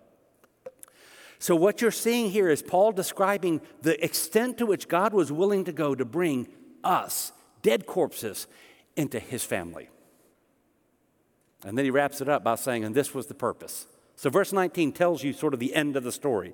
So, 1.43 1.57
what 1.57 1.81
you're 1.81 1.91
seeing 1.91 2.31
here 2.31 2.47
is 2.47 2.61
Paul 2.61 2.93
describing 2.93 3.59
the 3.81 4.01
extent 4.01 4.59
to 4.59 4.65
which 4.65 4.87
God 4.87 5.13
was 5.13 5.29
willing 5.29 5.65
to 5.65 5.73
go 5.73 5.93
to 5.93 6.05
bring 6.05 6.47
us, 6.85 7.33
dead 7.61 7.85
corpses, 7.85 8.47
into 8.95 9.19
his 9.19 9.43
family. 9.43 9.89
And 11.65 11.77
then 11.77 11.83
he 11.83 11.91
wraps 11.91 12.21
it 12.21 12.29
up 12.29 12.45
by 12.45 12.55
saying, 12.55 12.85
and 12.85 12.95
this 12.95 13.13
was 13.13 13.27
the 13.27 13.33
purpose. 13.33 13.87
So, 14.15 14.29
verse 14.29 14.53
19 14.53 14.93
tells 14.93 15.21
you 15.21 15.33
sort 15.33 15.53
of 15.53 15.59
the 15.59 15.75
end 15.75 15.97
of 15.97 16.05
the 16.05 16.13
story. 16.13 16.53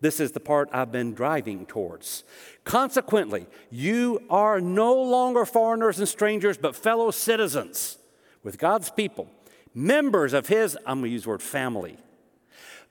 This 0.00 0.20
is 0.20 0.30
the 0.30 0.38
part 0.38 0.68
I've 0.72 0.92
been 0.92 1.14
driving 1.14 1.66
towards. 1.66 2.22
Consequently, 2.62 3.48
you 3.72 4.22
are 4.30 4.60
no 4.60 4.94
longer 4.94 5.46
foreigners 5.46 5.98
and 5.98 6.06
strangers, 6.06 6.56
but 6.56 6.76
fellow 6.76 7.10
citizens 7.10 7.98
with 8.44 8.56
God's 8.56 8.92
people, 8.92 9.28
members 9.74 10.32
of 10.32 10.46
his, 10.46 10.78
I'm 10.86 11.00
going 11.00 11.10
to 11.10 11.14
use 11.14 11.24
the 11.24 11.30
word 11.30 11.42
family 11.42 11.98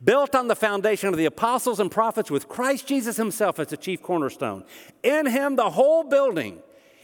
built 0.04 0.36
on 0.36 0.48
the 0.48 0.56
foundation 0.56 1.10
of 1.10 1.18
the 1.18 1.26
apostles 1.26 1.80
and 1.80 1.90
prophets 1.90 2.30
with 2.30 2.48
Christ 2.48 2.88
Jesus 2.88 3.18
himself 3.18 3.60
as 3.60 3.68
the 3.68 3.78
chief 3.78 4.02
cornerstone. 4.02 4.64
In 5.04 5.26
him, 5.26 5.56
the 5.56 5.72
whole 5.72 6.04
building 6.04 6.60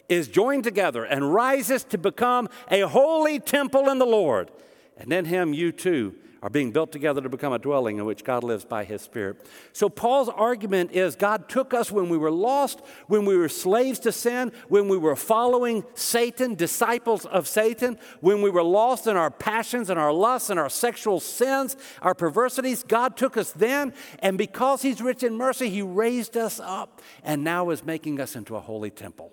is 0.10 0.28
joined 0.28 0.64
together 0.64 1.04
and 1.04 1.34
rises 1.34 1.84
to 1.86 1.98
become 1.98 2.50
a 2.70 2.82
holy 2.82 3.40
temple 3.40 3.90
in 3.90 4.00
the 4.00 4.06
Lord. 4.06 4.52
And 4.98 5.12
in 5.12 5.26
him, 5.26 5.54
you 5.54 5.72
too 5.72 6.16
are 6.44 6.50
being 6.50 6.72
built 6.72 6.92
together 6.92 7.22
to 7.22 7.30
become 7.30 7.54
a 7.54 7.58
dwelling 7.58 7.98
in 8.00 8.06
which 8.06 8.26
God 8.26 8.44
lives 8.44 8.66
by 8.66 8.84
his 8.84 9.02
Spirit. 9.02 9.48
So, 9.72 9.88
Paul's 9.88 10.28
argument 10.28 10.92
is 10.92 11.16
God 11.16 11.48
took 11.48 11.74
us 11.74 11.90
when 11.90 12.10
we 12.10 12.18
were 12.18 12.30
lost, 12.30 12.82
when 13.08 13.24
we 13.24 13.38
were 13.38 13.48
slaves 13.48 13.98
to 14.00 14.12
sin, 14.12 14.52
when 14.68 14.90
we 14.90 14.98
were 14.98 15.16
following 15.16 15.86
Satan, 15.94 16.56
disciples 16.56 17.26
of 17.26 17.48
Satan, 17.48 17.98
when 18.20 18.42
we 18.42 18.50
were 18.50 18.62
lost 18.62 19.08
in 19.08 19.16
our 19.16 19.32
passions 19.32 19.90
and 19.90 19.98
our 19.98 20.12
lusts 20.12 20.50
and 20.50 20.60
our 20.60 20.70
sexual 20.70 21.22
sins, 21.22 21.78
our 22.02 22.14
perversities. 22.14 22.84
God 22.84 23.16
took 23.16 23.38
us 23.38 23.52
then, 23.52 23.94
and 24.20 24.38
because 24.38 24.82
he's 24.82 25.02
rich 25.02 25.24
in 25.24 25.38
mercy, 25.38 25.70
he 25.70 25.82
raised 25.82 26.36
us 26.36 26.60
up 26.60 27.02
and 27.24 27.46
now 27.46 27.70
is 27.70 27.86
making 27.86 28.20
us 28.20 28.36
into 28.36 28.58
a 28.58 28.60
holy 28.60 28.92
temple. 28.92 29.32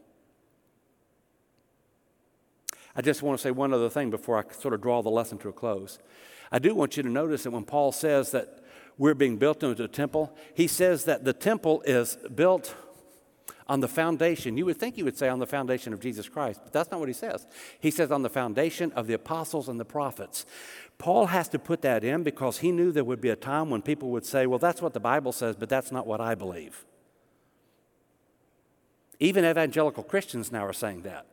I 2.95 3.03
just 3.03 3.21
want 3.21 3.37
to 3.37 3.43
say 3.43 3.51
one 3.51 3.75
other 3.75 3.91
thing 3.91 4.11
before 4.11 4.39
I 4.39 4.53
sort 4.55 4.75
of 4.75 4.81
draw 4.81 5.03
the 5.03 5.11
lesson 5.11 5.39
to 5.39 5.49
a 5.49 5.53
close. 5.53 5.99
I 6.53 6.59
do 6.59 6.75
want 6.75 6.97
you 6.97 7.03
to 7.03 7.09
notice 7.09 7.45
that 7.45 7.51
when 7.51 7.65
Paul 7.65 7.93
says 7.93 8.33
that 8.33 8.65
we're 8.99 9.15
being 9.15 9.39
built 9.39 9.63
into 9.63 9.85
a 9.85 9.89
temple, 9.89 10.37
he 10.55 10.67
says 10.67 11.05
that 11.05 11.25
the 11.25 11.33
temple 11.33 11.83
is 11.83 12.19
built 12.35 12.75
on 13.67 13.81
the 13.81 13.89
foundation. 13.89 14.57
You 14.57 14.67
would 14.67 14.79
think 14.79 14.97
he 14.97 15.05
would 15.05 15.17
say 15.17 15.29
on 15.29 15.39
the 15.39 15.47
foundation 15.47 15.93
of 15.93 16.01
Jesus 16.01 16.29
Christ, 16.29 16.61
but 16.65 16.73
that's 16.73 16.91
not 16.91 16.99
what 16.99 17.09
he 17.09 17.13
says. 17.13 17.47
He 17.79 17.93
says 17.93 18.11
on 18.11 18.23
the 18.23 18.29
foundation 18.29 18.91
of 18.93 19.07
the 19.07 19.15
apostles 19.15 19.69
and 19.69 19.79
the 19.79 19.85
prophets. 19.85 20.45
Paul 20.99 21.27
has 21.27 21.49
to 21.51 21.59
put 21.59 21.81
that 21.83 22.03
in 22.03 22.25
because 22.25 22.59
he 22.59 22.73
knew 22.73 22.91
there 22.91 23.05
would 23.05 23.21
be 23.21 23.31
a 23.31 23.37
time 23.37 23.71
when 23.71 23.81
people 23.81 24.11
would 24.11 24.27
say, 24.27 24.47
well, 24.47 24.59
that's 24.59 24.83
what 24.83 24.93
the 24.93 25.01
Bible 25.01 25.33
says, 25.33 25.55
but 25.57 25.69
that's 25.69 25.93
not 25.93 26.07
what 26.07 26.21
I 26.21 26.35
believe. 26.35 26.85
Even 29.21 29.45
evangelical 29.45 30.03
Christians 30.03 30.51
now 30.51 30.67
are 30.67 30.73
saying 30.73 31.03
that. 31.03 31.27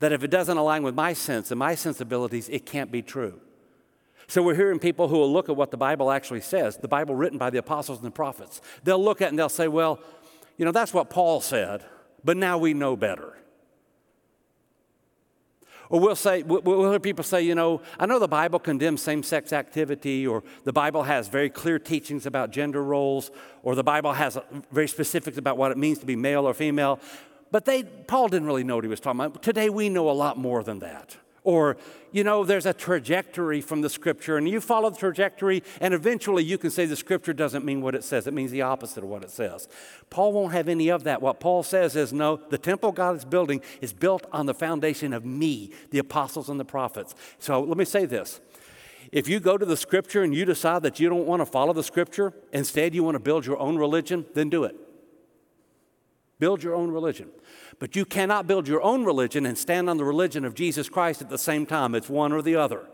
That 0.00 0.12
if 0.12 0.24
it 0.24 0.30
doesn't 0.30 0.56
align 0.56 0.82
with 0.82 0.94
my 0.94 1.12
sense 1.12 1.50
and 1.52 1.58
my 1.58 1.76
sensibilities, 1.76 2.48
it 2.48 2.66
can't 2.66 2.90
be 2.90 3.00
true. 3.00 3.40
So 4.30 4.44
we're 4.44 4.54
hearing 4.54 4.78
people 4.78 5.08
who 5.08 5.18
will 5.18 5.32
look 5.32 5.48
at 5.48 5.56
what 5.56 5.72
the 5.72 5.76
Bible 5.76 6.12
actually 6.12 6.42
says, 6.42 6.76
the 6.76 6.86
Bible 6.86 7.16
written 7.16 7.36
by 7.36 7.50
the 7.50 7.58
apostles 7.58 7.98
and 7.98 8.06
the 8.06 8.12
prophets. 8.12 8.60
They'll 8.84 9.02
look 9.02 9.20
at 9.20 9.26
it 9.26 9.28
and 9.30 9.38
they'll 9.38 9.48
say, 9.48 9.66
well, 9.66 9.98
you 10.56 10.64
know, 10.64 10.70
that's 10.70 10.94
what 10.94 11.10
Paul 11.10 11.40
said, 11.40 11.84
but 12.22 12.36
now 12.36 12.56
we 12.56 12.72
know 12.72 12.94
better. 12.94 13.36
Or 15.88 15.98
we'll 15.98 16.14
say, 16.14 16.44
we'll 16.44 16.90
hear 16.92 17.00
people 17.00 17.24
say, 17.24 17.42
you 17.42 17.56
know, 17.56 17.82
I 17.98 18.06
know 18.06 18.20
the 18.20 18.28
Bible 18.28 18.60
condemns 18.60 19.02
same 19.02 19.24
sex 19.24 19.52
activity, 19.52 20.24
or 20.24 20.44
the 20.62 20.72
Bible 20.72 21.02
has 21.02 21.26
very 21.26 21.50
clear 21.50 21.80
teachings 21.80 22.24
about 22.24 22.52
gender 22.52 22.84
roles, 22.84 23.32
or 23.64 23.74
the 23.74 23.82
Bible 23.82 24.12
has 24.12 24.36
uh, 24.36 24.44
very 24.70 24.86
specifics 24.86 25.38
about 25.38 25.56
what 25.56 25.72
it 25.72 25.76
means 25.76 25.98
to 25.98 26.06
be 26.06 26.14
male 26.14 26.46
or 26.46 26.54
female. 26.54 27.00
But 27.50 27.64
they, 27.64 27.82
Paul 27.82 28.28
didn't 28.28 28.46
really 28.46 28.62
know 28.62 28.76
what 28.76 28.84
he 28.84 28.88
was 28.88 29.00
talking 29.00 29.18
about. 29.18 29.42
Today 29.42 29.70
we 29.70 29.88
know 29.88 30.08
a 30.08 30.12
lot 30.12 30.38
more 30.38 30.62
than 30.62 30.78
that. 30.78 31.16
Or, 31.42 31.78
you 32.12 32.22
know, 32.22 32.44
there's 32.44 32.66
a 32.66 32.74
trajectory 32.74 33.60
from 33.60 33.80
the 33.80 33.88
scripture, 33.88 34.36
and 34.36 34.48
you 34.48 34.60
follow 34.60 34.90
the 34.90 34.98
trajectory, 34.98 35.62
and 35.80 35.94
eventually 35.94 36.44
you 36.44 36.58
can 36.58 36.70
say 36.70 36.84
the 36.84 36.96
scripture 36.96 37.32
doesn't 37.32 37.64
mean 37.64 37.80
what 37.80 37.94
it 37.94 38.04
says. 38.04 38.26
It 38.26 38.34
means 38.34 38.50
the 38.50 38.62
opposite 38.62 39.02
of 39.02 39.08
what 39.08 39.22
it 39.22 39.30
says. 39.30 39.68
Paul 40.10 40.32
won't 40.32 40.52
have 40.52 40.68
any 40.68 40.90
of 40.90 41.04
that. 41.04 41.22
What 41.22 41.40
Paul 41.40 41.62
says 41.62 41.96
is 41.96 42.12
no, 42.12 42.36
the 42.36 42.58
temple 42.58 42.92
God 42.92 43.16
is 43.16 43.24
building 43.24 43.62
is 43.80 43.92
built 43.92 44.26
on 44.32 44.46
the 44.46 44.54
foundation 44.54 45.12
of 45.12 45.24
me, 45.24 45.70
the 45.90 45.98
apostles 45.98 46.50
and 46.50 46.60
the 46.60 46.64
prophets. 46.64 47.14
So 47.38 47.62
let 47.62 47.78
me 47.78 47.86
say 47.86 48.04
this. 48.04 48.40
If 49.10 49.28
you 49.28 49.40
go 49.40 49.56
to 49.56 49.64
the 49.64 49.76
scripture 49.76 50.22
and 50.22 50.34
you 50.34 50.44
decide 50.44 50.82
that 50.82 51.00
you 51.00 51.08
don't 51.08 51.26
want 51.26 51.40
to 51.40 51.46
follow 51.46 51.72
the 51.72 51.82
scripture, 51.82 52.34
instead 52.52 52.94
you 52.94 53.02
want 53.02 53.14
to 53.14 53.20
build 53.20 53.46
your 53.46 53.58
own 53.58 53.76
religion, 53.76 54.26
then 54.34 54.50
do 54.50 54.64
it. 54.64 54.76
Build 56.40 56.62
your 56.62 56.74
own 56.74 56.90
religion. 56.90 57.28
But 57.78 57.94
you 57.94 58.04
cannot 58.04 58.48
build 58.48 58.66
your 58.66 58.82
own 58.82 59.04
religion 59.04 59.46
and 59.46 59.56
stand 59.56 59.88
on 59.88 59.98
the 59.98 60.04
religion 60.04 60.44
of 60.44 60.54
Jesus 60.54 60.88
Christ 60.88 61.22
at 61.22 61.28
the 61.28 61.38
same 61.38 61.66
time. 61.66 61.94
It's 61.94 62.08
one 62.08 62.32
or 62.32 62.42
the 62.42 62.56
other. 62.56 62.86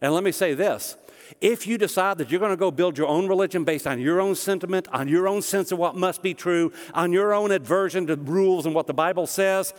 And 0.00 0.12
let 0.12 0.24
me 0.24 0.32
say 0.32 0.54
this 0.54 0.96
if 1.40 1.66
you 1.66 1.78
decide 1.78 2.18
that 2.18 2.30
you're 2.30 2.40
going 2.40 2.50
to 2.50 2.56
go 2.56 2.70
build 2.70 2.98
your 2.98 3.06
own 3.06 3.28
religion 3.28 3.64
based 3.64 3.86
on 3.86 4.00
your 4.00 4.20
own 4.20 4.34
sentiment, 4.34 4.88
on 4.92 5.08
your 5.08 5.28
own 5.28 5.42
sense 5.42 5.72
of 5.72 5.78
what 5.78 5.94
must 5.94 6.22
be 6.22 6.34
true, 6.34 6.72
on 6.92 7.12
your 7.12 7.32
own 7.32 7.50
aversion 7.50 8.06
to 8.08 8.16
rules 8.16 8.66
and 8.66 8.74
what 8.74 8.86
the 8.86 8.94
Bible 8.94 9.26
says, 9.26 9.72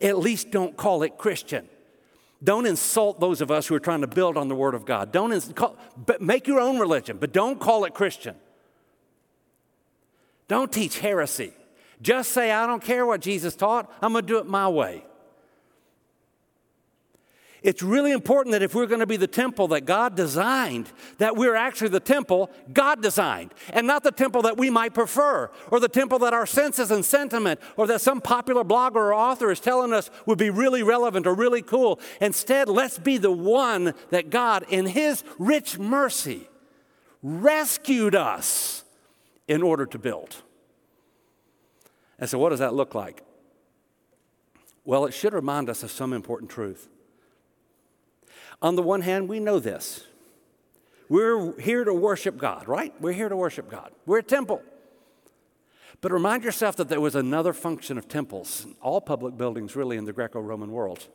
at 0.00 0.18
least 0.18 0.50
don't 0.50 0.76
call 0.76 1.02
it 1.02 1.16
Christian. 1.16 1.68
Don't 2.42 2.66
insult 2.66 3.20
those 3.20 3.40
of 3.40 3.52
us 3.52 3.68
who 3.68 3.74
are 3.76 3.80
trying 3.80 4.00
to 4.00 4.08
build 4.08 4.36
on 4.36 4.48
the 4.48 4.54
Word 4.54 4.74
of 4.74 4.84
God. 4.84 5.12
Don't 5.12 5.32
ins- 5.32 5.52
call, 5.54 5.76
make 6.18 6.48
your 6.48 6.60
own 6.60 6.78
religion, 6.78 7.18
but 7.18 7.32
don't 7.32 7.60
call 7.60 7.84
it 7.84 7.94
Christian. 7.94 8.34
Don't 10.48 10.72
teach 10.72 10.98
heresy. 10.98 11.52
Just 12.02 12.32
say, 12.32 12.50
I 12.50 12.66
don't 12.66 12.82
care 12.82 13.06
what 13.06 13.20
Jesus 13.20 13.54
taught, 13.54 13.90
I'm 14.02 14.12
going 14.12 14.26
to 14.26 14.28
do 14.28 14.38
it 14.38 14.46
my 14.46 14.68
way. 14.68 15.04
It's 17.62 17.80
really 17.80 18.10
important 18.10 18.52
that 18.52 18.62
if 18.62 18.74
we're 18.74 18.86
going 18.86 19.00
to 19.00 19.06
be 19.06 19.16
the 19.16 19.28
temple 19.28 19.68
that 19.68 19.82
God 19.82 20.16
designed, 20.16 20.90
that 21.18 21.36
we're 21.36 21.54
actually 21.54 21.90
the 21.90 22.00
temple 22.00 22.50
God 22.72 23.00
designed, 23.00 23.54
and 23.72 23.86
not 23.86 24.02
the 24.02 24.10
temple 24.10 24.42
that 24.42 24.56
we 24.56 24.68
might 24.68 24.94
prefer, 24.94 25.48
or 25.70 25.78
the 25.78 25.88
temple 25.88 26.18
that 26.20 26.34
our 26.34 26.44
senses 26.44 26.90
and 26.90 27.04
sentiment, 27.04 27.60
or 27.76 27.86
that 27.86 28.00
some 28.00 28.20
popular 28.20 28.64
blogger 28.64 28.96
or 28.96 29.14
author 29.14 29.52
is 29.52 29.60
telling 29.60 29.92
us 29.92 30.10
would 30.26 30.38
be 30.38 30.50
really 30.50 30.82
relevant 30.82 31.24
or 31.24 31.34
really 31.34 31.62
cool. 31.62 32.00
Instead, 32.20 32.68
let's 32.68 32.98
be 32.98 33.16
the 33.16 33.30
one 33.30 33.94
that 34.10 34.28
God, 34.28 34.64
in 34.68 34.86
His 34.86 35.22
rich 35.38 35.78
mercy, 35.78 36.48
rescued 37.22 38.16
us 38.16 38.82
in 39.46 39.62
order 39.62 39.86
to 39.86 39.98
build. 39.98 40.42
And 42.22 42.30
so, 42.30 42.38
what 42.38 42.50
does 42.50 42.60
that 42.60 42.72
look 42.72 42.94
like? 42.94 43.20
Well, 44.84 45.06
it 45.06 45.12
should 45.12 45.32
remind 45.32 45.68
us 45.68 45.82
of 45.82 45.90
some 45.90 46.12
important 46.12 46.52
truth. 46.52 46.86
On 48.62 48.76
the 48.76 48.82
one 48.82 49.00
hand, 49.00 49.28
we 49.28 49.40
know 49.40 49.58
this. 49.58 50.06
We're 51.08 51.60
here 51.60 51.82
to 51.82 51.92
worship 51.92 52.36
God, 52.38 52.68
right? 52.68 52.94
We're 53.00 53.12
here 53.12 53.28
to 53.28 53.34
worship 53.34 53.68
God. 53.68 53.90
We're 54.06 54.20
a 54.20 54.22
temple. 54.22 54.62
But 56.00 56.12
remind 56.12 56.44
yourself 56.44 56.76
that 56.76 56.88
there 56.88 57.00
was 57.00 57.16
another 57.16 57.52
function 57.52 57.98
of 57.98 58.06
temples, 58.06 58.68
all 58.80 59.00
public 59.00 59.36
buildings 59.36 59.74
really 59.74 59.96
in 59.96 60.04
the 60.04 60.12
Greco 60.12 60.38
Roman 60.38 60.70
world. 60.70 61.08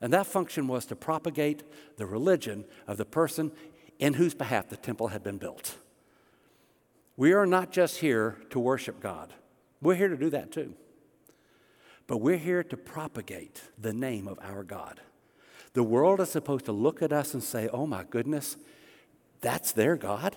And 0.00 0.12
that 0.12 0.28
function 0.28 0.68
was 0.68 0.86
to 0.86 0.94
propagate 0.94 1.64
the 1.96 2.06
religion 2.06 2.66
of 2.86 2.98
the 2.98 3.04
person 3.04 3.50
in 3.98 4.14
whose 4.14 4.34
behalf 4.34 4.68
the 4.68 4.76
temple 4.76 5.08
had 5.08 5.24
been 5.24 5.38
built. 5.38 5.74
We 7.16 7.32
are 7.32 7.46
not 7.46 7.72
just 7.72 7.98
here 7.98 8.36
to 8.50 8.60
worship 8.60 9.00
God, 9.00 9.32
we're 9.82 9.94
here 9.94 10.08
to 10.08 10.16
do 10.16 10.30
that 10.30 10.52
too. 10.52 10.74
But 12.06 12.18
we're 12.18 12.36
here 12.36 12.62
to 12.62 12.76
propagate 12.76 13.62
the 13.78 13.92
name 13.92 14.28
of 14.28 14.38
our 14.40 14.62
God. 14.62 15.00
The 15.74 15.82
world 15.82 16.20
is 16.20 16.30
supposed 16.30 16.64
to 16.66 16.72
look 16.72 17.02
at 17.02 17.12
us 17.12 17.34
and 17.34 17.42
say, 17.42 17.68
oh 17.72 17.86
my 17.86 18.04
goodness, 18.04 18.56
that's 19.40 19.72
their 19.72 19.96
God? 19.96 20.36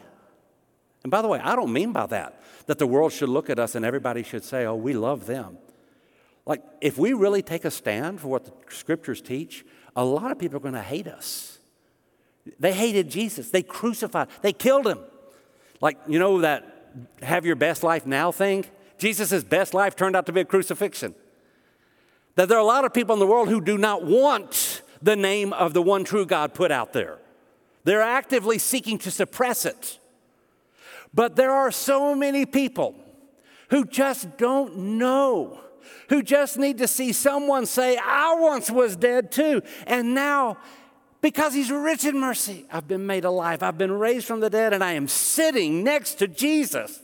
And 1.03 1.11
by 1.11 1.21
the 1.21 1.27
way, 1.27 1.39
I 1.39 1.55
don't 1.55 1.71
mean 1.71 1.93
by 1.93 2.07
that 2.07 2.41
that 2.65 2.77
the 2.77 2.87
world 2.87 3.13
should 3.13 3.29
look 3.29 3.49
at 3.49 3.57
us 3.57 3.75
and 3.75 3.85
everybody 3.85 4.23
should 4.23 4.43
say, 4.43 4.65
oh, 4.65 4.75
we 4.75 4.93
love 4.93 5.25
them. 5.25 5.57
Like, 6.45 6.63
if 6.81 6.97
we 6.97 7.13
really 7.13 7.41
take 7.41 7.63
a 7.63 7.71
stand 7.71 8.19
for 8.21 8.27
what 8.27 8.45
the 8.45 8.51
scriptures 8.69 9.21
teach, 9.21 9.65
a 9.95 10.03
lot 10.03 10.31
of 10.31 10.39
people 10.39 10.57
are 10.57 10.61
going 10.61 10.73
to 10.73 10.81
hate 10.81 11.07
us. 11.07 11.59
They 12.59 12.73
hated 12.73 13.09
Jesus, 13.09 13.51
they 13.51 13.61
crucified, 13.61 14.29
they 14.41 14.53
killed 14.53 14.87
him. 14.87 14.99
Like, 15.81 15.97
you 16.07 16.19
know, 16.19 16.41
that 16.41 16.91
have 17.21 17.45
your 17.45 17.55
best 17.55 17.83
life 17.83 18.05
now 18.05 18.31
thing? 18.31 18.65
Jesus' 18.99 19.43
best 19.43 19.73
life 19.73 19.95
turned 19.95 20.15
out 20.15 20.25
to 20.27 20.31
be 20.31 20.41
a 20.41 20.45
crucifixion. 20.45 21.15
That 22.35 22.47
there 22.47 22.57
are 22.57 22.61
a 22.61 22.65
lot 22.65 22.85
of 22.85 22.93
people 22.93 23.13
in 23.13 23.19
the 23.19 23.27
world 23.27 23.49
who 23.49 23.61
do 23.61 23.77
not 23.77 24.05
want 24.05 24.81
the 25.01 25.15
name 25.15 25.53
of 25.53 25.73
the 25.73 25.81
one 25.81 26.03
true 26.03 26.25
God 26.25 26.53
put 26.53 26.71
out 26.71 26.93
there. 26.93 27.17
They're 27.85 28.01
actively 28.01 28.59
seeking 28.59 28.97
to 28.99 29.11
suppress 29.11 29.65
it. 29.65 29.99
But 31.13 31.35
there 31.35 31.51
are 31.51 31.71
so 31.71 32.13
many 32.13 32.45
people 32.45 32.95
who 33.69 33.85
just 33.85 34.37
don't 34.37 34.77
know, 34.77 35.59
who 36.09 36.21
just 36.21 36.57
need 36.57 36.77
to 36.79 36.87
see 36.87 37.13
someone 37.13 37.65
say, 37.65 37.97
I 37.97 38.35
once 38.37 38.69
was 38.69 38.95
dead 38.95 39.31
too. 39.31 39.61
And 39.87 40.13
now, 40.13 40.57
because 41.21 41.53
he's 41.53 41.71
rich 41.71 42.05
in 42.05 42.19
mercy, 42.19 42.65
I've 42.71 42.87
been 42.87 43.05
made 43.05 43.25
alive. 43.25 43.63
I've 43.63 43.77
been 43.77 43.91
raised 43.91 44.27
from 44.27 44.39
the 44.39 44.49
dead, 44.49 44.73
and 44.73 44.83
I 44.83 44.93
am 44.93 45.07
sitting 45.07 45.83
next 45.83 46.15
to 46.15 46.27
Jesus 46.27 47.01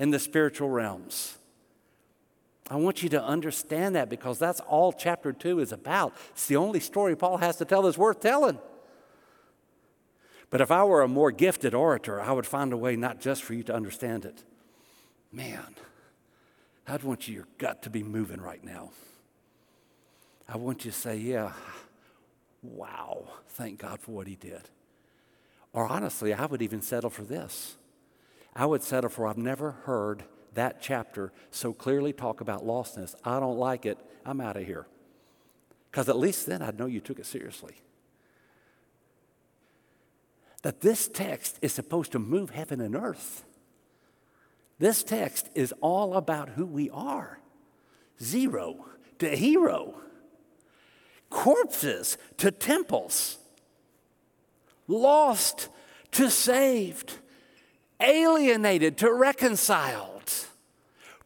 in 0.00 0.10
the 0.10 0.18
spiritual 0.18 0.70
realms. 0.70 1.36
I 2.70 2.76
want 2.76 3.02
you 3.02 3.10
to 3.10 3.22
understand 3.22 3.94
that 3.96 4.08
because 4.08 4.38
that's 4.38 4.60
all 4.60 4.92
chapter 4.92 5.30
2 5.30 5.60
is 5.60 5.72
about. 5.72 6.16
It's 6.30 6.46
the 6.46 6.56
only 6.56 6.80
story 6.80 7.14
Paul 7.14 7.36
has 7.36 7.56
to 7.56 7.66
tell 7.66 7.82
that's 7.82 7.98
worth 7.98 8.20
telling. 8.20 8.58
But 10.48 10.62
if 10.62 10.70
I 10.70 10.84
were 10.84 11.02
a 11.02 11.08
more 11.08 11.30
gifted 11.30 11.74
orator, 11.74 12.18
I 12.18 12.32
would 12.32 12.46
find 12.46 12.72
a 12.72 12.78
way 12.78 12.96
not 12.96 13.20
just 13.20 13.42
for 13.42 13.52
you 13.52 13.62
to 13.64 13.74
understand 13.74 14.24
it. 14.24 14.42
Man, 15.30 15.76
I'd 16.88 17.02
want 17.02 17.28
you 17.28 17.34
your 17.34 17.48
gut 17.58 17.82
to 17.82 17.90
be 17.90 18.02
moving 18.02 18.40
right 18.40 18.64
now. 18.64 18.92
I 20.48 20.56
want 20.56 20.86
you 20.86 20.92
to 20.92 20.96
say, 20.96 21.16
yeah, 21.18 21.52
wow, 22.62 23.24
thank 23.50 23.80
God 23.80 24.00
for 24.00 24.12
what 24.12 24.26
he 24.26 24.34
did. 24.36 24.62
Or 25.74 25.86
honestly, 25.86 26.32
I 26.32 26.46
would 26.46 26.62
even 26.62 26.80
settle 26.80 27.10
for 27.10 27.22
this. 27.22 27.76
I 28.54 28.66
would 28.66 28.82
settle 28.82 29.10
for 29.10 29.26
I've 29.26 29.38
never 29.38 29.72
heard 29.72 30.24
that 30.54 30.80
chapter 30.80 31.32
so 31.50 31.72
clearly 31.72 32.12
talk 32.12 32.40
about 32.40 32.64
lostness. 32.64 33.14
I 33.24 33.40
don't 33.40 33.58
like 33.58 33.86
it. 33.86 33.98
I'm 34.24 34.40
out 34.40 34.56
of 34.56 34.66
here. 34.66 34.86
Because 35.90 36.08
at 36.08 36.16
least 36.16 36.46
then 36.46 36.62
I'd 36.62 36.78
know 36.78 36.86
you 36.86 37.00
took 37.00 37.18
it 37.18 37.26
seriously. 37.26 37.80
That 40.62 40.80
this 40.80 41.08
text 41.08 41.58
is 41.62 41.72
supposed 41.72 42.12
to 42.12 42.18
move 42.18 42.50
heaven 42.50 42.80
and 42.80 42.94
earth. 42.94 43.44
This 44.78 45.02
text 45.02 45.48
is 45.54 45.74
all 45.80 46.14
about 46.14 46.50
who 46.50 46.66
we 46.66 46.90
are 46.90 47.38
zero 48.22 48.84
to 49.18 49.34
hero, 49.34 49.94
corpses 51.30 52.18
to 52.38 52.50
temples, 52.50 53.38
lost 54.86 55.68
to 56.12 56.30
saved, 56.30 57.18
alienated 58.00 58.98
to 58.98 59.12
reconciled 59.12 60.46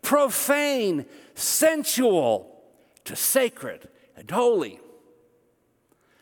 profane, 0.02 1.06
sensual 1.34 2.62
to 3.04 3.16
sacred 3.16 3.88
and 4.16 4.30
holy. 4.30 4.80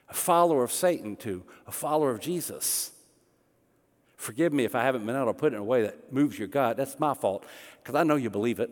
A 0.09 0.15
follower 0.15 0.63
of 0.63 0.73
Satan 0.73 1.17
to 1.17 1.43
a 1.67 1.73
follower 1.73 2.11
of 2.11 2.21
Jesus. 2.21 2.93
Forgive 4.17 4.53
me 4.53 4.65
if 4.65 4.75
I 4.75 4.85
haven't 4.85 5.05
been 5.05 5.17
able 5.17 5.27
to 5.27 5.35
put 5.35 5.53
it 5.53 5.57
in 5.57 5.63
a 5.63 5.65
way 5.65 5.83
that 5.83 6.13
moves 6.13 6.39
your 6.39 6.49
gut. 6.49 6.77
That's 6.77 6.99
my 7.01 7.15
fault 7.15 7.45
because 7.83 7.95
I 7.95 8.05
know 8.05 8.17
you 8.17 8.31
believe 8.31 8.61
it. 8.61 8.71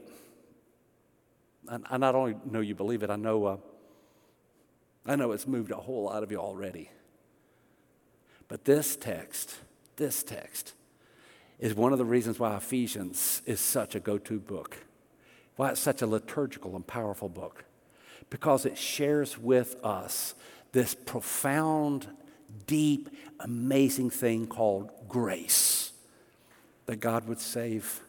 I, 1.69 1.99
not 1.99 2.15
only 2.15 2.37
know 2.49 2.61
you 2.61 2.75
believe 2.75 3.03
it, 3.03 3.11
I 3.11 3.17
know, 3.17 3.45
uh, 3.45 3.57
I 5.07 5.17
know 5.17 5.33
it's 5.33 5.47
moved 5.47 5.71
a 5.71 5.77
whole 5.77 6.05
lot 6.05 6.23
of 6.23 6.31
you 6.31 6.39
already. 6.39 6.91
But 8.49 8.65
this 8.65 8.97
text, 8.97 9.57
this 9.97 10.23
text, 10.23 10.75
is 11.61 11.75
one 11.75 11.93
of 11.93 11.99
the 11.99 12.05
reasons 12.05 12.39
why 12.39 12.57
Ephesians 12.57 13.43
is 13.47 13.61
such 13.61 13.95
a 13.95 14.01
go 14.01 14.19
to 14.19 14.41
book 14.41 14.79
why 15.61 15.69
it's 15.69 15.81
such 15.81 16.01
a 16.01 16.07
liturgical 16.07 16.75
and 16.75 16.87
powerful 16.87 17.29
book. 17.29 17.67
Because 18.31 18.65
it 18.65 18.79
shares 18.79 19.37
with 19.37 19.77
us 19.85 20.35
this 20.73 20.95
profound, 20.95 22.07
deep, 22.67 23.11
amazing 23.41 24.09
thing 24.09 24.47
called 24.47 24.91
grace. 25.07 25.93
That 26.87 26.97
God 27.01 27.29
would 27.29 27.41
save 27.41 28.01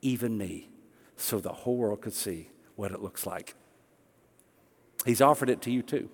even 0.00 0.38
me 0.38 0.68
so 1.16 1.40
the 1.40 1.52
whole 1.52 1.76
world 1.76 2.02
could 2.02 2.14
see 2.14 2.50
what 2.76 2.92
it 2.92 3.02
looks 3.02 3.26
like. 3.26 3.56
He's 5.04 5.20
offered 5.20 5.50
it 5.50 5.60
to 5.62 5.72
you 5.72 5.82
too. 5.82 6.08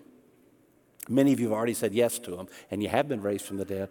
Many 1.06 1.34
of 1.34 1.38
you 1.38 1.48
have 1.48 1.56
already 1.58 1.74
said 1.74 1.92
yes 1.92 2.18
to 2.20 2.38
him, 2.38 2.48
and 2.70 2.82
you 2.82 2.88
have 2.88 3.08
been 3.08 3.20
raised 3.20 3.44
from 3.44 3.58
the 3.58 3.66
dead. 3.66 3.90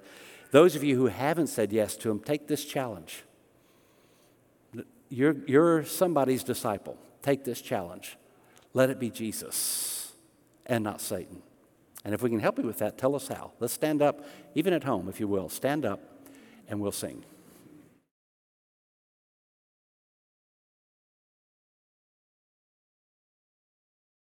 Those 0.51 0.75
of 0.75 0.83
you 0.83 0.95
who 0.95 1.07
haven't 1.07 1.47
said 1.47 1.73
yes 1.73 1.95
to 1.97 2.09
him, 2.09 2.19
take 2.19 2.47
this 2.47 2.63
challenge. 2.63 3.23
You're, 5.09 5.35
you're 5.45 5.83
somebody's 5.85 6.43
disciple. 6.43 6.97
Take 7.21 7.43
this 7.43 7.61
challenge. 7.61 8.17
Let 8.73 8.89
it 8.89 8.99
be 8.99 9.09
Jesus 9.09 10.13
and 10.65 10.83
not 10.83 11.01
Satan. 11.01 11.41
And 12.05 12.13
if 12.13 12.21
we 12.21 12.29
can 12.29 12.39
help 12.39 12.57
you 12.57 12.65
with 12.65 12.77
that, 12.77 12.97
tell 12.97 13.15
us 13.15 13.27
how. 13.27 13.51
Let's 13.59 13.73
stand 13.73 14.01
up, 14.01 14.25
even 14.55 14.73
at 14.73 14.83
home, 14.83 15.09
if 15.09 15.19
you 15.19 15.27
will. 15.27 15.49
Stand 15.49 15.85
up 15.85 15.99
and 16.69 16.79
we'll 16.79 16.91
sing. 16.91 17.23